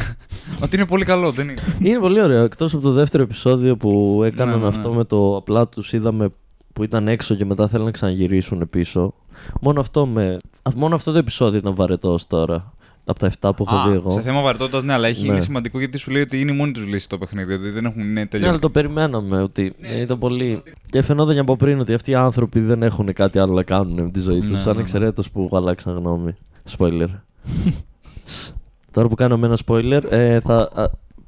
ότι 0.63 0.75
είναι 0.75 0.85
πολύ 0.85 1.05
καλό, 1.05 1.31
δεν 1.31 1.49
είναι. 1.49 1.61
Είναι 1.79 1.99
πολύ 1.99 2.21
ωραίο. 2.21 2.43
Εκτός 2.43 2.73
από 2.73 2.83
το 2.83 2.91
δεύτερο 2.91 3.23
επεισόδιο 3.23 3.75
που 3.75 4.21
έκαναν 4.25 4.47
Ναι, 4.53 4.55
ναι, 4.55 4.61
ναι. 4.61 4.67
αυτό 4.67 4.91
με 4.93 5.03
το 5.03 5.35
απλά 5.35 5.67
τους 5.67 5.93
είδαμε 5.93 6.29
που 6.73 6.83
ήταν 6.83 7.07
έξω 7.07 7.35
και 7.35 7.45
μετά 7.45 7.67
θέλουν 7.67 7.85
να 7.85 7.91
ξαναγυρίσουν 7.91 8.69
πίσω. 8.69 9.13
Μόνο 9.61 9.79
αυτό, 9.79 10.05
με... 10.05 10.35
α, 10.61 10.71
μόνο 10.75 10.95
αυτό 10.95 11.11
το 11.11 11.17
επεισόδιο 11.17 11.59
ήταν 11.59 11.75
βαρετό 11.75 12.27
τώρα. 12.27 12.73
Από 13.05 13.19
τα 13.19 13.31
7 13.39 13.51
που 13.55 13.65
έχω 13.67 13.75
Α, 13.75 13.87
δει 13.89 13.93
εγώ. 13.95 14.11
Σε 14.11 14.21
θέμα 14.21 14.41
βαρετότητας, 14.41 14.83
ναι, 14.83 14.93
αλλά 14.93 15.07
έχει, 15.07 15.25
Ναι. 15.25 15.31
είναι 15.31 15.39
σημαντικό 15.41 15.79
γιατί 15.79 15.97
σου 15.97 16.11
λέει 16.11 16.21
ότι 16.21 16.39
είναι 16.39 16.51
η 16.51 16.55
μόνη 16.55 16.71
τους 16.71 16.85
λύση 16.85 17.09
το 17.09 17.17
παιχνίδι. 17.17 17.47
Δηλαδή 17.55 17.69
δεν 17.69 17.85
έχουν 17.85 18.01
είναι 18.01 18.11
Ναι, 18.11 18.19
αλλά 18.19 18.27
τελειώσει. 18.29 18.59
το 18.59 18.69
περιμέναμε 18.69 19.41
ότι 19.41 19.73
ήταν 20.01 20.19
πολύ. 20.19 20.61
Και 20.89 21.01
φαινόταν 21.01 21.33
και 21.33 21.39
από 21.39 21.55
πριν 21.55 21.79
ότι 21.79 21.93
αυτοί 21.93 22.11
οι 22.11 22.15
άνθρωποι 22.15 22.59
δεν 22.59 22.83
έχουν 22.83 23.13
κάτι 23.13 23.39
άλλο 23.39 23.53
να 23.53 23.63
κάνουν 23.63 24.01
με 24.03 24.09
τη 24.11 24.19
ζωή 24.19 24.39
Ναι, 24.39 24.45
τους. 24.45 24.51
ναι, 24.55 24.61
Σαν 24.61 24.75
ναι. 24.75 24.81
εξαιρέτως 24.81 25.29
που 25.31 25.49
αλλάξαν 25.53 25.97
γνώμη. 25.97 26.35
Spoiler. 26.77 27.07
Σ. 28.23 28.51
Τώρα 28.91 29.07
που 29.07 29.15
κάναμε 29.15 29.45
ένα 29.45 29.57
spoiler, 29.65 30.01
ε, 30.09 30.39
θα. 30.39 30.69
α, 30.73 30.83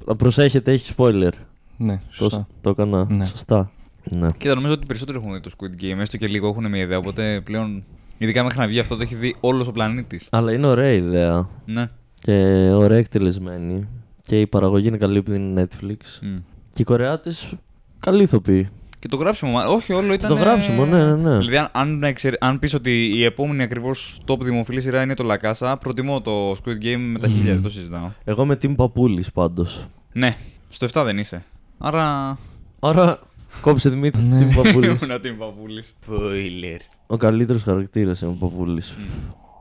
α, 0.06 0.16
προσέχετε, 0.16 0.72
έχει 0.72 0.92
spoiler. 0.96 1.30
Ναι, 1.76 1.94
Το, 1.96 2.00
σωστά. 2.10 2.46
το 2.60 2.70
έκανα 2.70 3.06
Ναι. 3.10 3.26
σωστά. 3.26 3.70
Ναι. 4.10 4.26
Κοίτα, 4.36 4.54
νομίζω 4.54 4.72
ότι 4.72 4.86
περισσότεροι 4.86 5.18
έχουν 5.18 5.32
δει 5.32 5.40
το 5.40 5.50
Squid 5.58 5.82
Game, 5.84 5.98
έστω 5.98 6.16
και 6.16 6.26
λίγο 6.26 6.48
έχουν 6.48 6.68
μια 6.70 6.80
ιδέα. 6.82 6.98
Οπότε 6.98 7.40
πλέον, 7.44 7.84
ειδικά 8.18 8.42
μέχρι 8.42 8.58
να 8.58 8.66
βγει 8.66 8.78
αυτό, 8.78 8.96
το 8.96 9.02
έχει 9.02 9.14
δει 9.14 9.36
όλος 9.40 9.68
ο 9.68 9.72
πλανήτης. 9.72 10.26
Αλλά 10.30 10.52
είναι 10.52 10.66
ωραία 10.66 10.90
ιδέα. 10.92 11.48
Ναι. 11.64 11.90
Και 12.20 12.32
ωραία 12.72 12.98
εκτελεσμένη. 12.98 13.88
Και 14.26 14.40
η 14.40 14.46
παραγωγή 14.46 14.86
είναι 14.88 14.96
καλή 14.96 15.18
επειδή 15.18 15.36
είναι 15.36 15.66
Netflix. 15.70 16.20
Μμ. 16.22 16.36
Και 16.72 16.82
οι 16.82 16.84
Κορεάτε 16.84 17.32
καλή 18.00 18.22
ηθοποιοί. 18.22 18.68
Και 19.08 19.12
το 19.16 19.22
γράψιμο, 19.22 19.50
μα- 19.52 19.64
όχι 19.66 19.92
όλο 19.92 20.12
ήταν. 20.12 20.28
Το 20.28 20.34
γράψιμο, 20.36 20.84
ναι, 20.84 21.04
ναι, 21.04 21.14
ναι. 21.16 21.38
Δηλαδή, 21.38 21.56
αν, 21.56 21.68
αν, 21.72 22.02
εξερ- 22.02 22.44
αν 22.44 22.58
πεις 22.58 22.74
ότι 22.74 23.06
η 23.16 23.24
επόμενη 23.24 23.62
ακριβώς 23.62 24.18
top 24.26 24.40
δημοφιλή 24.40 24.80
σειρά 24.80 25.02
είναι 25.02 25.14
το 25.14 25.24
Λακάσα, 25.24 25.76
προτιμώ 25.76 26.20
το 26.20 26.50
Squid 26.50 26.84
Game 26.84 26.98
με 27.12 27.18
τα 27.18 27.28
χίλια, 27.28 27.52
δεν 27.52 27.62
το 27.62 27.68
συζητάω. 27.68 28.10
Εγώ 28.24 28.44
με 28.44 28.58
Team 28.62 28.74
Παπούλης 28.76 29.32
πάντως. 29.32 29.86
Ναι, 30.12 30.36
στο 30.68 30.86
7 30.92 31.02
δεν 31.04 31.18
είσαι. 31.18 31.44
Άρα. 31.78 32.38
Άρα 32.80 33.18
κόψε 33.60 33.88
Δημήτρη 33.88 34.22
Ναι. 34.22 34.48
Team 34.50 34.54
Παπούλης. 34.62 35.00
Ήμουν 35.02 35.20
την 35.20 35.38
παππούλη. 35.38 35.84
Spoilers. 36.06 36.96
Ο 37.06 37.16
καλύτερος 37.16 37.62
χαρακτήρας 37.62 38.20
είναι 38.20 38.30
ο 38.30 38.36
Παπούλης. 38.46 38.96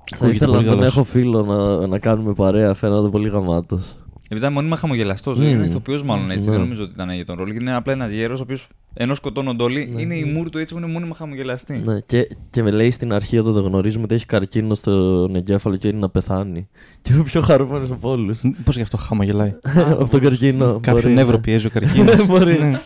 Θα 0.09 0.15
Ακούγεται 0.15 0.35
ήθελα 0.35 0.51
πολύ 0.51 0.63
να 0.63 0.69
τον 0.69 0.79
καλός. 0.79 0.93
έχω 0.93 1.03
φίλο 1.03 1.43
να, 1.45 1.87
να 1.87 1.99
κάνουμε 1.99 2.33
παρέα, 2.33 2.73
φαίνεται 2.73 3.07
πολύ 3.07 3.29
γαμάτος. 3.29 3.95
Επειδή 4.27 4.39
ήταν 4.41 4.53
μόνιμα 4.53 4.75
χαμογελαστός, 4.75 5.37
Μμμ. 5.37 5.43
δεν 5.43 5.53
είναι 5.53 5.65
ηθοποιός 5.65 6.03
μάλλον 6.03 6.31
έτσι. 6.31 6.45
Ναι. 6.49 6.51
Δεν 6.55 6.59
νομίζω 6.63 6.83
ότι 6.83 6.91
ήταν 6.95 7.09
για 7.11 7.25
τον 7.25 7.35
ρόλο. 7.35 7.49
Γιατί 7.51 7.65
είναι 7.65 7.75
απλά 7.75 7.93
ένας 7.93 8.11
γέρος 8.11 8.39
ο 8.39 8.43
οποίος 8.43 8.67
ενώ 8.93 9.15
σκοτώνονται 9.15 9.63
όλοι, 9.63 9.89
Ναι. 9.93 10.01
είναι 10.01 10.15
η 10.15 10.23
μούρη 10.23 10.49
του 10.49 10.57
έτσι 10.57 10.73
που 10.73 10.79
είναι 10.79 10.91
μόνιμα 10.91 11.15
χαμογελαστή. 11.15 11.81
Ναι, 11.85 11.99
και, 11.99 12.27
και 12.49 12.63
με 12.63 12.71
λέει 12.71 12.91
στην 12.91 13.13
αρχή 13.13 13.37
όταν 13.37 13.53
το 13.53 13.61
γνωρίζουμε 13.61 14.03
ότι 14.03 14.13
έχει 14.13 14.25
καρκίνο 14.25 14.75
στον 14.75 15.35
εγκέφαλο 15.35 15.75
και 15.75 15.87
είναι 15.87 15.99
να 15.99 16.09
πεθάνει. 16.09 16.67
Και 17.01 17.11
είμαι 17.11 17.21
ο 17.21 17.23
πιο 17.23 17.41
χαρούμενος 17.41 17.91
από 17.91 18.09
όλους. 18.09 18.41
Πώς 18.63 18.75
γι' 18.75 18.81
αυτό 18.81 18.97
χαμογελάει; 18.97 19.53
από 19.99 20.09
τον 20.09 20.19
καρκίνο. 20.19 20.79
Κάποιο 20.81 21.01
μπορεί. 21.01 21.13
νεύρο 21.13 21.39
πιέζει 21.39 21.65
ο 21.65 21.69
καρκίνος. 21.69 22.25
Μπορεί. 22.25 22.57
Ναι. 22.59 22.81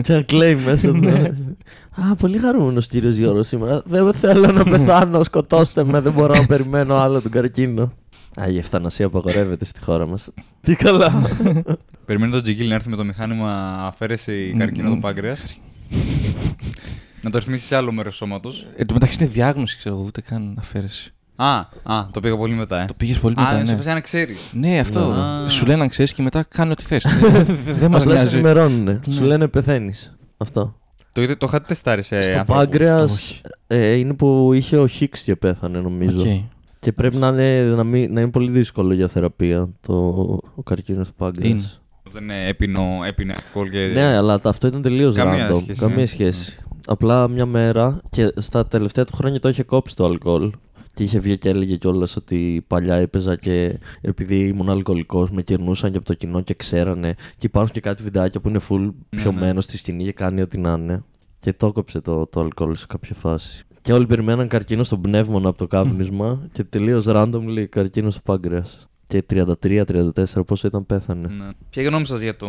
Και 0.00 0.12
να 0.12 0.22
κλαίει 0.22 0.54
μέσα 0.66 0.92
του. 0.92 1.08
Α, 2.10 2.14
πολύ 2.14 2.38
χαρούμενος 2.38 2.86
κύριος 2.86 3.14
Γιώργος 3.16 3.46
σήμερα. 3.46 3.82
Δεν 3.86 4.12
θέλω 4.12 4.52
να 4.52 4.64
πεθάνω, 4.64 5.22
σκοτώστε 5.22 5.84
με. 5.84 6.00
Δεν 6.00 6.12
μπορώ 6.12 6.34
να 6.34 6.46
περιμένω 6.46 6.94
άλλο 6.96 7.20
τον 7.22 7.30
καρκίνο. 7.30 7.92
Α, 8.40 8.48
η 8.48 8.58
ευθανασία 8.58 9.06
απαγορεύεται 9.06 9.64
στη 9.64 9.80
χώρα 9.80 10.06
μας. 10.06 10.28
Τι 10.60 10.74
καλά. 10.74 11.22
Περιμένει 12.04 12.32
τον 12.32 12.42
Τζιγκίλ 12.42 12.68
να 12.68 12.74
έρθει 12.74 12.88
με 12.90 12.96
το 12.96 13.04
μηχάνημα 13.04 13.74
αφαίρεση 13.86 14.54
καρκίνο 14.58 14.90
του 14.90 14.98
πάγκρεα. 14.98 15.36
να 17.22 17.30
το 17.30 17.38
ρυθμίσει 17.38 17.66
σε 17.66 17.76
άλλο 17.76 17.92
μέρος 17.92 18.12
του 18.12 18.16
σώματος. 18.18 18.66
Εν 18.76 18.86
τω 18.86 18.94
μεταξύ 18.94 19.18
είναι 19.20 19.30
διάγνωση, 19.32 19.76
ξέρω 19.76 19.94
εγώ, 19.94 20.04
ούτε 20.06 20.20
καν 20.20 20.56
αφαίρεση. 20.58 21.10
Α, 21.36 21.58
α, 21.82 22.06
το 22.10 22.20
πήγα 22.20 22.36
πολύ 22.36 22.54
μετά, 22.54 22.82
ε. 22.82 22.86
Το 22.86 22.94
πήγες 22.94 23.18
πολύ 23.18 23.34
Α, 23.38 23.42
μετά. 23.42 23.54
είναι 23.56 23.64
σε 23.64 23.70
ναι. 23.70 23.76
φάση 23.76 23.90
αν 23.90 24.00
ξέρεις. 24.02 24.38
Ναι, 24.52 24.78
αυτό. 24.78 25.00
Α. 25.00 25.48
Σου 25.48 25.66
λένε 25.66 25.82
αν 25.82 25.88
ξέρεις 25.88 26.12
και 26.12 26.22
μετά 26.22 26.44
κάνει 26.48 26.70
ό,τι 26.70 26.82
θες. 26.84 27.04
Δεν 27.80 27.90
μας 27.90 28.02
Απλά 28.02 28.14
σε 28.14 28.20
νοιάζει. 28.20 28.34
ενημερώνουν. 28.34 29.00
Σου 29.10 29.20
Ναι. 29.20 29.26
λένε 29.26 29.48
πεθαίνεις. 29.48 30.16
Αυτό. 30.36 30.76
Το, 31.12 31.22
είδε- 31.22 31.38
το 31.38 31.46
είχατε 31.48 31.64
τεστάρει 31.66 32.02
σε 32.02 32.20
Στο 32.22 32.38
ανθρώπου. 32.38 32.52
πάγκρεα 32.60 32.96
όχι. 33.02 33.40
ε, 33.66 33.92
είναι 33.92 34.14
που 34.14 34.52
είχε 34.52 34.76
ο 34.78 34.86
Hicks 34.86 35.20
και 35.22 35.36
πέθανε, 35.36 35.78
νομίζω. 35.80 36.20
Οκ. 36.20 36.26
Και 36.86 36.92
πρέπει 36.92 37.16
να 37.16 37.28
είναι, 37.28 37.62
να, 37.62 37.84
μην- 37.84 38.12
να 38.12 38.20
είναι 38.20 38.30
πολύ 38.30 38.50
δύσκολο 38.50 38.94
για 38.94 39.08
θεραπεία 39.08 39.68
το, 39.80 39.94
ο 40.54 40.62
καρκίνος 40.62 41.08
του 41.08 41.14
πάγκρεα. 41.14 41.48
Είναι. 41.48 41.62
Δεν 42.10 42.22
είναι 42.22 42.46
έπινο, 42.48 42.82
έπινε 43.06 43.34
αλκοόλ 43.36 43.70
και. 43.70 43.90
Ναι, 43.94 44.04
αλλά 44.16 44.40
τα- 44.40 44.48
αυτό 44.48 44.66
ήταν 44.66 44.82
τελείως 44.82 45.14
Καμία 45.14 45.50
random. 45.50 45.56
σχέση, 45.56 45.80
Καμία 45.80 46.02
ε. 46.02 46.06
σχέση. 46.06 46.58
Απλά 46.86 47.28
μια 47.28 47.46
μέρα 47.46 48.00
και 48.10 48.32
στα 48.36 48.66
τελευταία 48.66 49.04
του 49.04 49.16
χρόνια 49.16 49.40
το 49.40 49.48
είχε 49.48 49.62
κόψει 49.62 49.96
το 49.96 50.04
αλκοόλ. 50.04 50.52
Και 50.94 51.02
είχε 51.02 51.18
βγει 51.18 51.38
και 51.38 51.48
έλεγε 51.48 51.76
κιόλας 51.76 52.16
ότι 52.16 52.64
παλιά 52.66 52.94
έπαιζα 52.94 53.36
και 53.36 53.78
επειδή 54.00 54.38
ήμουν 54.46 54.70
αλκοολικός 54.70 55.30
με 55.30 55.42
κερνούσαν 55.42 55.90
και 55.90 55.96
από 55.96 56.06
το 56.06 56.14
κοινό 56.14 56.40
και 56.40 56.54
ξέρανε. 56.54 57.14
Και 57.14 57.46
υπάρχουν 57.46 57.72
και 57.72 57.80
κάτι 57.80 58.02
βιντεάκια 58.02 58.40
που 58.40 58.48
είναι 58.48 58.60
full 58.68 58.80
Ναι, 58.80 59.20
πιωμένο 59.22 59.52
ναι. 59.52 59.60
στη 59.60 59.76
σκηνή 59.76 60.04
και 60.04 60.12
κάνει 60.12 60.40
ό,τι 60.40 60.58
να 60.58 60.72
είναι. 60.72 61.02
Και 61.38 61.52
το 61.52 61.72
κόψε 61.72 62.00
το, 62.00 62.26
το 62.26 62.40
αλκοόλ 62.40 62.74
σε 62.76 62.86
κάποια 62.88 63.14
φάση. 63.14 63.65
Και 63.86 63.92
όλοι 63.92 64.06
περιμέναν 64.06 64.48
καρκίνο 64.48 64.84
στον 64.84 65.00
πνεύμονα 65.00 65.48
από 65.48 65.58
το 65.58 65.66
κάπνισμα 65.66 66.48
και 66.52 66.64
τελείως 66.64 67.04
randomly 67.08 67.64
καρκίνο 67.68 68.10
στο 68.10 68.20
πάγκρεα. 68.24 68.64
Και 69.06 69.24
33-34 69.30 70.46
πόσο 70.46 70.66
ήταν 70.66 70.86
πέθανε. 70.86 71.28
Ναι. 71.28 71.48
Ποια 71.70 71.82
η 71.82 71.86
γνώμη 71.86 72.06
σας 72.06 72.20
για 72.20 72.36
το 72.36 72.46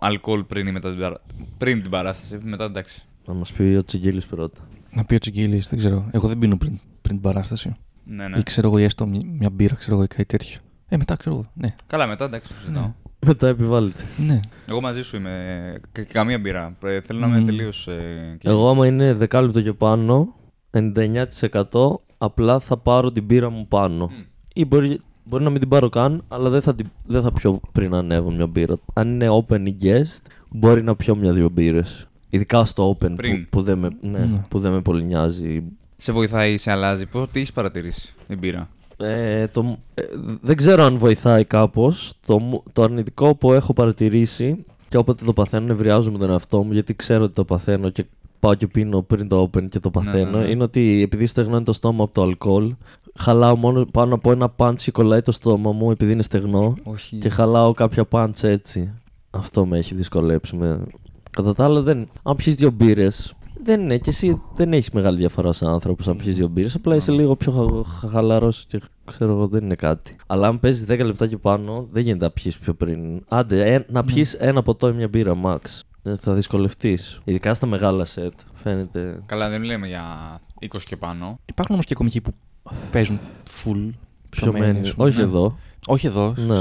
αλκοόλ 0.00 0.42
πριν, 0.44 0.66
ή 0.66 0.72
μετά 0.72 0.90
την, 0.90 0.98
παρά... 1.00 1.20
πριν 1.58 1.82
την 1.82 1.90
παράσταση, 1.90 2.38
μετά 2.42 2.64
εντάξει. 2.64 3.04
Να 3.26 3.34
μας 3.34 3.52
πει 3.52 3.62
ο 3.62 3.84
Τσιγκίλη 3.84 4.22
πρώτα. 4.30 4.60
Να 4.90 5.04
πει 5.04 5.14
ο 5.14 5.18
Τσιγκίλη, 5.18 5.62
δεν 5.68 5.78
ξέρω. 5.78 6.08
Εγώ 6.10 6.28
δεν 6.28 6.38
πίνω 6.38 6.56
πριν, 6.56 6.72
πριν 7.00 7.14
την 7.14 7.20
παράσταση. 7.20 7.76
Ναι, 8.04 8.28
ναι. 8.28 8.38
Ή 8.38 8.42
ξέρω 8.42 8.68
εγώ, 8.68 8.78
ή 8.78 8.82
έστω 8.84 9.06
μια, 9.06 9.20
μια 9.38 9.50
μπύρα, 9.50 9.74
ξέρω 9.74 9.94
εγώ, 9.94 10.04
ή 10.04 10.06
κάτι 10.06 10.24
τέτοιο. 10.24 10.58
Ε, 10.88 10.96
μετά 10.96 11.16
ξέρω 11.16 11.34
εγώ. 11.34 11.44
Ναι. 11.54 11.74
Καλά, 11.86 12.06
μετά 12.06 12.24
εντάξει, 12.24 12.48
το 12.48 12.54
συζητάω. 12.60 12.82
Ναι. 12.84 12.92
Μετά 13.26 13.48
επιβάλλεται. 13.48 14.02
ναι. 14.26 14.40
Εγώ 14.68 14.80
μαζί 14.80 15.02
σου 15.02 15.16
είμαι. 15.16 15.74
κα- 15.92 16.02
καμία 16.04 16.38
μπύρα. 16.38 16.76
Ε, 16.84 17.00
Θέλω 17.00 17.18
να 17.20 17.26
είμαι 17.26 17.36
Μμμ. 17.38 17.44
τελείως. 17.44 17.88
Εγώ 18.42 18.68
άμα 18.68 18.86
είναι 18.86 19.12
δεκάλεπτο 19.12 19.60
και 19.62 19.72
πάνω, 19.72 20.34
99% 20.72 21.94
απλά 22.18 22.58
θα 22.58 22.76
πάρω 22.76 23.12
την 23.12 23.26
πύρα 23.26 23.50
μου 23.50 23.66
πάνω. 23.68 24.10
Ή 24.54 24.64
μπορεί, 24.64 25.00
μπορεί 25.24 25.44
να 25.44 25.50
μην 25.50 25.60
την 25.60 25.68
πάρω 25.68 25.88
καν, 25.88 26.24
αλλά 26.28 26.48
δεν 26.50 26.60
θα, 26.62 26.74
την, 26.74 26.90
δεν 27.06 27.22
θα 27.22 27.32
πιω 27.32 27.60
πριν 27.72 27.94
ανέβω 27.94 28.30
μια 28.30 28.46
μπύρα. 28.46 28.74
Αν 28.92 29.08
είναι 29.08 29.28
open 29.30 29.60
ή 29.66 29.76
guest, 29.82 30.30
μπορεί 30.48 30.82
να 30.82 30.96
πιω 30.96 31.16
μια-δυο 31.16 31.48
μπύρες. 31.48 32.06
Ειδικά 32.28 32.64
στο 32.64 32.90
open 32.90 33.06
που, 33.08 33.14
Πριν. 33.14 33.48
που, 33.50 33.62
δεν 33.62 33.78
με, 33.78 33.88
ναι, 34.00 34.18
Ναι. 34.18 34.44
που 34.48 34.58
δεν 34.58 34.72
με 34.72 34.80
πολύ 34.80 35.04
νοιάζει. 35.04 35.62
Σε 35.96 36.12
βοηθάει 36.12 36.52
ή 36.52 36.56
σε 36.56 36.70
αλλάζει. 36.70 37.06
Πώς, 37.06 37.28
τι 37.30 37.38
έχεις 37.38 37.52
παρατηρήσει 37.52 38.14
η 38.28 38.36
μπύρα. 38.36 38.68
Ε, 38.96 39.46
το, 39.46 39.76
ε, 39.94 40.02
δεν 40.40 40.56
ξέρω 40.56 40.84
αν 40.84 40.98
βοηθάει 40.98 41.44
κάπως. 41.44 42.12
Το, 42.26 42.38
μου- 42.38 42.62
το 42.72 42.82
αρνητικό 42.82 43.34
που 43.34 43.52
έχω 43.52 43.72
παρατηρήσει 43.72 44.64
και 44.88 44.96
όποτε 44.96 45.24
το 45.24 45.32
παθαίνω 45.32 45.66
νευριάζω 45.66 46.10
με 46.12 46.18
τον 46.18 46.30
εαυτό 46.30 46.62
μου 46.62 46.72
γιατί 46.72 46.94
ξέρω 46.94 47.24
ότι 47.24 47.32
το 47.34 47.44
παθαίνω 47.44 47.90
και 47.90 48.04
πάω 48.42 48.54
και 48.54 48.66
πίνω 48.66 49.02
πριν 49.02 49.28
το 49.28 49.42
open 49.42 49.68
και 49.68 49.80
το 49.80 49.90
Ναι, 49.94 50.04
παθαίνω 50.04 50.30
ναι, 50.38 50.44
ναι. 50.44 50.50
είναι 50.50 50.62
ότι 50.62 51.02
επειδή 51.02 51.26
στεγνώνει 51.26 51.64
το 51.64 51.72
στόμα 51.72 52.04
από 52.04 52.12
το 52.14 52.22
αλκοόλ 52.22 52.74
χαλάω 53.14 53.56
μόνο 53.56 53.84
πάνω 53.92 54.14
από 54.14 54.32
ένα 54.32 54.48
πάντς 54.48 54.90
κολλάει 54.92 55.22
το 55.22 55.32
στόμα 55.32 55.72
μου 55.72 55.90
επειδή 55.90 56.12
είναι 56.12 56.22
στεγνό 56.22 56.74
Όχι. 56.82 57.16
και 57.16 57.28
χαλάω 57.28 57.72
κάποια 57.72 58.04
πάντς 58.04 58.42
έτσι. 58.42 58.92
Αυτό 59.30 59.66
με 59.66 59.78
έχει 59.78 59.94
δυσκολέψει. 59.94 60.56
Με... 60.56 60.80
Κατά 61.30 61.54
τα 61.54 61.64
άλλα, 61.64 61.82
δεν... 61.82 62.08
αν 62.22 62.36
πιεις 62.36 62.54
δύο 62.54 62.70
μπύρες, 62.70 63.34
δεν 63.62 63.80
είναι 63.80 63.98
και 63.98 64.10
εσύ 64.10 64.42
δεν 64.54 64.72
έχεις 64.72 64.90
μεγάλη 64.90 65.16
διαφορά 65.18 65.52
σαν 65.52 65.68
άνθρωπος 65.68 66.08
αν 66.08 66.16
πιεις 66.16 66.36
δύο 66.36 66.48
μπύρες. 66.48 66.74
Απλά 66.74 66.96
είσαι 66.96 67.10
Ναι. 67.10 67.16
λίγο 67.16 67.36
πιο 67.36 67.84
χα... 68.00 68.08
χαλαρός 68.08 68.64
και 68.68 68.80
ξέρω 69.04 69.32
εγώ 69.32 69.46
δεν 69.46 69.64
είναι 69.64 69.74
κάτι. 69.74 70.14
Αλλά 70.26 70.48
αν 70.48 70.60
παίζεις 70.60 70.84
10 70.90 71.04
λεπτά 71.04 71.26
και 71.26 71.36
πάνω, 71.36 71.86
δεν 71.92 72.02
γίνεται 72.02 72.24
να 72.24 72.30
πιεις 72.30 72.58
πιο 72.58 72.74
πριν. 72.74 73.22
Άντε, 73.28 73.74
ε, 73.74 73.84
να 73.90 74.04
πιεις 74.04 74.34
ένα 74.34 74.62
ποτό 74.62 74.88
ή 74.88 74.92
μια 74.92 75.08
μπύρα, 75.08 75.34
max. 75.44 75.58
Ε, 76.02 76.16
θα 76.16 76.32
δυσκολευτείς. 76.34 77.20
Ειδικά 77.24 77.54
στα 77.54 77.66
μεγάλα 77.66 78.04
σετ. 78.04 78.32
Φαίνεται. 78.54 79.22
Καλά, 79.26 79.48
δεν 79.48 79.64
λέμε 79.64 79.86
για 79.86 80.04
20 80.60 80.66
και 80.84 80.96
πάνω. 80.96 81.38
Υπάρχουν 81.46 81.74
όμως 81.74 81.86
και 81.86 81.94
κομικοί 81.94 82.20
που 82.20 82.34
παίζουν 82.90 83.18
full. 83.48 83.90
Πιο 84.30 84.42
πιωμένοι, 84.52 84.72
μένει. 84.72 84.80
ας 84.88 84.94
πούμε. 84.94 85.08
Όχι 85.08 85.16
Ναι. 85.16 85.22
εδώ. 85.22 85.58
Όχι 85.86 86.06
εδώ. 86.06 86.34
Ναι. 86.36 86.60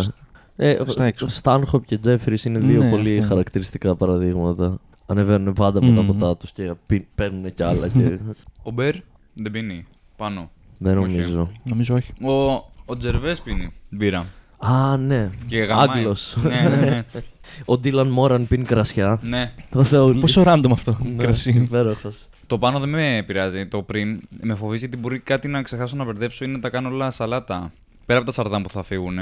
Ε, 0.56 0.78
στα 0.88 1.04
έξω. 1.06 1.28
Στάνχοπ 1.28 1.86
και 1.86 1.98
Τζέφρι 1.98 2.38
είναι 2.46 2.60
δύο 2.60 2.84
Ναι, 2.84 2.90
πολύ 2.90 3.18
αυτό. 3.18 3.28
χαρακτηριστικά 3.28 3.96
παραδείγματα. 3.96 4.80
Ανεβαίνουν 5.06 5.54
πάντα 5.54 5.84
με 5.84 5.96
τα 5.96 6.02
Μμμ. 6.02 6.08
ποτά 6.08 6.38
τους 6.38 6.52
και 6.52 6.74
πι- 6.86 7.08
παίρνουν 7.16 7.54
κι 7.54 7.64
άλλα. 7.64 7.88
Και... 7.88 8.20
Ο 8.64 8.72
Μπέρ 8.72 8.96
δεν 9.34 9.52
πίνει 9.52 9.86
πάνω. 10.18 10.52
δεν 10.78 10.98
Όχι. 10.98 11.08
νομίζω. 11.12 11.52
Νομίζω 11.64 11.96
όχι. 11.96 12.12
Ο, 12.26 12.52
Ο 12.86 12.98
Τζερβές 12.98 13.42
πίνει 13.42 13.74
μπύρα. 13.90 14.26
Α, 14.62 14.98
ναι. 14.98 15.30
Και 15.48 15.58
γαμάει. 15.60 15.88
Άγγλος. 15.90 16.38
ναι, 16.44 16.68
ναι, 16.70 16.90
ναι. 16.90 17.04
Ο 17.66 17.78
Ντίλαν 17.78 18.08
Μόραν 18.08 18.48
πίνει 18.48 18.64
κρασιά. 18.66 19.20
ναι. 19.24 19.52
Το 19.72 19.84
Θεούλη. 19.84 20.20
Πόσο 20.20 20.44
random 20.46 20.72
αυτό. 20.72 20.98
Ναι, 21.04 21.24
Κρασί. 21.24 21.50
υπέροχος. 21.52 22.28
Το 22.48 22.58
πάνω 22.58 22.80
δεν 22.80 22.90
με 22.90 23.18
επηρεάζει. 23.18 23.66
Το 23.66 23.82
πριν 23.82 24.22
με 24.42 24.56
φοβίζει 24.56 24.80
γιατί 24.80 24.98
μπορεί 24.98 25.20
κάτι 25.20 25.48
να 25.48 25.62
ξεχάσω 25.62 25.96
να 25.96 26.04
μπερδέψω 26.06 26.46
ή 26.46 26.48
να 26.48 26.60
τα 26.60 26.70
κάνω 26.70 26.90
όλα 26.90 27.12
σαλάτα. 27.12 27.72
Πέρα 28.06 28.20
από 28.20 28.28
τα 28.28 28.34
σαρδάμ 28.34 28.62
που 28.62 28.70
θα 28.70 28.84
φύγουν. 28.84 29.18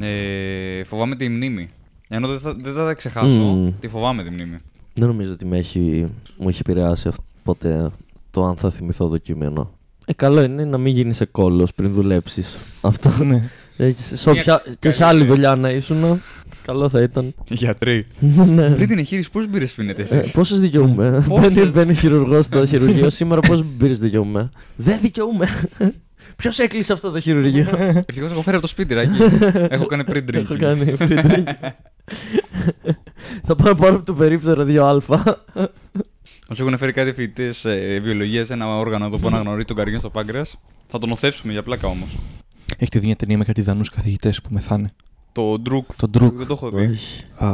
Ε, 0.00 0.84
φοβάμαι 0.84 1.16
τη 1.16 1.28
μνήμη. 1.28 1.68
Ενώ 2.08 2.28
δεν 2.28 2.38
θα, 2.38 2.54
δεν 2.54 2.74
θα 2.74 2.84
τα 2.84 2.94
ξεχάσω, 2.94 3.40
Μμμ. 3.40 3.72
τη 3.80 3.88
φοβάμαι 3.88 4.22
τη 4.22 4.30
μνήμη. 4.30 4.56
Δεν 4.94 5.08
νομίζω 5.08 5.32
ότι 5.32 5.44
με 5.46 5.58
έχει, 5.58 6.06
μου 6.38 6.48
έχει 6.48 6.58
επηρεάσει 6.60 7.08
αυτό 7.08 7.22
ποτέ 7.44 7.90
το 8.30 8.44
αν 8.44 8.56
θα 8.56 8.70
θυμηθώ 8.70 9.08
το 9.08 9.18
κείμενο. 9.18 9.70
Ε, 10.06 10.12
καλό 10.12 10.42
είναι 10.42 10.64
να 10.64 10.78
μην 10.78 10.94
γίνεις 10.94 11.22
κόλλο 11.30 11.68
πριν 11.74 11.92
δουλέψεις. 11.92 12.56
Αυτό. 12.80 13.24
Ναι. 13.24 13.50
Έχεις, 13.86 14.12
σε 14.20 14.30
όποια- 14.30 14.62
και 14.78 14.90
σε 14.90 15.04
άλλη 15.04 15.24
δουλειά 15.24 15.54
να 15.56 15.70
ήσουν, 15.70 16.22
καλό 16.64 16.88
θα 16.88 17.02
ήταν. 17.02 17.34
Γιατροί. 17.48 18.06
ναι. 18.46 18.70
Πριν 18.70 18.88
την 18.88 18.98
εγχείρηση, 18.98 19.30
πόσε 19.30 19.46
μπύρε 19.46 19.64
πίνετε 19.76 20.06
Ε, 20.10 20.16
εσεί. 20.18 20.30
Πόσε 20.32 20.56
δικαιούμαι. 20.56 21.24
Πόσες; 21.28 21.54
Μπαίνει, 21.54 21.70
μπαίνει 21.70 21.94
χειρουργός 21.94 22.44
στο 22.46 22.66
χειρουργείο. 22.66 23.10
Σήμερα 23.10 23.40
πόσε 23.40 23.64
μπύρε 23.76 23.92
δικαιούμαι. 23.92 24.50
Δεν 24.76 24.98
δικαιούμαι. 25.00 25.48
Ποιος 26.36 26.58
έκλεισε 26.58 26.92
αυτό 26.92 27.10
το 27.10 27.20
χειρουργείο; 27.20 27.66
Ευτυχώς 28.06 28.30
έχω 28.30 28.42
φέρει 28.42 28.56
από 28.56 28.64
το 28.66 28.72
σπίτι, 28.72 28.94
Ράκη. 28.94 29.10
έχω 29.68 29.86
κάνει 29.86 30.04
πριν 30.04 30.24
drink. 30.30 30.34
Έχω 30.34 30.56
κάνει 30.58 30.94
free 30.98 31.18
drink. 31.26 31.44
Θα 33.44 33.54
πάω 33.54 33.72
να 33.72 33.74
πάρω 33.74 33.94
από 33.94 34.04
το 34.04 34.14
περίπτερο 34.14 34.64
2α. 34.68 35.18
Μας 36.48 36.60
έχουν 36.60 36.78
φέρει 36.78 36.92
κάτι 36.92 37.12
φοιτητές 37.12 37.64
ε, 37.64 38.00
βιολογίας 38.02 38.46
σε 38.46 38.52
ένα 38.52 38.76
όργανο 38.78 39.04
εδώ 39.04 39.18
που 39.18 39.26
αναγνωρίζει 39.26 39.64
τον 39.64 39.76
καρκίνο 39.76 39.98
στο 39.98 40.10
πάγκρεα. 40.10 40.42
Θα 40.86 40.98
τον 40.98 41.10
οθεύσουμε 41.10 41.52
για 41.52 41.62
πλάκα 41.62 41.86
όμως. 41.88 42.08
Έχετε 42.78 42.98
δει 42.98 43.06
μια 43.06 43.16
ταινία 43.16 43.38
με 43.38 43.44
κάτι 43.44 43.62
δανού 43.62 43.82
καθηγητές 43.94 44.40
που 44.42 44.48
μεθάνε; 44.52 44.90
Το 45.32 45.58
ντρουκ. 45.58 45.96
Το 45.96 46.08
Ντρουκ. 46.08 46.34
Δεν 46.36 46.46
το 46.46 46.52
έχω 46.54 46.70
δει. 46.70 46.84
Όχι. 46.86 47.24
Α, 47.36 47.48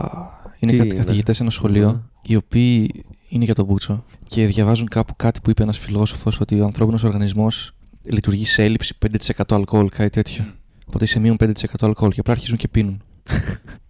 είναι 0.58 0.72
Τι 0.72 0.78
κάτι 0.78 0.88
είναι; 0.88 1.04
καθηγητές 1.04 1.36
σε 1.36 1.42
ένα 1.42 1.50
σχολείο, 1.50 1.86
Ναι. 1.92 1.98
οι 2.22 2.36
οποίοι 2.36 3.04
είναι 3.28 3.44
για 3.44 3.54
τον 3.54 3.64
Μπούτσο 3.64 4.04
και 4.28 4.46
διαβάζουν 4.46 4.88
κάπου 4.88 5.16
κάτι 5.16 5.40
που 5.40 5.50
είπε 5.50 5.62
ένας 5.62 5.78
φιλόσοφος 5.78 6.40
ότι 6.40 6.60
ο 6.60 6.64
ανθρώπινος 6.64 7.02
οργανισμός 7.04 7.72
λειτουργεί 8.10 8.44
σε 8.44 8.62
έλλειψη 8.64 8.94
5% 8.98 9.42
αλκοόλ, 9.48 9.88
κάτι 9.88 10.10
τέτοιο. 10.10 10.44
Οπότε 10.86 11.04
είσαι 11.04 11.18
μείον 11.18 11.36
5% 11.40 11.52
αλκοόλ 11.80 12.10
και 12.10 12.20
απλά 12.20 12.32
αρχίζουν 12.32 12.56
και 12.56 12.68
πίνουν. 12.68 13.02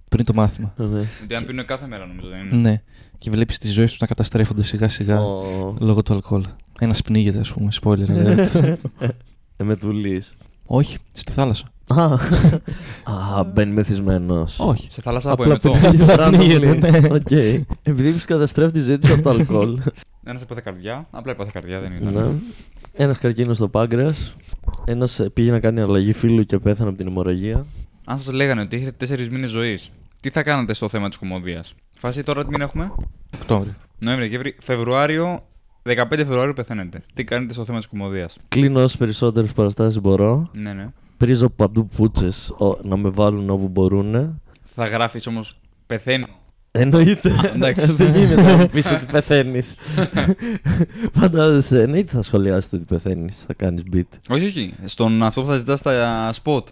Πριν 0.08 0.24
το 0.24 0.34
μάθημα. 0.34 0.74
Ναι. 0.76 1.00
Γιατί 1.18 1.34
αν 1.34 1.44
πίνουν 1.44 1.64
κάθε 1.64 1.86
μέρα 1.86 2.06
νομίζω 2.06 2.28
δεν 2.28 2.38
είναι. 2.46 2.56
Ναι. 2.70 2.82
Και 3.18 3.30
βλέπεις 3.30 3.58
τις 3.58 3.72
ζωές 3.72 3.90
τους 3.90 4.00
να 4.00 4.06
καταστρέφονται 4.06 4.62
σιγά 4.62 4.88
σιγά 4.88 5.20
Ω. 5.20 5.76
λόγω 5.80 6.02
του 6.02 6.12
αλκοόλ. 6.14 6.44
Ένας 6.78 7.02
πνίγεται, 7.02 7.38
ας 7.38 7.52
πούμε, 7.52 7.68
spoiler 7.82 8.06
alert. 8.08 8.74
Εμετό 10.68 10.82
λες. 10.82 10.88
Όχι, 10.88 10.96
στη 11.12 11.32
θάλασσα. 11.32 11.66
Α, 11.94 12.04
Α, 13.38 13.44
μπαίνει 13.44 13.72
μεθυσμένος. 13.72 14.58
Όχι. 14.60 14.86
Σε 14.90 15.00
θάλασσα 15.00 15.30
από 15.32 15.42
Απλά 15.42 15.58
εμετό. 15.64 15.70
πετάγεται 15.88 16.26
Πνίγεται, 16.36 16.88
randomly. 16.90 17.00
ναι. 17.02 17.14
Οκ. 17.14 17.30
Επειδή 17.82 18.12
του 18.12 18.20
καταστρέφει 18.26 18.72
τη 18.72 18.80
ζωή 18.80 18.98
του 18.98 19.12
από 19.12 19.22
το 19.22 19.30
αλκοόλ. 19.30 19.78
Ένας 20.24 20.42
έπαθε 20.42 20.60
καρδιά. 20.64 21.06
Απλά 21.10 21.32
έπαθε 21.32 21.50
καρδιά, 21.52 21.80
δεν 21.80 21.92
ήταν. 21.92 22.12
Ναι. 22.14 22.30
Ένας 22.92 23.18
καρκίνος 23.18 23.56
στο 23.56 23.68
πάγκρεα. 23.68 24.14
Ένας 24.84 25.22
πήγε 25.34 25.50
να 25.50 25.60
κάνει 25.60 25.80
αλλαγή 25.80 26.12
φύλου 26.12 26.44
και 26.44 26.58
πέθανε 26.58 26.88
από 26.88 26.98
την 26.98 27.06
αιμορραγία. 27.06 27.66
Αν 28.04 28.18
σας 28.18 28.34
λέγανε 28.34 28.60
ότι 28.60 28.76
έχετε 28.76 29.06
4 29.16 29.28
μήνες 29.30 29.50
ζωής, 29.50 29.90
τι 30.22 30.30
θα 30.30 30.42
κάνατε 30.42 30.72
στο 30.72 30.88
θέμα 30.88 31.08
της 31.08 31.18
κομμωδίας; 31.18 31.74
Φάση 31.98 32.22
τώρα 32.22 32.44
τι 32.44 32.50
μήνα 32.50 32.64
έχουμε; 32.64 32.92
Οκτώβριο. 33.34 33.74
Νοέμβριο, 33.98 34.26
Δεκέμβρη, 34.28 34.56
Φεβρουάριο. 34.62 35.40
15 35.82 36.04
Φεβρουαρίου 36.10 36.52
πεθαίνετε. 36.52 37.02
Τι 37.14 37.24
κάνετε 37.24 37.52
στο 37.52 37.64
θέμα 37.64 37.78
της 37.78 37.86
κομμωδίας; 37.86 38.36
Κλείνω 38.48 38.82
όσες 38.82 38.96
περισσότερες 38.96 39.52
παραστάσεις 39.52 40.00
μπορώ. 40.00 40.50
Ναι, 40.52 40.72
ναι. 40.72 40.88
Πρίζω 41.16 41.48
παντού 41.48 41.88
πούτσες 41.88 42.52
να 42.82 42.96
με 42.96 43.08
βάλουν 43.08 43.50
όπου 43.50 43.68
μπορούν. 43.68 44.40
Θα 44.64 44.84
γράφεις 44.86 45.26
όμως 45.26 45.58
πεθαίνω. 45.86 46.26
Εννοείται. 46.70 47.34
εντάξει. 47.54 47.92
Δεν 47.92 48.16
γίνεται 48.16 48.42
να 48.42 48.56
μου 48.56 48.66
πεις 48.66 48.90
ότι 48.90 49.04
πεθαίνεις. 49.12 49.74
Φαντάζεσαι. 51.18 51.82
Εννοείται 51.82 52.12
θα 52.12 52.22
σχολιάσεις 52.22 52.70
το 52.70 52.76
ότι 52.76 52.84
πεθαίνεις. 52.84 53.44
Θα 53.46 53.54
κάνεις 53.54 53.82
beat. 53.92 54.18
Όχι, 54.28 54.46
όχι. 54.46 54.74
Στον 54.84 55.22
αυτό 55.22 55.40
που 55.40 55.46
θα 55.46 55.56
ζητάς 55.56 55.78
στα 55.78 56.32
spot. 56.42 56.62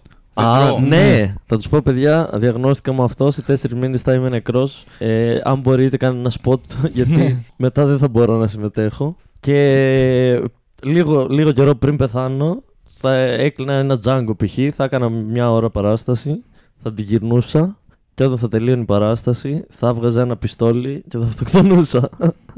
Α, 0.42 0.64
Θεό. 0.64 0.78
ναι. 0.78 1.34
Θα 1.44 1.56
τους 1.56 1.68
πω, 1.68 1.80
παιδιά, 1.82 2.30
διαγνώστηκα 2.34 2.94
με 2.94 3.02
αυτό. 3.04 3.30
Σε 3.30 3.42
τέσσερις 3.42 3.78
μήνες 3.78 4.02
θα 4.02 4.12
είμαι 4.12 4.28
νεκρός. 4.28 4.84
Ε, 4.98 5.38
αν 5.44 5.60
μπορείτε, 5.60 5.96
κάντε 5.96 6.18
ένα 6.18 6.32
spot. 6.42 6.60
γιατί 6.92 7.44
μετά 7.56 7.86
δεν 7.86 7.98
θα 7.98 8.08
μπορώ 8.08 8.36
να 8.36 8.48
συμμετέχω. 8.48 9.16
Και 9.40 10.50
λίγο, 10.82 11.26
λίγο 11.30 11.52
καιρό 11.52 11.74
πριν 11.74 11.96
πεθάνω, 11.96 12.62
θα 12.82 13.14
έκλεινα 13.14 13.72
ένα 13.72 13.98
τζάγκο 13.98 14.36
π.χ. 14.36 14.58
Θα 14.74 14.84
έκανα 14.84 15.08
μια 15.10 15.50
ώρα 15.52 15.70
παράσταση. 15.70 16.42
Θα 16.76 16.92
την 16.92 17.04
γυρνούσα. 17.04 17.78
Και 18.16 18.24
όταν 18.24 18.38
θα 18.38 18.48
τελείωνε 18.48 18.82
η 18.82 18.84
παράσταση, 18.84 19.64
θα 19.68 19.88
έβγαζα 19.88 20.20
ένα 20.20 20.36
πιστόλι 20.36 21.02
και 21.08 21.18
θα 21.18 21.24
αυτοκτονούσα. 21.24 22.08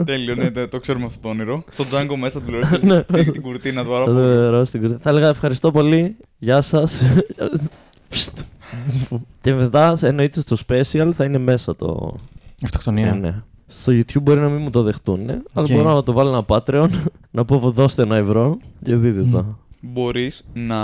Τέλειο, 0.05 0.35
ναι, 0.35 0.49
ναι, 0.49 0.67
το 0.67 0.79
ξέρουμε 0.81 1.05
αυτό 1.05 1.21
το 1.21 1.29
όνειρο. 1.29 1.65
Στο 1.71 1.85
Django 1.93 2.17
μέσα 2.19 2.41
του 2.41 2.51
Ναι. 2.51 2.89
λέω. 2.89 3.05
Έχει 3.13 3.31
την 3.31 3.43
κουρτίνα 3.43 3.85
του 3.85 3.91
Θα 3.91 4.05
το 4.05 4.11
άρα. 4.11 4.35
περάσω 4.35 4.65
στην 4.65 4.81
κουρτίνα. 4.81 5.01
Θα 5.03 5.11
έλεγα 5.11 5.29
ευχαριστώ 5.29 5.71
πολύ. 5.71 6.17
Γεια 6.39 6.61
σας. 6.63 7.03
και 9.41 9.55
μετά, 9.55 9.99
εννοείται 10.03 10.41
στο 10.41 10.57
special, 10.69 11.11
θα 11.15 11.25
είναι 11.25 11.39
μέσα 11.39 11.77
το. 11.77 12.17
Αυτοκτονία. 12.65 13.13
Ναι, 13.13 13.19
ναι. 13.19 13.43
Στο 13.67 13.93
YouTube 13.93 14.23
μπορεί 14.23 14.41
να 14.41 14.49
μην 14.49 14.63
μου 14.63 14.71
το 14.71 14.83
δεχτούν, 14.83 15.25
ναι, 15.25 15.33
αλλά 15.53 15.67
Οκ. 15.71 15.73
μπορώ 15.73 15.95
να 15.95 16.03
το 16.03 16.13
βάλω 16.13 16.29
ένα 16.29 16.45
Patreon, 16.47 16.89
να 17.31 17.45
πω 17.45 17.59
δώστε 17.59 18.03
ένα 18.03 18.17
ευρώ 18.17 18.59
και 18.85 18.97
δείτε 18.97 19.23
τα. 19.33 19.59
Μπορείς 19.81 20.45
να 20.55 20.79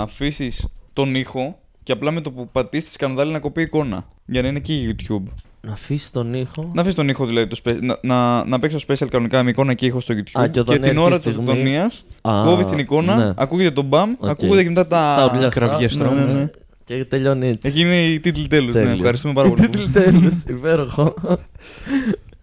αφήσεις 0.00 0.66
τον 0.92 1.14
ήχο 1.14 1.58
και 1.82 1.92
απλά 1.92 2.10
με 2.10 2.20
το 2.20 2.30
που 2.30 2.48
πατήσεις 2.52 2.84
τη 2.88 2.92
σκανδάλη 2.94 3.32
να 3.32 3.38
κοπεί 3.38 3.62
εικόνα. 3.62 4.04
Για 4.26 4.42
να 4.42 4.48
είναι 4.48 4.58
και 4.60 4.74
YouTube. 4.88 5.22
Να 5.60 5.72
αφήσεις 5.72 6.10
τον 6.10 6.34
ήχο. 6.34 6.70
Να 6.72 6.80
αφήσεις 6.80 6.96
τον 6.96 7.08
ήχο 7.08 7.26
δηλαδή. 7.26 7.46
Το 7.46 7.60
spe- 7.64 7.78
να, 7.80 7.98
να, 8.02 8.44
να 8.44 8.58
παίξεις 8.58 8.84
το 8.84 8.92
special 8.94 9.08
κανονικά 9.10 9.42
με 9.42 9.50
εικόνα 9.50 9.74
και 9.74 9.86
ήχο 9.86 10.00
στο 10.00 10.14
YouTube. 10.14 10.40
Α, 10.40 10.46
και 10.48 10.60
όταν 10.60 10.74
την 10.74 10.84
έρθει 10.84 10.96
η 10.96 11.02
ώρα 11.02 11.18
της 11.20 11.32
στιγμή- 11.34 11.48
αυτοκτονία 11.50 11.90
Α, 12.20 12.42
κόβεις 12.44 12.66
την 12.66 12.78
εικόνα, 12.78 13.16
ναι. 13.16 13.32
ακούγεται 13.36 13.70
το 13.70 13.82
μπαμ, 13.82 14.12
Οκ. 14.18 14.28
ακούγεται 14.28 14.62
και 14.62 14.68
μετά 14.68 14.86
τα. 14.86 15.14
Τα 15.16 15.30
ουρλιά 15.32 15.48
κραυγές 15.48 15.96
Ναι, 15.96 16.04
του. 16.08 16.14
ναι, 16.14 16.22
ναι. 16.24 16.50
Και 16.84 17.04
τελειώνει 17.04 17.48
έτσι. 17.48 17.68
Εκεί 17.68 17.80
είναι 17.80 18.04
οι 18.04 18.20
τίτλοι 18.20 18.46
τέλους. 18.46 18.74
Ναι, 18.74 18.80
Τέλειο. 18.80 18.96
ευχαριστούμε 18.96 19.34
πάρα 19.34 19.48
πολύ. 19.48 19.60
Τίτλοι 19.68 19.82
τέλους, 19.92 20.34
υπέροχο. 20.48 21.14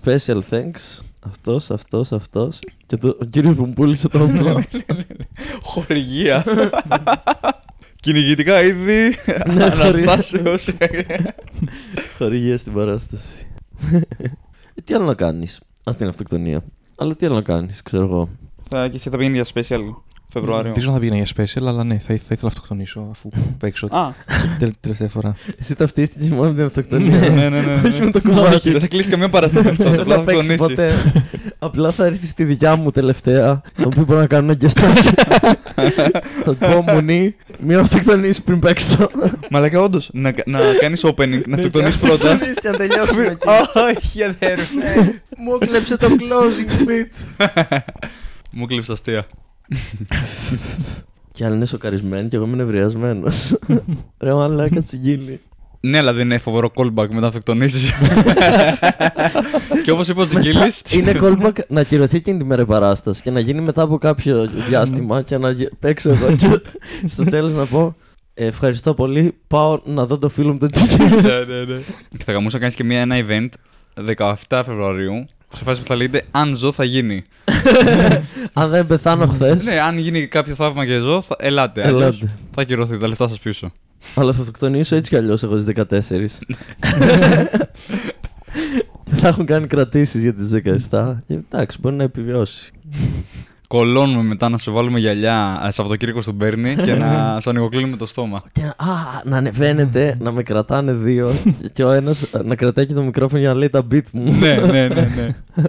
Special 0.06 0.40
thanks. 0.50 1.02
Αυτός, 1.20 1.72
αυτός, 1.72 2.12
αυτός. 2.12 2.60
Και 2.86 2.98
το, 2.98 3.08
ο 3.22 3.26
κύριος 3.26 3.56
που 3.56 3.66
μου 3.66 3.74
πούλησε 3.74 4.10
το 4.10 4.24
όπλο. 4.24 4.64
Χορηγία. 5.62 6.44
Κυνηγητικά 8.00 8.64
είδη. 8.64 9.16
Ναι, 9.54 9.64
Αναστάσεως. 9.64 10.70
Χορηγία 12.18 12.58
στην 12.58 12.74
παράσταση. 12.74 13.48
Ε, 14.76 14.82
τι 14.84 14.94
άλλο 14.94 15.06
να 15.06 15.14
κάνεις; 15.14 15.62
Ας 15.84 15.96
την 15.96 16.08
αυτοκτονία. 16.08 16.64
Αλλά 16.96 17.16
τι 17.16 17.26
άλλο 17.26 17.36
να 17.36 17.42
κάνεις, 17.42 17.82
ξέρω 17.82 18.04
εγώ. 18.04 18.30
Θα 18.70 18.88
και 18.88 18.96
εσύ 18.96 19.10
θα 19.10 19.18
πηγαίνεις 19.18 19.52
για 19.52 19.64
special 19.64 19.82
Φεβρουάριο. 20.30 20.64
Δεν 20.64 20.74
ξέρω 20.74 20.88
αν 20.94 20.94
θα 20.94 21.00
πήγαινα 21.00 21.24
για 21.24 21.36
special, 21.46 21.68
αλλά 21.68 21.84
ναι, 21.84 21.94
θα, 21.94 22.06
θα 22.08 22.14
ήθελα 22.14 22.40
να 22.42 22.48
αυτοκτονήσω 22.48 23.08
αφού 23.12 23.30
παίξω 23.60 23.88
Α, 23.92 24.10
την 24.60 24.74
τελευταία 24.80 25.08
φορά. 25.08 25.36
Εσύ 25.60 25.76
ταυτίστηκες 25.76 26.30
μόνος 26.30 26.48
με 26.48 26.54
την 26.56 26.64
αυτοκτονία. 26.66 27.20
ναι, 27.20 27.28
ναι, 27.30 27.50
ναι. 27.50 27.60
ναι. 27.82 27.88
Όχι 27.90 28.02
με 28.04 28.12
το 28.12 28.22
Όχι, 28.26 28.36
κομμάτι. 28.36 28.72
Δεν 28.72 28.80
θα 28.80 28.88
κλείσει 28.88 29.10
καμία 29.10 29.30
παραστάση 29.30 29.68
αυτό. 29.70 29.84
Δεν 29.90 30.00
Απλά 30.00 30.16
θα 30.16 30.24
θα 30.24 30.26
παίξεις 30.32 30.46
τονίσει. 30.58 30.68
ποτέ. 30.76 30.94
Απλά 31.60 31.92
θα 31.92 32.06
έρθεις 32.06 32.30
στη 32.30 32.44
δικιά 32.44 32.76
μου 32.76 32.92
τελευταία. 32.92 33.62
Το 33.76 33.84
οποίο 33.86 34.04
μπορεί 34.06 34.20
να 34.20 34.28
κάνω 34.28 34.54
γκεστάκι. 34.54 35.10
Θα 36.44 36.56
του 36.56 36.58
πω 36.58 36.82
μουνί, 36.94 37.36
μην 37.60 37.78
αυτοκτονείς 37.78 38.42
πριν 38.42 38.60
παίξω. 38.60 39.10
Μαλάκα, 39.50 39.82
όντως. 39.82 40.10
Να, 40.14 40.34
να 40.46 40.60
κάνεις 40.80 41.06
opening, 41.06 41.42
να 41.48 41.56
αυτοκτονήσει 41.56 41.98
Ναι, 42.02 42.08
πρώτα. 42.08 42.38
Και 42.62 42.70
να 42.70 42.78
τελειώσουμε 42.78 43.24
εκεί. 43.32 43.48
Όχι, 43.96 44.24
αδέρφη. 44.24 44.76
Μου 45.38 45.58
έκλεψε 45.62 45.98
το 45.98 46.08
closing 46.08 46.88
bit. 46.88 47.46
Μου 48.52 48.66
κλείψε 48.66 48.92
αστεία. 48.92 49.26
Και 51.34 51.46
άλλοι 51.46 51.56
είναι 51.56 51.66
σοκαρισμένοι 51.66 52.28
και 52.30 52.36
εγώ 52.36 52.46
είμαι 52.46 52.56
νευριασμένος. 52.56 53.58
Ρε 54.22 54.34
μαλάκα 54.34 54.82
τσιγκίλι. 54.82 55.40
Ναι, 55.80 55.98
αλλά 55.98 56.14
δεν 56.14 56.26
είναι 56.26 56.38
φοβερό 56.38 56.72
callback 56.76 57.08
μετά 57.10 57.28
αυτοκτονήσει. 57.28 57.94
και 59.84 59.92
όπως 59.92 60.08
είπε 60.08 60.22
ο 60.22 60.26
Τζιγκίλη. 60.26 60.72
Είναι 60.92 61.16
callback 61.22 61.54
να 61.68 61.82
ακυρωθεί 61.82 62.16
εκείνη 62.18 62.38
τη 62.38 62.44
μέρα 62.46 62.62
η 62.62 62.66
παράσταση 62.66 63.22
και 63.22 63.32
να 63.32 63.40
γίνει 63.40 63.62
μετά 63.62 63.82
από 63.82 63.98
κάποιο 63.98 64.48
διάστημα 64.68 65.22
και 65.22 65.38
να 65.38 65.52
γε- 65.52 65.74
παίξω 65.80 66.10
εγώ 66.10 66.36
και 66.36 66.62
στο 67.14 67.24
τέλος 67.24 67.52
να 67.54 67.66
πω 67.66 67.96
«Ε, 68.34 68.46
Ευχαριστώ 68.46 68.94
πολύ, 68.94 69.38
πάω 69.48 69.80
να 69.84 70.06
δω 70.06 70.18
το 70.18 70.30
φίλο 70.30 70.52
μου 70.52 70.58
το 70.58 70.68
τσιγκίλι. 70.68 71.22
ναι, 71.22 71.44
ναι, 71.44 71.64
ναι. 71.64 71.80
Και 72.18 72.24
θα 72.24 72.32
γαμούσα 72.32 72.56
να 72.56 72.60
κάνεις 72.62 72.76
και 72.76 72.84
μια, 72.84 73.00
ένα 73.00 73.16
event 73.28 73.50
17 74.16 74.36
Φεβρουαρίου. 74.66 75.26
Σε 75.54 75.64
φάση 75.64 75.82
που 75.82 75.88
θα 75.88 75.96
λέγεται 75.96 76.24
Αν 76.32 76.56
ζω 76.56 76.72
θα 76.72 76.84
γίνει. 76.84 77.24
Αν 78.54 78.70
δεν 78.70 78.88
πεθάνω 78.88 79.28
χθες. 79.28 79.64
ναι, 79.64 79.80
αν 79.80 79.98
γίνει 79.98 80.28
κάποιο 80.28 80.56
θαύμα 80.56 80.86
και 80.86 81.00
ζω, 81.00 81.22
θα... 81.22 81.36
ελάτε. 81.40 81.88
αλλιώς 81.88 82.22
Ελάτε. 82.22 82.38
Θα 82.52 82.62
ακυρωθεί 82.62 82.98
τα 82.98 83.08
λεφτά 83.08 83.28
σας 83.28 83.40
πίσω. 83.40 83.72
Αλλά 84.16 84.34
θα 84.34 84.40
αυτοκτονήσω 84.40 84.96
έτσι 84.96 85.10
κι 85.10 85.16
αλλιώς 85.16 85.44
εγώ 85.44 85.58
στι 85.58 85.74
14. 85.76 85.84
θα 89.06 89.28
έχουν 89.28 89.46
κάνει 89.46 89.68
κρατήσεις 89.68 90.22
για 90.22 90.34
τις 90.34 90.50
17. 90.90 91.16
Ε, 91.28 91.36
Εντάξει, 91.52 91.78
μπορεί 91.82 91.96
να 91.96 92.04
επιβιώσει. 92.04 92.72
Κολώνουμε 93.68 94.24
μετά 94.24 94.50
να 94.50 94.58
σου 94.58 94.72
βάλουμε 94.72 95.00
γυαλιά 95.00 95.62
ε, 95.66 95.72
Σαββατοκύριακο 95.72 96.22
στον 96.22 96.34
Μπέρνι 96.34 96.76
και 96.76 96.94
να 96.96 97.08
σου 97.42 97.50
ανοιγοκλίνουμε 97.50 97.98
το 97.98 98.06
στόμα. 98.06 98.44
Και 98.52 98.62
να- 98.62 98.68
α, 98.92 99.22
να 99.26 99.38
ανεβαίνετε, 99.38 100.18
να 100.20 100.32
με 100.32 100.44
κρατάνε 100.44 100.94
δύο 100.94 101.32
και 101.74 101.84
ο 101.84 101.92
ένας 101.92 102.32
να 102.44 102.56
κρατάει 102.56 102.86
και 102.86 102.94
το 102.94 103.02
μικρόφωνο 103.02 103.40
για 103.40 103.50
να 103.50 103.56
λέει 103.56 103.70
τα 103.70 103.82
beat 103.92 104.02
μου. 104.12 104.24
ναι, 104.40 104.56
ναι, 104.56 104.88
ναι, 104.88 105.10
ναι. 105.16 105.34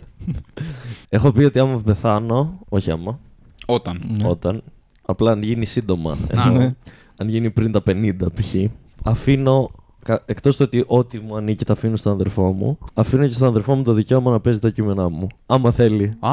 Έχω 1.08 1.32
πει 1.32 1.44
ότι 1.44 1.58
άμα 1.58 1.80
πεθάνω, 1.84 2.58
όχι 2.68 2.90
άμα, 2.90 3.18
Όταν. 3.66 4.02
Ναι. 4.22 4.28
όταν, 4.28 4.62
απλά 5.02 5.30
αν 5.30 5.42
γίνει 5.42 5.64
σύντομα, 5.66 6.12
Α, 6.12 6.16
εννοώ, 6.46 6.58
ναι. 6.58 6.74
αν 7.16 7.28
γίνει 7.28 7.50
πριν 7.50 7.72
τα 7.72 7.82
50 7.86 8.12
π.χ., 8.34 8.54
αφήνω, 9.02 9.70
κα- 10.04 10.22
εκτός 10.26 10.56
του 10.56 10.62
ότι 10.66 10.84
ό,τι 10.86 11.18
μου 11.18 11.36
ανήκει 11.36 11.64
τα 11.64 11.72
αφήνω 11.72 11.96
στον 11.96 12.12
αδερφό 12.12 12.52
μου, 12.52 12.78
αφήνω 12.94 13.26
και 13.26 13.32
στον 13.32 13.48
αδερφό 13.48 13.74
μου 13.74 13.82
το 13.82 13.92
δικαίωμα 13.92 14.30
να 14.30 14.40
παίζει 14.40 14.58
τα 14.58 14.70
κείμενά 14.70 15.08
μου. 15.08 15.26
Άμα 15.46 15.70
θέλει. 15.70 16.12
Α, 16.20 16.30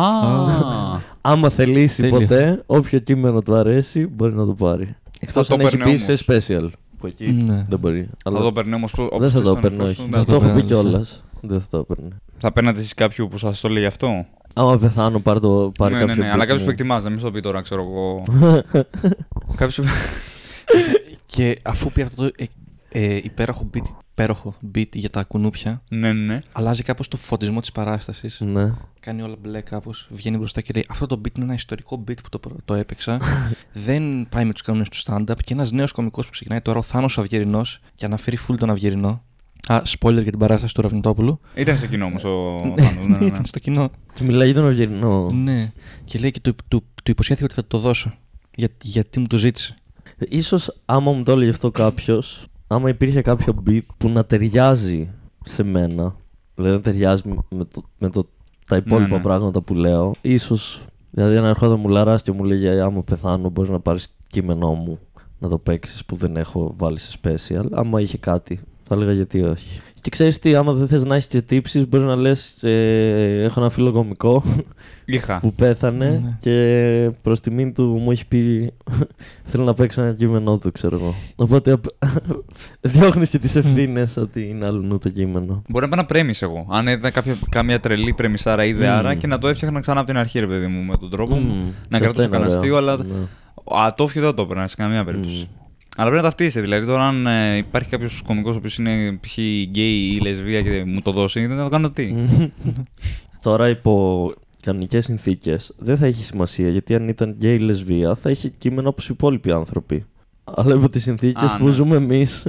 Άμα 1.28 1.50
θελήσει 1.50 2.02
Τέλεια. 2.02 2.20
ποτέ, 2.20 2.64
όποιο 2.66 3.00
κείμενο 3.00 3.42
του 3.42 3.56
αρέσει, 3.56 4.08
μπορεί 4.08 4.34
να 4.34 4.46
το 4.46 4.54
πάρει. 4.54 4.96
Εκτός 5.20 5.48
το 5.48 5.54
αν 5.54 5.60
έχει 5.60 5.78
παίρνει 5.78 5.92
πει 5.94 5.98
σε 5.98 6.12
όμως. 6.12 6.26
special. 6.48 6.70
Που 6.98 7.08
εκεί 7.08 7.32
Ναι. 7.32 7.64
δεν 7.70 7.80
μπορεί. 7.80 8.04
θα 8.04 8.30
Αλλά 8.30 8.40
το 8.42 8.52
παίρνει 8.52 8.74
όμως. 8.74 8.94
δεν 9.20 9.30
θα 9.30 9.42
το 9.42 9.50
έπαιρνε, 9.58 9.84
όχι. 9.84 10.02
δεν 10.10 10.12
Θα 10.12 10.18
θα 10.20 10.26
το 10.26 10.32
το 10.40 10.46
έχω 10.46 10.54
πει 10.54 10.60
έπαιρνε, 10.60 10.82
κιόλας. 10.82 11.24
Δεν 11.42 11.62
θα 11.62 11.68
το 11.70 11.78
έπαιρνε. 11.78 12.10
Θα 12.38 12.52
παίρνατε 12.52 12.80
εσείς 12.80 12.94
κάποιου 12.94 13.28
που 13.28 13.38
σας 13.38 13.60
το 13.62 13.70
λέει 13.70 13.86
αυτό; 13.86 14.26
Άμα 14.54 14.78
πεθάνω, 14.78 15.20
πάρει, 15.20 15.40
το, 15.40 15.72
πάρει 15.78 15.94
ναι, 15.94 16.00
ναι, 16.00 16.06
κάποιο 16.06 16.24
ναι, 16.24 16.30
αλλά 16.30 16.36
beat 16.36 16.48
κάποιος 16.48 16.60
μου. 16.60 16.66
που 16.66 16.72
εκτιμά, 16.72 17.00
να 17.02 17.10
μην 17.10 17.18
σου 17.20 17.26
το 17.26 17.32
πει 17.32 17.40
τώρα, 17.40 17.62
ξέρω 17.62 17.82
εγώ. 17.82 18.24
Κάποιος. 19.56 19.80
Και 21.26 21.58
αφού 21.64 21.92
πει 21.92 22.02
αυτό 22.02 22.24
το 22.24 22.32
ε, 22.98 23.04
ε, 23.04 23.16
υπέροχο 23.16 23.70
beat, 23.74 23.84
υπέροχο 24.12 24.56
beat 24.76 24.96
για 24.96 25.10
τα 25.10 25.24
κουνούπια, 25.24 25.82
ναι, 25.90 26.14
ναι. 26.14 26.40
αλλάζει 26.52 26.84
κάπως 26.84 27.08
το 27.08 27.18
φωτισμό 27.18 27.60
της 27.60 27.72
παράστασης. 27.72 28.40
Ναι. 28.42 28.74
Κάνει 29.00 29.22
όλα 29.22 29.36
μπλε 29.42 29.62
κάπως, 29.62 30.08
βγαίνει 30.12 30.38
μπροστά 30.38 30.62
και 30.62 30.72
λέει 30.74 30.86
Αυτό 30.90 31.06
το 31.06 31.22
beat 31.24 31.36
είναι 31.36 31.46
ένα 31.46 31.54
ιστορικό 31.54 32.04
beat 32.08 32.18
που 32.24 32.30
το, 32.30 32.40
προ- 32.40 32.58
το 32.66 32.74
έπαιξα. 32.74 33.20
Δεν 33.88 34.28
πάει 34.30 34.46
με 34.46 34.54
τους 34.54 34.62
κανόνες 34.62 34.90
του 34.90 34.98
stand-up. 34.98 35.38
Και 35.44 35.54
ένας 35.54 35.72
νέος 35.72 35.92
κωμικός 35.92 36.26
που 36.26 36.32
ξεκινάει 36.32 36.62
τώρα, 36.62 36.80
ο 36.80 36.82
Θάνος 36.82 37.18
Αυγερινός, 37.18 37.80
και 37.96 38.06
αναφέρει 38.06 38.38
full 38.48 38.56
τον 38.58 38.70
Αυγερινό. 38.70 39.24
Α, 39.68 39.82
spoiler 40.00 40.22
για 40.22 40.32
την 40.32 40.40
παράσταση 40.40 40.74
του 40.74 40.82
Ραβνητόπουλου. 40.82 41.40
Ήταν 41.56 41.78
σε 41.78 41.88
κοινό 41.88 42.06
όμως 42.06 42.24
ο 42.24 42.58
Θάνος, 42.78 43.08
ναι, 43.08 43.08
ναι, 43.08 43.18
ναι. 43.18 43.26
Ήταν 43.26 43.46
στο 43.46 43.60
κοινό. 43.60 43.92
Και 44.14 44.24
μιλάει 44.24 44.52
για 44.52 44.62
τον 44.62 44.68
Αυγερινό. 44.70 45.30
Ναι. 45.32 45.72
Και 46.04 46.20
λέει 46.20 46.32
και 46.32 46.40
του, 46.40 46.56
του, 46.68 46.84
του 47.04 47.12
υποσχέθηκε 47.12 47.46
ότι 47.46 47.54
θα 47.54 47.66
το 47.68 47.78
δώσω. 47.78 48.14
Για, 48.56 48.70
γιατί 48.82 49.20
μου 49.20 49.28
το 49.28 49.38
ζήτησε. 49.38 49.76
Ίσως 50.30 50.82
άμα 50.86 51.12
μου 51.12 51.24
το 51.24 51.32
έλεγε 51.32 51.50
αυτό 51.50 51.72
κάποιος, 51.72 52.48
άμα 52.68 52.90
υπήρχε 52.90 53.22
κάποιο 53.22 53.64
beat 53.68 53.82
που 53.98 54.10
να 54.10 54.26
ταιριάζει 54.26 55.14
σε 55.46 55.64
μένα, 55.64 56.16
δηλαδή 56.56 56.76
να 56.76 56.82
ταιριάζει 56.82 57.22
με, 57.50 57.66
το, 57.66 57.84
με 57.98 58.10
το, 58.10 58.28
τα 58.68 58.76
υπόλοιπα 58.76 59.10
Ναι, 59.10 59.16
ναι. 59.16 59.22
πράγματα 59.22 59.62
που 59.62 59.74
λέω, 59.74 60.14
ίσως, 60.22 60.86
δηλαδή 61.12 61.38
αν 61.38 61.46
ερχόταν 61.46 61.80
μου 61.80 61.88
λαράς 61.90 62.22
και 62.22 62.32
μου 62.32 62.44
λέγε 62.44 62.82
άμα 62.82 63.04
πεθάνω 63.04 63.50
μπορείς 63.50 63.72
να 63.72 63.80
πάρεις 63.80 64.16
κείμενό 64.28 64.74
μου 64.74 65.00
να 65.40 65.50
το 65.50 65.58
παίξεις 65.58 66.06
που 66.06 66.16
δεν 66.16 66.38
έχω 66.38 66.74
βάλει 66.78 67.00
σε 67.00 67.18
special, 67.22 67.66
άμα 67.72 68.02
είχε 68.02 68.18
κάτι, 68.18 68.60
θα 68.88 68.96
έλεγα 68.96 69.12
γιατί 69.12 69.44
όχι. 69.44 69.82
Και 70.06 70.12
ξέρεις 70.12 70.40
τι, 70.40 70.56
άμα 70.56 70.74
δεν 70.74 70.88
θες 70.88 71.06
να 71.06 71.16
έχεις 71.16 71.28
και 71.28 71.42
τύψεις, 71.42 71.88
μπορείς 71.88 72.06
να 72.06 72.16
λες 72.16 72.64
ε, 72.64 73.44
έχω 73.44 73.60
ένα 73.60 73.70
φίλο 73.70 73.92
κωμικό 73.92 74.44
Είχα. 75.06 75.40
που 75.40 75.54
πέθανε 75.54 76.10
Ναι. 76.10 76.38
και 76.40 77.12
προς 77.22 77.40
τιμήν 77.42 77.74
του 77.74 77.84
μου 77.84 78.12
έχει 78.12 78.28
πει 78.28 78.72
θέλω 79.50 79.64
να 79.64 79.74
παίξω 79.74 80.02
ένα 80.02 80.14
κείμενό 80.14 80.58
του, 80.58 80.72
ξέρω 80.72 80.96
εγώ. 80.98 81.14
Οπότε 81.36 81.72
απ- 81.72 81.86
διώχνεις 82.82 83.30
και 83.30 83.40
τις 83.40 83.56
ευθύνες 83.56 84.18
ότι 84.18 84.48
είναι 84.50 84.66
αλλού 84.66 84.98
το 84.98 85.10
κείμενο. 85.10 85.62
Μπορεί 85.70 85.84
να 85.86 85.90
πάω 85.92 86.00
να 86.02 86.06
πρέμεις 86.06 86.42
εγώ. 86.42 86.66
Αν 86.70 86.88
ήταν 86.88 87.12
κάποια, 87.12 87.36
κάμια 87.50 87.80
τρελή 87.80 88.14
πρεμισάρα 88.14 88.66
ή 88.66 88.70
ιδεάρα 88.70 89.10
Μμμ. 89.12 89.18
και 89.18 89.28
να 89.28 89.38
το 89.38 89.48
έφτιαχνα 89.48 89.80
ξανά 89.80 90.00
από 90.00 90.08
την 90.10 90.18
αρχή, 90.18 90.40
ρε 90.40 90.48
παιδί 90.48 90.68
μου, 90.68 90.82
με 90.84 90.98
τον 90.98 91.10
τρόπο 91.10 91.36
μου. 91.36 91.54
Μμμ. 91.54 91.60
Να 91.90 91.98
Και 92.00 92.04
κρατήσω 92.04 92.08
αυτό 92.10 92.22
είναι 92.22 92.32
κανένα 92.32 92.46
ωραίο. 92.50 92.58
αστείο, 92.58 92.78
αλλά. 92.78 92.98
Ναι. 92.98 93.26
Ατόφιο 93.86 94.22
δεν 94.22 94.30
θα 94.30 94.36
το 94.36 94.42
έπαιρνα 94.42 94.68
σε 94.68 94.76
καμία 94.76 95.04
περίπτωση. 95.06 95.48
Μμ. 95.60 95.65
Αλλά 95.96 96.10
πρέπει 96.10 96.16
να 96.16 96.30
ταυτίσαι. 96.30 96.62
Δηλαδή, 96.62 96.86
τώρα 96.86 97.08
αν 97.08 97.28
ε, 97.28 97.58
υπάρχει 97.58 97.90
κάποιος 97.90 98.22
κωμικός 98.28 98.56
ο 98.56 98.58
οποίος 98.58 98.78
είναι 98.78 99.20
π.χ. 99.22 99.38
γκέι 99.70 100.16
ή 100.16 100.20
λεσβία 100.22 100.62
και 100.62 100.84
μου 100.86 101.02
το 101.02 101.12
δώσει, 101.12 101.46
δεν 101.46 101.58
θα 101.58 101.64
το 101.64 101.70
κάνω 101.70 101.90
τι. 101.90 102.14
Τώρα 103.42 103.70
υπό 103.70 104.34
κανονικές 104.62 105.06
συνθήκες 105.06 105.74
δεν 105.78 105.98
θα 105.98 106.06
έχει 106.06 106.24
σημασία 106.24 106.70
γιατί 106.70 106.96
αν 106.96 107.08
ήταν 107.08 107.30
γκέι 107.32 107.54
ή 107.54 107.60
λεσβία 107.60 108.16
θα 108.16 108.30
είχε 108.30 108.50
κείμενο 108.50 108.90
όπως 108.90 109.06
οι 109.06 109.10
υπόλοιποι 109.12 109.52
άνθρωποι. 109.52 110.06
Αλλά 110.44 110.76
υπό 110.76 110.90
τις 110.90 111.04
συνθήκες 111.04 111.50
Α, 111.50 111.58
που 111.58 111.66
ναι. 111.66 111.72
ζούμε 111.72 111.96
εμείς. 111.96 112.44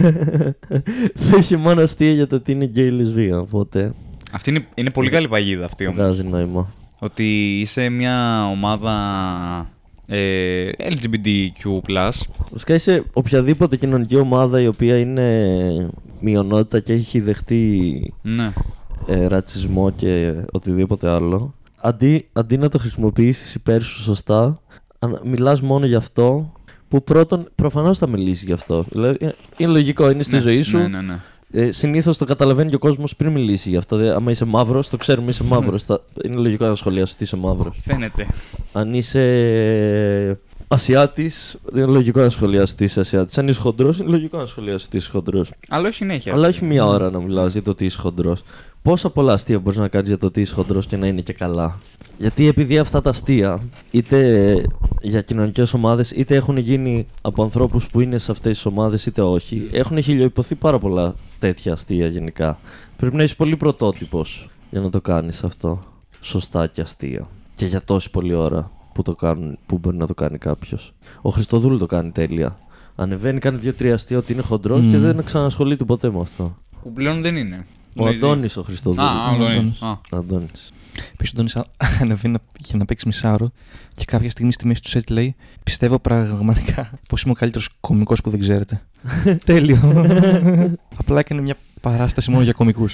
θα 1.28 1.36
είχε 1.38 1.56
μόνο 1.56 1.80
αστεία 1.82 2.12
για 2.12 2.26
το 2.26 2.40
τι 2.40 2.52
είναι 2.52 2.64
γκέι 2.64 2.86
ή 2.86 2.90
λεσβία. 2.90 3.38
Οπότε 3.40 3.92
Αυτή 4.32 4.50
είναι, 4.50 4.66
είναι 4.74 4.90
πολύ 4.90 5.10
καλή 5.10 5.28
παγίδα 5.28 5.64
αυτή 5.64 5.86
όμως. 5.86 5.98
βγάζει 5.98 6.24
νόημα. 6.24 6.72
Ότι 6.98 7.58
είσαι 7.60 7.88
μια 7.88 8.46
ομάδα 8.46 8.92
ε, 10.10 10.70
LGBTQ. 10.78 11.80
Βασικά 12.50 12.74
είσαι 12.74 13.04
οποιαδήποτε 13.12 13.76
κοινωνική 13.76 14.16
ομάδα 14.16 14.60
η 14.60 14.66
οποία 14.66 14.98
είναι 14.98 15.90
μειονότητα 16.20 16.80
και 16.80 16.92
έχει 16.92 17.20
δεχτεί 17.20 18.14
Ναι. 18.22 18.52
ε, 19.06 19.26
ρατσισμό 19.26 19.90
και 19.90 20.34
οτιδήποτε 20.52 21.08
άλλο. 21.10 21.54
Αντί, 21.80 22.28
αντί 22.32 22.56
να 22.56 22.68
το 22.68 22.78
χρησιμοποιήσεις 22.78 23.54
υπέρ 23.54 23.82
σου 23.82 24.02
σωστά, 24.02 24.60
αν- 24.98 25.20
μιλάς 25.24 25.60
μόνο 25.60 25.86
γι' 25.86 25.94
αυτό 25.94 26.52
που 26.88 27.04
πρώτον 27.04 27.48
προφανώς 27.54 27.98
θα 27.98 28.08
μιλήσεις 28.08 28.42
γι' 28.42 28.52
αυτό. 28.52 28.84
Δηλαδή, 28.90 29.26
ε, 29.26 29.28
είναι 29.56 29.72
λογικό, 29.72 30.10
είναι 30.10 30.22
στη 30.22 30.34
ναι, 30.34 30.40
ζωή 30.40 30.62
σου. 30.62 30.78
Ναι, 30.78 30.86
ναι, 30.88 31.00
ναι. 31.00 31.20
Ε, 31.50 31.72
Συνήθως 31.72 32.18
το 32.18 32.24
καταλαβαίνει 32.24 32.68
και 32.68 32.74
ο 32.74 32.78
κόσμος 32.78 33.16
πριν 33.16 33.32
μιλήσει 33.32 33.70
γι' 33.70 33.76
αυτό. 33.76 33.96
Δηλαδή, 33.96 34.16
άμα 34.16 34.30
είσαι 34.30 34.44
μαύρος, 34.44 34.88
το 34.88 34.96
ξέρουμε 34.96 35.30
είσαι 35.30 35.44
μαύρος. 35.44 35.84
είναι 36.24 36.36
λογικό 36.36 36.66
να 36.66 36.74
σχολιάσει 36.74 37.12
ότι 37.14 37.24
είσαι 37.24 37.36
μαύρος. 37.36 37.80
Φαίνεται. 37.82 38.26
Αν 38.72 38.94
είσαι 38.94 40.38
Ασιάτης, 40.68 41.56
είναι 41.74 41.86
λογικό 41.86 42.20
να 42.20 42.28
σχολιάσει 42.28 42.72
ότι 42.72 42.84
είσαι 42.84 43.00
Ασιάτης. 43.00 43.38
Αν 43.38 43.48
είσαι 43.48 43.60
χοντρός, 43.60 43.98
είναι 43.98 44.10
λογικό 44.10 44.38
να 44.38 44.46
σχολιάσει 44.46 44.84
ότι 44.86 44.96
είσαι 44.96 45.10
χοντρός. 45.10 45.50
Αλλά 45.68 45.86
όχι 45.86 45.96
συνέχεια. 45.96 46.32
Αλλά 46.32 46.48
όχι 46.48 46.64
μία 46.64 46.86
ώρα 46.86 47.10
να 47.10 47.20
μιλάς 47.20 47.52
για 47.52 47.62
το 47.62 47.70
ότι 47.70 47.84
είσαι 47.84 48.00
χοντρός. 48.00 48.42
Πόσα 48.82 49.10
πολλά 49.10 49.32
αστεία 49.32 49.58
μπορείς 49.58 49.78
να 49.78 49.88
κάνεις 49.88 50.08
για 50.08 50.18
το 50.18 50.26
ότι 50.26 50.40
είσαι 50.40 50.54
χοντρός 50.54 50.86
και 50.86 50.96
να 50.96 51.06
είναι 51.06 51.20
και 51.20 51.32
καλά; 51.32 51.78
Γιατί 52.18 52.48
επειδή 52.48 52.78
αυτά 52.78 53.00
τα 53.00 53.10
αστεία, 53.10 53.60
είτε 53.90 54.62
για 55.02 55.20
κοινωνικές 55.22 55.74
ομάδες, 55.74 56.10
είτε 56.10 56.34
έχουν 56.34 56.56
γίνει 56.56 57.06
από 57.22 57.42
ανθρώπους 57.42 57.86
που 57.86 58.00
είναι 58.00 58.18
σε 58.18 58.30
αυτές 58.30 58.52
τις 58.52 58.66
ομάδες, 58.66 59.06
είτε 59.06 59.22
όχι, 59.22 59.68
έχουν 59.72 60.02
χιλιοϊπωθεί 60.02 60.54
πάρα 60.54 60.78
πολλά 60.78 61.14
τέτοια 61.38 61.72
αστεία 61.72 62.06
γενικά. 62.06 62.58
Πρέπει 62.96 63.16
να 63.16 63.22
είσαι 63.22 63.34
πολύ 63.34 63.56
πρωτότυπος 63.56 64.48
για 64.70 64.80
να 64.80 64.90
το 64.90 65.00
κάνεις 65.00 65.44
αυτό. 65.44 65.84
Σωστά 66.20 66.66
και 66.66 66.80
αστεία. 66.80 67.28
Και 67.56 67.66
για 67.66 67.82
τόση 67.84 68.10
πολλή 68.10 68.34
ώρα 68.34 68.70
που, 68.92 69.02
το 69.02 69.14
κάνουν, 69.14 69.58
που 69.66 69.78
μπορεί 69.78 69.96
να 69.96 70.06
το 70.06 70.14
κάνει 70.14 70.38
κάποιος. 70.38 70.92
Ο 71.22 71.30
Χριστοδούλου 71.30 71.78
το 71.78 71.86
κάνει 71.86 72.10
τέλεια. 72.10 72.58
Ανεβαίνει, 72.96 73.38
κάνει 73.38 73.58
δύο-τρία 73.58 73.94
αστεία 73.94 74.18
ότι 74.18 74.32
είναι 74.32 74.42
χοντρός 74.42 74.80
Μμμ. 74.80 74.90
και 74.90 74.98
δεν 74.98 75.24
ξανασχολείται 75.24 75.84
ποτέ 75.84 76.10
με 76.10 76.20
αυτό. 76.20 76.56
Που 76.82 76.92
πλέον 76.92 77.20
δεν 77.20 77.36
είναι. 77.36 77.66
Ο 77.96 78.04
Νομίζει. 78.04 78.16
Αντώνης 78.16 78.56
ο 78.56 78.62
Χριστοδούλου. 78.62 79.06
Α, 79.06 79.96
ο 80.10 80.42
Αντώνης. 80.98 80.98
Αντώνης. 80.98 80.98
Α. 80.98 80.98
Αντώνης. 80.98 81.12
Πίσω 81.16 81.32
τον 81.36 81.46
Ίσα 81.46 81.64
ανεβαίνει 82.02 82.32
να- 82.32 82.40
για 82.58 82.76
να 82.78 82.84
παίξει 82.84 83.06
μισάωρο 83.06 83.46
και 83.94 84.04
κάποια 84.04 84.30
στιγμή 84.30 84.52
στη 84.52 84.66
μέση 84.66 84.82
του 84.82 84.88
σετ 84.88 85.10
λέει 85.10 85.34
Πιστεύω 85.62 85.98
πραγματικά 85.98 86.90
πως 87.08 87.22
είμαι 87.22 87.32
ο 87.32 87.34
καλύτερος 87.34 87.68
κωμικό 87.80 88.14
που 88.22 88.30
δεν 88.30 88.40
ξέρετε. 88.40 88.82
Τέλειο. 89.44 89.78
Απλά 91.00 91.18
έκανε 91.18 91.40
μια 91.40 91.54
παράσταση 91.80 92.30
μόνο 92.30 92.42
για 92.42 92.52
κωμικού. 92.52 92.86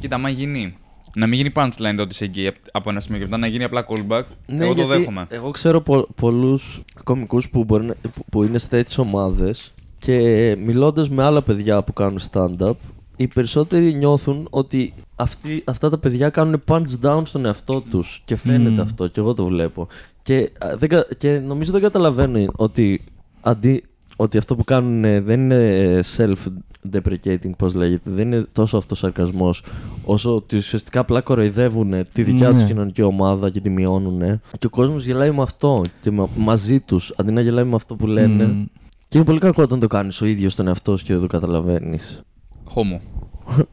Κοίτα, 0.00 0.14
άμα 0.16 0.28
γίνει. 0.28 0.76
Να 1.16 1.26
μην 1.26 1.36
γίνει 1.38 1.52
punchline 1.54 1.94
το 1.96 2.02
ότι 2.02 2.12
είσαι 2.12 2.24
γκέι 2.26 2.52
από 2.72 2.90
ένα 2.90 3.00
σημείο 3.00 3.18
και 3.18 3.24
μετά 3.24 3.36
να 3.36 3.46
γίνει 3.46 3.64
απλά 3.64 3.86
callback. 3.88 4.22
Ναι, 4.46 4.64
εγώ 4.64 4.74
το 4.74 4.82
γιατί 4.82 4.98
δέχομαι. 4.98 5.26
Εγώ 5.28 5.50
ξέρω 5.50 5.80
πο- 5.80 6.08
πολλούς 6.16 6.82
κομικούς 7.04 7.48
που, 7.50 7.64
μπορεί 7.64 7.84
να- 7.84 7.94
που- 7.94 8.24
που 8.30 8.42
είναι 8.42 8.58
σε 8.58 8.68
τέτοιες 8.68 8.98
ομάδες 8.98 9.72
και 9.98 10.16
μιλώντας 10.64 11.08
με 11.10 11.22
άλλα 11.24 11.42
παιδιά 11.42 11.82
που 11.82 11.92
κάνουν 11.92 12.20
stand-up, 12.32 12.72
οι 13.16 13.26
περισσότεροι 13.28 13.94
νιώθουν 13.94 14.46
ότι 14.50 14.92
αυτοί, 15.20 15.62
αυτά 15.66 15.90
τα 15.90 15.98
παιδιά 15.98 16.28
κάνουν 16.28 16.62
punch 16.68 17.00
down 17.02 17.22
στον 17.24 17.44
εαυτό 17.46 17.80
τους 17.80 18.22
και 18.24 18.36
φαίνεται 18.36 18.70
Μμμ. 18.70 18.80
αυτό 18.80 19.06
και 19.06 19.20
εγώ 19.20 19.34
το 19.34 19.44
βλέπω. 19.44 19.88
Και, 20.22 20.50
α, 20.58 20.76
δεν, 20.76 20.88
κα- 20.88 21.06
και 21.18 21.38
νομίζω 21.46 21.72
δεν 21.72 21.80
καταλαβαίνουν 21.82 22.50
ότι, 22.56 23.04
αντί, 23.40 23.84
ότι 24.16 24.38
αυτό 24.38 24.56
που 24.56 24.64
κάνουν 24.64 25.04
ε, 25.04 25.20
δεν 25.20 25.40
είναι 25.40 26.00
self-deprecating, 26.16 27.50
πώς 27.58 27.74
λέγεται, 27.74 28.10
δεν 28.10 28.32
είναι 28.32 28.46
τόσο 28.52 28.76
αυτοσαρκασμός 28.76 29.64
όσο 30.04 30.36
ότι 30.36 30.56
ουσιαστικά 30.56 31.00
απλά 31.00 31.20
κοροϊδεύουν 31.20 31.94
τη 32.12 32.22
δικιά 32.22 32.48
Ναι. 32.48 32.54
τους 32.54 32.64
κοινωνική 32.64 33.02
ομάδα 33.02 33.50
και 33.50 33.60
τη 33.60 33.70
μειώνουν. 33.70 34.40
Και 34.58 34.66
ο 34.66 34.70
κόσμος 34.70 35.04
γελάει 35.04 35.30
με 35.30 35.42
αυτό 35.42 35.82
και 36.02 36.10
με- 36.10 36.26
μαζί 36.36 36.80
τους, 36.80 37.12
αντί 37.16 37.32
να 37.32 37.40
γελάει 37.40 37.64
με 37.64 37.74
αυτό 37.74 37.94
που 37.96 38.06
λένε. 38.06 38.44
Μμμ. 38.44 38.64
Και 39.08 39.16
είναι 39.16 39.26
πολύ 39.26 39.38
κακό 39.38 39.62
όταν 39.62 39.80
το 39.80 39.86
κάνεις 39.86 40.20
ο 40.20 40.26
ίδιος 40.26 40.54
τον 40.54 40.66
εαυτό 40.68 40.96
σου 40.96 41.04
και 41.04 41.12
δεν 41.12 41.22
το 41.22 41.26
καταλαβαίνεις. 41.28 42.20
Χόμο. 42.64 43.00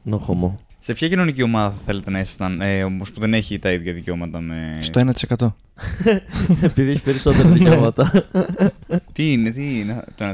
No 0.10 0.16
homo. 0.16 0.52
Σε 0.88 0.94
ποια 0.94 1.08
κοινωνική 1.08 1.44
ομάδα 1.44 1.70
θα 1.70 1.82
θέλετε 1.86 2.10
να 2.12 2.20
ήσασταν, 2.20 2.62
ε, 2.62 2.84
όμως 2.84 3.12
που 3.12 3.20
δεν 3.20 3.34
έχει 3.34 3.60
τα 3.60 3.72
ίδια 3.72 3.94
δικαιώματα 3.94 4.40
με. 4.40 4.78
Στο 4.80 5.02
1%. 5.38 5.48
Επειδή 6.62 6.92
έχει 6.92 7.02
περισσότερα 7.02 7.50
δικαιώματα. 7.50 8.12
Τι 9.14 9.32
είναι, 9.32 9.50
τι 9.50 9.80
είναι 9.80 10.04
το 10.16 10.26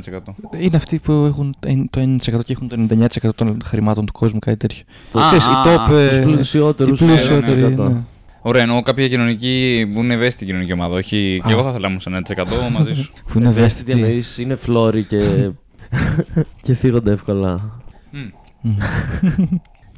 1%. 0.54 0.60
Είναι 0.60 0.76
αυτοί 0.78 1.00
που 1.00 1.12
έχουν 1.12 1.56
το 1.90 2.02
1% 2.02 2.44
και 2.46 2.52
έχουν 2.54 2.68
το 2.68 3.08
99% 3.24 3.30
των 3.36 3.58
χρημάτων 3.64 4.06
του 4.06 4.12
κόσμου, 4.12 4.40
κάτι 4.40 4.58
τέτοιο. 4.58 4.84
Το- 5.12 5.20
Α, 5.20 5.26
Ξέρεις, 5.26 5.46
οι 5.46 5.50
α, 5.50 5.64
top. 5.66 5.92
α, 5.94 6.00
ε, 6.00 6.08
Τους 6.10 6.32
πλουσιότερους. 6.34 7.00
οι 7.02 7.06
πλουσιότεροι, 7.06 7.62
ναι, 7.62 7.68
ναι, 7.68 7.76
ναι. 7.76 7.88
ναι. 7.90 8.02
Ωραία, 8.42 8.62
εννοώ 8.62 8.82
κάποια 8.82 9.08
κοινωνική 9.08 9.90
που 9.94 10.00
είναι 10.04 10.14
ευαίσθητη 10.14 10.46
κοινωνική 10.46 10.74
ομάδα. 10.74 10.96
Όχι, 10.96 11.40
Α. 11.44 11.48
και 11.48 11.54
εγώ 11.54 11.62
θα 11.64 11.70
ήθελα 11.70 11.82
να 11.82 11.88
ήμουν 11.88 12.00
σε 12.00 12.10
ένα 12.10 12.22
100% 12.70 12.72
μαζί 12.72 12.94
σου. 12.94 13.12
Που 13.28 13.40
είναι 13.40 13.50
Ευαίσθητη 13.50 13.92
ευαίσθητη. 13.92 13.92
εννοείς 14.08 14.38
είναι 14.38 14.56
φλόροι 14.56 15.04
και, 15.04 15.50
και 16.64 16.74
θίγονται 16.74 17.12
εύκολα. 17.12 17.80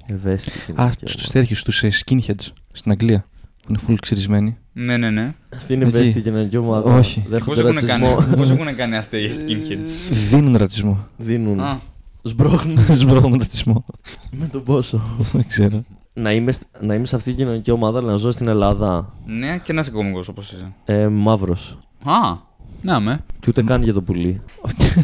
Μμ. 0.08 0.14
Μμ. 0.14 0.16
Ευαίσθητη. 0.18 0.60
Α, 0.60 0.74
κοινωνική 0.74 1.08
στους 1.08 1.24
ομάδα. 1.24 1.32
τέτοιους, 1.39 1.60
στους 1.60 1.84
skinheads 1.84 2.51
στην 2.72 2.91
Αγγλία. 2.91 3.26
Που 3.66 3.72
είναι 3.72 3.80
full 3.88 3.95
ξυρισμένοι. 4.01 4.58
Ναι, 4.74 4.97
ναι, 4.97 5.10
ναι. 5.10 5.34
Αυτή 5.56 5.74
είναι 5.74 5.86
Εκεί. 5.86 5.95
ευαίσθητη 5.95 6.22
κοινωνική 6.22 6.58
ομάδα. 6.58 6.93
Όχι. 6.97 7.20
Πώς 7.20 7.30
Δέχονται 7.30 7.60
έχουν, 7.62 7.88
κάνει, 7.88 8.03
ρατσισμό. 8.10 8.36
πώς 8.36 8.49
έχουν 8.49 8.76
κάνει 8.76 8.95
αστεία 8.95 9.30
skinheads; 9.34 10.12
Δίνουν 10.30 10.58
ρατσισμό. 10.58 11.06
Δίνουν. 11.18 11.60
Α, 11.60 11.80
Σμπρώχνουν 12.22 12.86
Σμπρώχνουν 12.95 13.38
ρατσισμό. 13.39 13.86
με 14.32 14.47
τον 14.47 14.64
πόσο. 14.64 15.01
Δεν 15.34 15.45
ξέρω. 15.47 15.84
να, 16.14 16.32
είμαι, 16.32 16.51
σ- 16.51 16.64
να 16.82 16.93
είμαι 16.93 17.06
σε 17.06 17.16
αυτή 17.16 17.30
την 17.30 17.38
κοινωνική 17.38 17.72
ομάδα, 17.72 17.99
αλλά 17.99 18.12
να 18.12 18.18
ζω 18.18 18.32
στην 18.32 18.47
Ελλάδα. 18.47 19.14
ναι, 19.26 19.58
και 19.64 19.74
να 19.74 19.82
είσαι 19.82 19.91
κωμικό 19.91 20.24
όπως 20.30 20.51
είσαι. 20.51 20.74
Ε, 20.86 21.08
Μαύρος. 21.08 21.78
Α, 22.03 22.38
να 22.82 22.99
με. 22.99 23.20
Και 23.39 23.45
ούτε 23.49 23.64
καν 23.64 23.84
για 23.84 23.93
το 23.93 24.01
πουλί. 24.01 24.41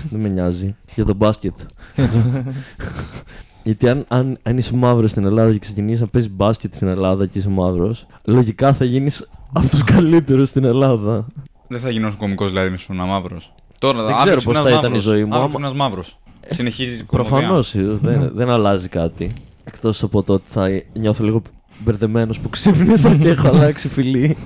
Δεν 0.10 0.20
με 0.20 0.28
νοιάζει. 0.30 0.76
Για 0.95 1.06
το 1.06 1.14
μπάσκετ. 1.14 1.58
Γιατί 3.64 3.89
αν, 3.89 4.05
αν, 4.07 4.38
αν 4.43 4.57
είσαι 4.57 4.76
μαύρος 4.76 5.12
στην 5.12 5.26
Ελλάδα 5.26 5.51
και 5.51 5.59
ξεκινήσεις 5.59 6.01
να 6.01 6.07
παίζεις 6.07 6.32
μπάσκετ 6.32 6.76
στην 6.76 6.88
Ελλάδα 6.88 7.26
και 7.26 7.38
είσαι 7.38 7.49
μαύρος, 7.49 8.05
λογικά 8.24 8.74
θα 8.74 8.86
γίνεις 8.86 9.30
από 9.53 9.68
τους 9.68 9.84
καλύτερους 9.84 10.49
στην 10.49 10.64
Ελλάδα. 10.64 11.28
Δεν 11.68 11.80
θα 11.80 11.89
γινώσουν 11.89 12.18
κωμικός 12.20 12.49
δηλαδή 12.49 12.70
με 12.70 12.78
σου 12.78 12.93
μαύρος. 12.93 13.53
Τώρα 13.80 14.03
Δεν 14.03 14.16
αύριο 14.16 14.18
ξέρω 14.36 14.36
πώς 14.41 14.53
ξυπνάς 14.53 14.64
θα 14.64 14.70
ήταν 14.70 14.84
μαύρος. 14.91 15.05
η 15.05 15.09
ζωή 15.09 15.24
μου, 15.24 15.34
Αύριο 15.36 15.39
άμα- 15.43 15.47
ξυπνάς 15.53 15.74
μαύρος. 15.74 16.20
Συνεχίζεις 16.49 16.99
η 16.99 17.03
Προφανώς 17.03 17.76
δεν, 17.76 18.32
δεν 18.36 18.49
αλλάζει 18.49 18.88
κάτι. 18.88 19.32
Εκτός 19.64 20.03
από 20.03 20.24
το 20.24 20.34
ότι 20.34 20.43
θα 20.47 20.68
νιώθω 20.93 21.24
λίγο 21.24 21.41
μπερδεμένος 21.80 22.39
που 22.39 22.49
ξύπνησα 22.49 23.16
και 23.16 23.28
έχω 23.30 23.47
αλλάξει 23.47 23.88
φιλί. 23.88 24.38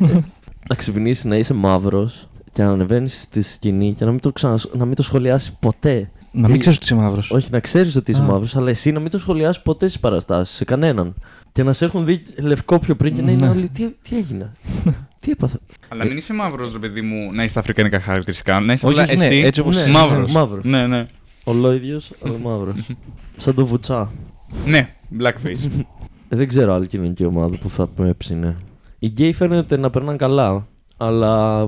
να 0.69 0.75
ξυπνήσεις 0.75 1.23
να 1.25 1.35
είσαι 1.37 1.53
μαύρος 1.53 2.27
και 2.51 2.63
να 2.63 2.69
ανεβαίνεις 2.69 3.21
στη 3.21 3.41
σκηνή 3.41 3.93
και 3.93 4.05
να 4.05 4.11
μην 4.11 4.19
το, 4.19 4.31
ξανασ... 4.31 4.69
να 4.77 4.85
μην 4.85 4.95
το 4.95 5.03
σχολιάσεις 5.03 5.51
ποτέ. 5.59 6.09
Να 6.37 6.47
μην 6.47 6.55
Ε, 6.55 6.59
ξέρεις 6.59 6.77
ότι 6.77 6.85
είσαι 6.85 6.95
μαύρος. 6.95 7.31
Όχι, 7.31 7.47
να 7.51 7.59
ξέρεις 7.59 7.95
ότι 7.95 8.11
είσαι 8.11 8.21
Α. 8.21 8.23
μαύρος, 8.23 8.55
αλλά 8.55 8.69
εσύ 8.69 8.91
να 8.91 8.99
μην 8.99 9.09
το 9.11 9.19
σχολιάσεις 9.19 9.61
ποτέ 9.61 9.87
στις 9.87 9.99
παραστάσεις, 9.99 10.55
σε 10.55 10.63
κανέναν. 10.65 11.13
Και 11.51 11.63
να 11.63 11.73
σε 11.73 11.85
έχουν 11.85 12.05
δει 12.05 12.23
λευκό 12.41 12.79
πιο 12.79 12.95
πριν 12.95 13.15
και 13.15 13.21
να 13.21 13.31
είναι 13.31 13.45
Ναι. 13.45 13.51
όλοι. 13.51 13.69
Τι, 13.69 13.89
τι 14.09 14.17
έγινε, 14.17 14.51
τι 15.19 15.31
έπαθα. 15.31 15.57
Αλλά 15.87 16.05
μην 16.05 16.17
είσαι 16.17 16.33
μαύρος, 16.33 16.71
ρε 16.71 16.79
παιδί 16.79 17.01
μου, 17.01 17.31
να 17.33 17.43
είσαι 17.43 17.53
τα 17.53 17.59
αφρικανικά 17.59 17.99
χαρακτηριστικά. 17.99 18.59
Να 18.59 18.73
είσαι 18.73 18.85
Όχι, 18.87 18.99
απλά 19.01 19.15
ναι, 19.15 19.25
εσύ 19.25 19.35
έτσι 19.35 19.59
όπως 19.61 19.75
είσαι. 19.75 19.91
μαύρος. 19.91 20.31
Μαύρος. 20.31 20.63
Ναι, 20.63 20.87
ναι. 20.87 21.05
Ολόιδιος, 21.43 22.11
αλλά 22.25 22.37
μαύρος. 22.49 22.89
Σαν 23.37 23.55
το 23.55 23.65
βουτσά. 23.65 24.11
Ναι, 24.65 24.89
blackface. 25.19 25.69
Ε, 26.29 26.35
Δεν 26.35 26.47
ξέρω 26.47 26.73
άλλη 26.73 26.87
κοινωνική 26.87 27.25
ομάδα 27.25 27.57
που 27.57 27.69
θα 27.69 27.89
με 27.97 28.09
έψινε. 28.09 28.55
Οι 28.99 29.07
γκέι 29.07 29.33
φαίνεται 29.33 29.77
να 29.77 29.89
περνάνε 29.89 30.17
καλά, 30.17 30.67
αλλά 30.97 31.65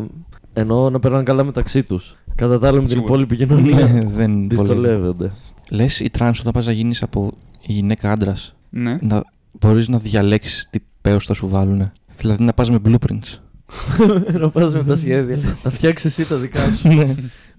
εννοώ 0.53 0.89
να 0.89 0.99
περνάνε 0.99 1.23
καλά 1.23 1.43
μεταξύ 1.43 1.83
τους. 1.83 2.15
Κατά 2.37 2.59
τα 2.59 2.67
άλλα 2.67 2.75
με 2.81 2.87
την 2.87 2.89
Σίγουρα. 2.89 3.07
υπόλοιπη 3.07 3.35
κοινωνία 3.35 3.75
Ναι, 3.87 4.03
δεν 4.03 4.31
βολεύει. 4.33 4.47
δυσκολεύονται. 4.47 5.31
Λες 5.71 5.99
οι 5.99 6.09
τρανς 6.09 6.39
όταν 6.39 6.51
πας 6.51 6.65
να 6.65 6.71
γίνεις 6.71 7.03
από 7.03 7.31
γυναίκα 7.61 8.11
άντρας, 8.11 8.55
ναι. 8.69 8.97
να 9.01 9.23
μπορείς 9.59 9.87
να 9.87 9.97
διαλέξεις 9.99 10.67
τι 10.69 10.79
πέος 11.01 11.25
θα 11.25 11.33
σου 11.33 11.47
βάλουν. 11.47 11.91
Δηλαδή 12.17 12.43
να 12.43 12.53
πας 12.53 12.69
με 12.69 12.79
blueprints. 12.85 13.39
να 14.41 14.49
πας 14.49 14.73
με 14.73 14.83
τα 14.83 14.95
σχέδια. 14.95 15.37
να 15.63 15.69
φτιάξεις 15.69 16.17
εσύ 16.19 16.29
τα 16.29 16.35
δικά 16.35 16.75
σου. 16.75 16.87
Ναι. 16.87 17.15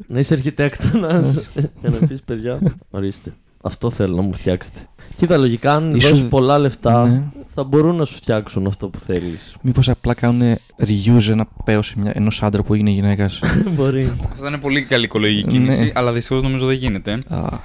να 0.07 0.19
είσαι 0.19 0.35
αρχιτέκτονας 0.35 1.51
για 1.81 1.91
να 2.01 2.07
πεις 2.07 2.23
παιδιά, 2.23 2.59
ορίστε. 2.91 3.35
Αυτό 3.63 3.91
θέλω 3.91 4.17
να 4.17 4.23
μου 4.23 4.33
φτιάξετε. 4.33 4.79
Κοίτα, 5.17 5.37
λογικά 5.37 5.75
αν 5.75 5.95
Ίσως- 5.95 6.11
δώσεις 6.11 6.29
πολλά 6.29 6.59
λεφτά, 6.59 7.07
Ναι. 7.09 7.23
θα 7.55 7.65
μπορούν 7.65 7.97
να 7.97 8.05
σου 8.05 8.15
φτιάξουν 8.15 8.67
αυτό 8.67 8.89
που 8.89 8.99
θέλεις. 8.99 9.57
Μήπως 9.61 9.89
απλά 9.89 10.15
κάνουν 10.15 10.57
reuse 10.79 11.29
ένα 11.29 11.47
πέος 11.65 11.95
ενός 12.13 12.43
άντρα 12.43 12.63
που 12.63 12.75
έγινε 12.75 12.91
γυναίκας. 12.91 13.41
Μπορεί. 13.77 14.13
Θα 14.35 14.47
είναι 14.49 14.59
πολύ 14.59 14.83
καλή 14.83 15.05
οικολογική 15.05 15.49
κίνηση, 15.49 15.85
Ναι. 15.85 15.91
αλλά 15.95 16.13
δυστυχώς 16.13 16.43
νομίζω 16.43 16.67
δεν 16.67 16.77
γίνεται. 16.77 17.13
Α, 17.13 17.19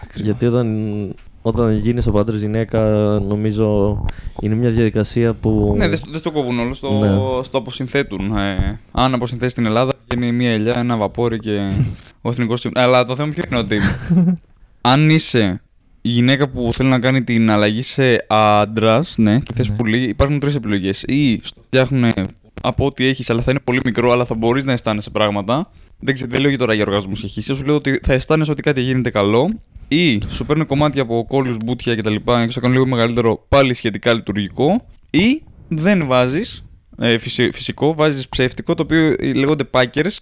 κρίμα. 0.07 0.25
Γιατί 0.25 0.45
όταν, 0.45 0.67
όταν 1.41 1.77
γίνεις 1.77 2.07
από 2.07 2.19
άντρας 2.19 2.39
γυναίκα, 2.41 2.79
νομίζω 3.27 3.99
είναι 4.41 4.55
μια 4.55 4.69
διαδικασία 4.69 5.33
που... 5.33 5.73
Ναι, 5.77 5.87
δεν 5.87 5.97
στο- 5.97 6.11
δεν 6.11 6.19
στο 6.19 6.31
κόβουν 6.31 6.59
όλο, 6.59 6.73
στο, 6.73 6.91
Ναι. 6.99 7.43
στο 7.43 7.57
αποσυνθέτουν. 7.57 8.37
Ε, 8.37 8.79
αν 8.91 9.13
αποσυνθέσει 9.13 9.51
στην 9.51 9.65
Ελλάδα, 9.65 9.93
γίνει 10.09 10.31
μια 10.31 10.51
ελιά, 10.51 10.73
ένα 10.77 10.97
βαπόρι 10.97 11.39
και 11.39 11.71
ο 12.21 12.29
εθνικό. 12.29 12.53
Αλλά 12.73 13.05
το 13.05 13.15
θέμα 13.15 13.29
ποιο 13.33 13.43
είναι 13.49 13.57
ότι 13.59 13.79
αν 14.91 15.09
είσαι 15.09 15.61
η 16.05 16.09
γυναίκα 16.09 16.49
που 16.49 16.71
θέλει 16.73 16.89
να 16.89 16.99
κάνει 16.99 17.23
την 17.23 17.49
αλλαγή 17.49 17.81
σε 17.81 18.25
άντρας, 18.29 19.13
ναι, 19.17 19.39
και 19.39 19.53
θες 19.53 19.69
Ναι. 19.69 19.75
πουλί, 19.75 20.03
υπάρχουν 20.03 20.39
τρεις 20.39 20.55
επιλογές. 20.55 21.03
Ή 21.03 21.39
στο 21.43 21.61
φτιάχνουν 21.65 22.13
από 22.61 22.85
ό,τι 22.85 23.05
έχεις, 23.05 23.29
αλλά 23.29 23.41
θα 23.41 23.51
είναι 23.51 23.59
πολύ 23.63 23.79
μικρό, 23.85 24.11
αλλά 24.11 24.25
θα 24.25 24.35
μπορείς 24.35 24.63
να 24.63 24.71
αισθάνεσαι 24.71 25.09
πράγματα. 25.09 25.69
Δεν 25.99 26.13
ξέρω, 26.13 26.31
δεν 26.31 26.39
λέω 26.39 26.49
για 26.49 26.57
τώρα 26.59 26.73
για 26.73 26.83
οργασμούς 26.87 27.21
και 27.21 27.27
χύσει. 27.27 27.53
Σου 27.53 27.63
λέω 27.65 27.75
ότι 27.75 27.99
θα 28.03 28.13
αισθάνεσαι 28.13 28.51
ότι 28.51 28.61
κάτι 28.61 28.81
γίνεται 28.81 29.09
καλό. 29.09 29.53
Ή 29.87 30.19
σου 30.29 30.45
παίρνουν 30.45 30.65
κομμάτια 30.65 31.01
από 31.01 31.25
κόλλους, 31.27 31.57
μπούτια 31.65 31.95
κτλ. 31.95 32.15
και 32.15 32.51
σου 32.51 32.59
κάνουν 32.59 32.75
λίγο 32.75 32.87
μεγαλύτερο, 32.87 33.45
πάλι 33.49 33.73
σχετικά 33.73 34.13
λειτουργικό. 34.13 34.85
Ή 35.09 35.41
δεν 35.67 36.07
βάζεις 36.07 36.63
ε, 36.97 37.17
φυσι- 37.17 37.53
φυσικό, 37.53 37.93
βάζεις 37.95 38.29
ψεύτικο, 38.29 38.73
το 38.75 38.83
οποίο 38.83 39.15
ε, 39.19 39.33
λέγονται 39.33 39.63
packers. 39.71 40.15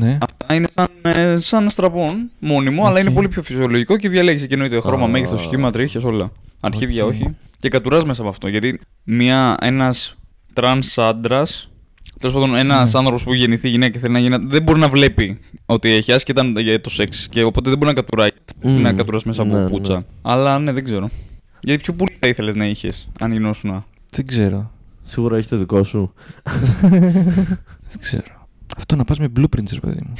Ναι. 0.00 0.18
Αυτά 0.22 0.54
είναι 0.54 0.66
σαν, 0.74 0.88
ε, 1.02 1.36
σαν 1.36 1.70
strap-on, 1.70 2.30
μόνιμο, 2.38 2.84
αλλά 2.86 2.96
Οκ. 2.98 3.00
είναι 3.04 3.10
πολύ 3.10 3.28
πιο 3.28 3.42
φυσιολογικό 3.42 3.96
και 3.96 4.08
διαλέγεις 4.08 4.46
και 4.46 4.54
εννοείται 4.54 4.80
χρώμα, 4.80 5.04
Α. 5.04 5.08
μέγεθος, 5.08 5.40
σχήμα, 5.42 5.70
τρίχες, 5.70 5.98
όλα. 6.04 6.32
Αρχίδια 6.60 7.04
Οκ. 7.04 7.10
όχι. 7.10 7.36
Και 7.58 7.68
κατουράς 7.68 8.04
μέσα 8.04 8.20
από 8.20 8.30
αυτό. 8.30 8.48
Γιατί 8.48 8.80
μια, 9.04 9.56
ένας 9.60 10.16
τρανς 10.52 10.98
άντρας, 10.98 11.70
τέλος 12.18 12.34
πάντων 12.34 12.54
ένας 12.54 12.92
Ναι. 12.92 12.98
άνθρωπος 12.98 13.22
που 13.24 13.34
γεννηθεί 13.34 13.68
γυναίκα 13.68 13.92
και 13.92 13.98
θέλει 13.98 14.12
να 14.12 14.18
γίνει, 14.18 14.36
δεν 14.40 14.62
μπορεί 14.62 14.78
να 14.80 14.88
βλέπει 14.88 15.38
ότι 15.66 15.90
έχει 15.90 16.12
άσχετα 16.12 16.52
για 16.56 16.80
το 16.80 16.90
σεξ. 16.90 17.28
Και 17.30 17.42
οπότε 17.42 17.68
δεν 17.70 17.78
μπορεί 17.78 17.90
να 17.94 18.00
κατουράει. 18.02 18.28
Μμμ. 18.62 18.80
Να 18.80 18.92
κατουράς 18.92 19.24
μέσα 19.24 19.42
από 19.42 19.56
Ναι, 19.56 19.68
πουτσα. 19.68 19.94
ναι. 19.96 20.02
Αλλά 20.22 20.58
ναι, 20.58 20.72
δεν 20.72 20.84
ξέρω. 20.84 21.10
Γιατί 21.60 21.82
πιο 21.82 21.92
πολύ 21.92 22.16
θα 22.20 22.28
ήθελες 22.28 22.54
να 22.54 22.64
είχες, 22.66 23.08
αν 23.20 23.32
γινόσουν. 23.32 23.84
Δεν 24.10 24.26
ξέρω. 24.26 24.70
Σίγουρα 25.10 25.36
έχεις 25.36 25.48
το 25.48 25.56
δικό 25.56 25.84
σου. 25.84 26.12
Δεν 27.88 27.98
ξέρω. 28.00 28.48
Αυτό 28.76 28.96
να 28.96 29.04
πας 29.04 29.18
με 29.18 29.28
blueprints, 29.36 29.72
ρε 29.72 29.80
παιδί 29.80 30.00
μου. 30.06 30.12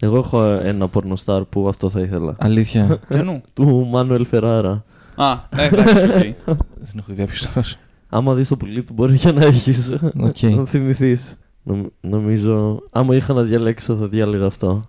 Εγώ 0.00 0.16
έχω 0.16 0.42
ένα 0.42 0.88
πορνοστάρ 0.88 1.44
που 1.44 1.68
αυτό 1.68 1.90
θα 1.90 2.00
ήθελα. 2.00 2.34
Αλήθεια. 2.38 2.98
Ποιανού. 3.08 3.42
Του 3.52 3.86
Μάνουελ 3.90 4.24
Φεράρα. 4.26 4.84
Α, 5.14 5.32
ε, 5.56 5.66
εντάξει, 5.66 6.04
οκ. 6.04 6.56
Δεν 6.78 6.98
έχω 6.98 7.12
ιδέα 7.12 7.26
ποιος 7.26 7.40
θα 7.46 7.64
Άμα 8.08 8.34
δεις 8.34 8.48
το 8.48 8.56
πουλί 8.56 8.82
του 8.82 8.92
μπορεί 8.92 9.18
και 9.18 9.30
να 9.32 9.44
έχεις 9.44 9.92
Οκ. 10.20 10.42
Να 10.42 10.64
θυμηθείς 10.66 11.38
Νομ- 11.62 11.86
Νομίζω 12.00 12.82
Άμα 12.90 13.14
είχα 13.16 13.32
να 13.32 13.42
διαλέξω 13.42 13.96
θα 13.96 14.06
διάλεγα 14.08 14.46
αυτό 14.46 14.82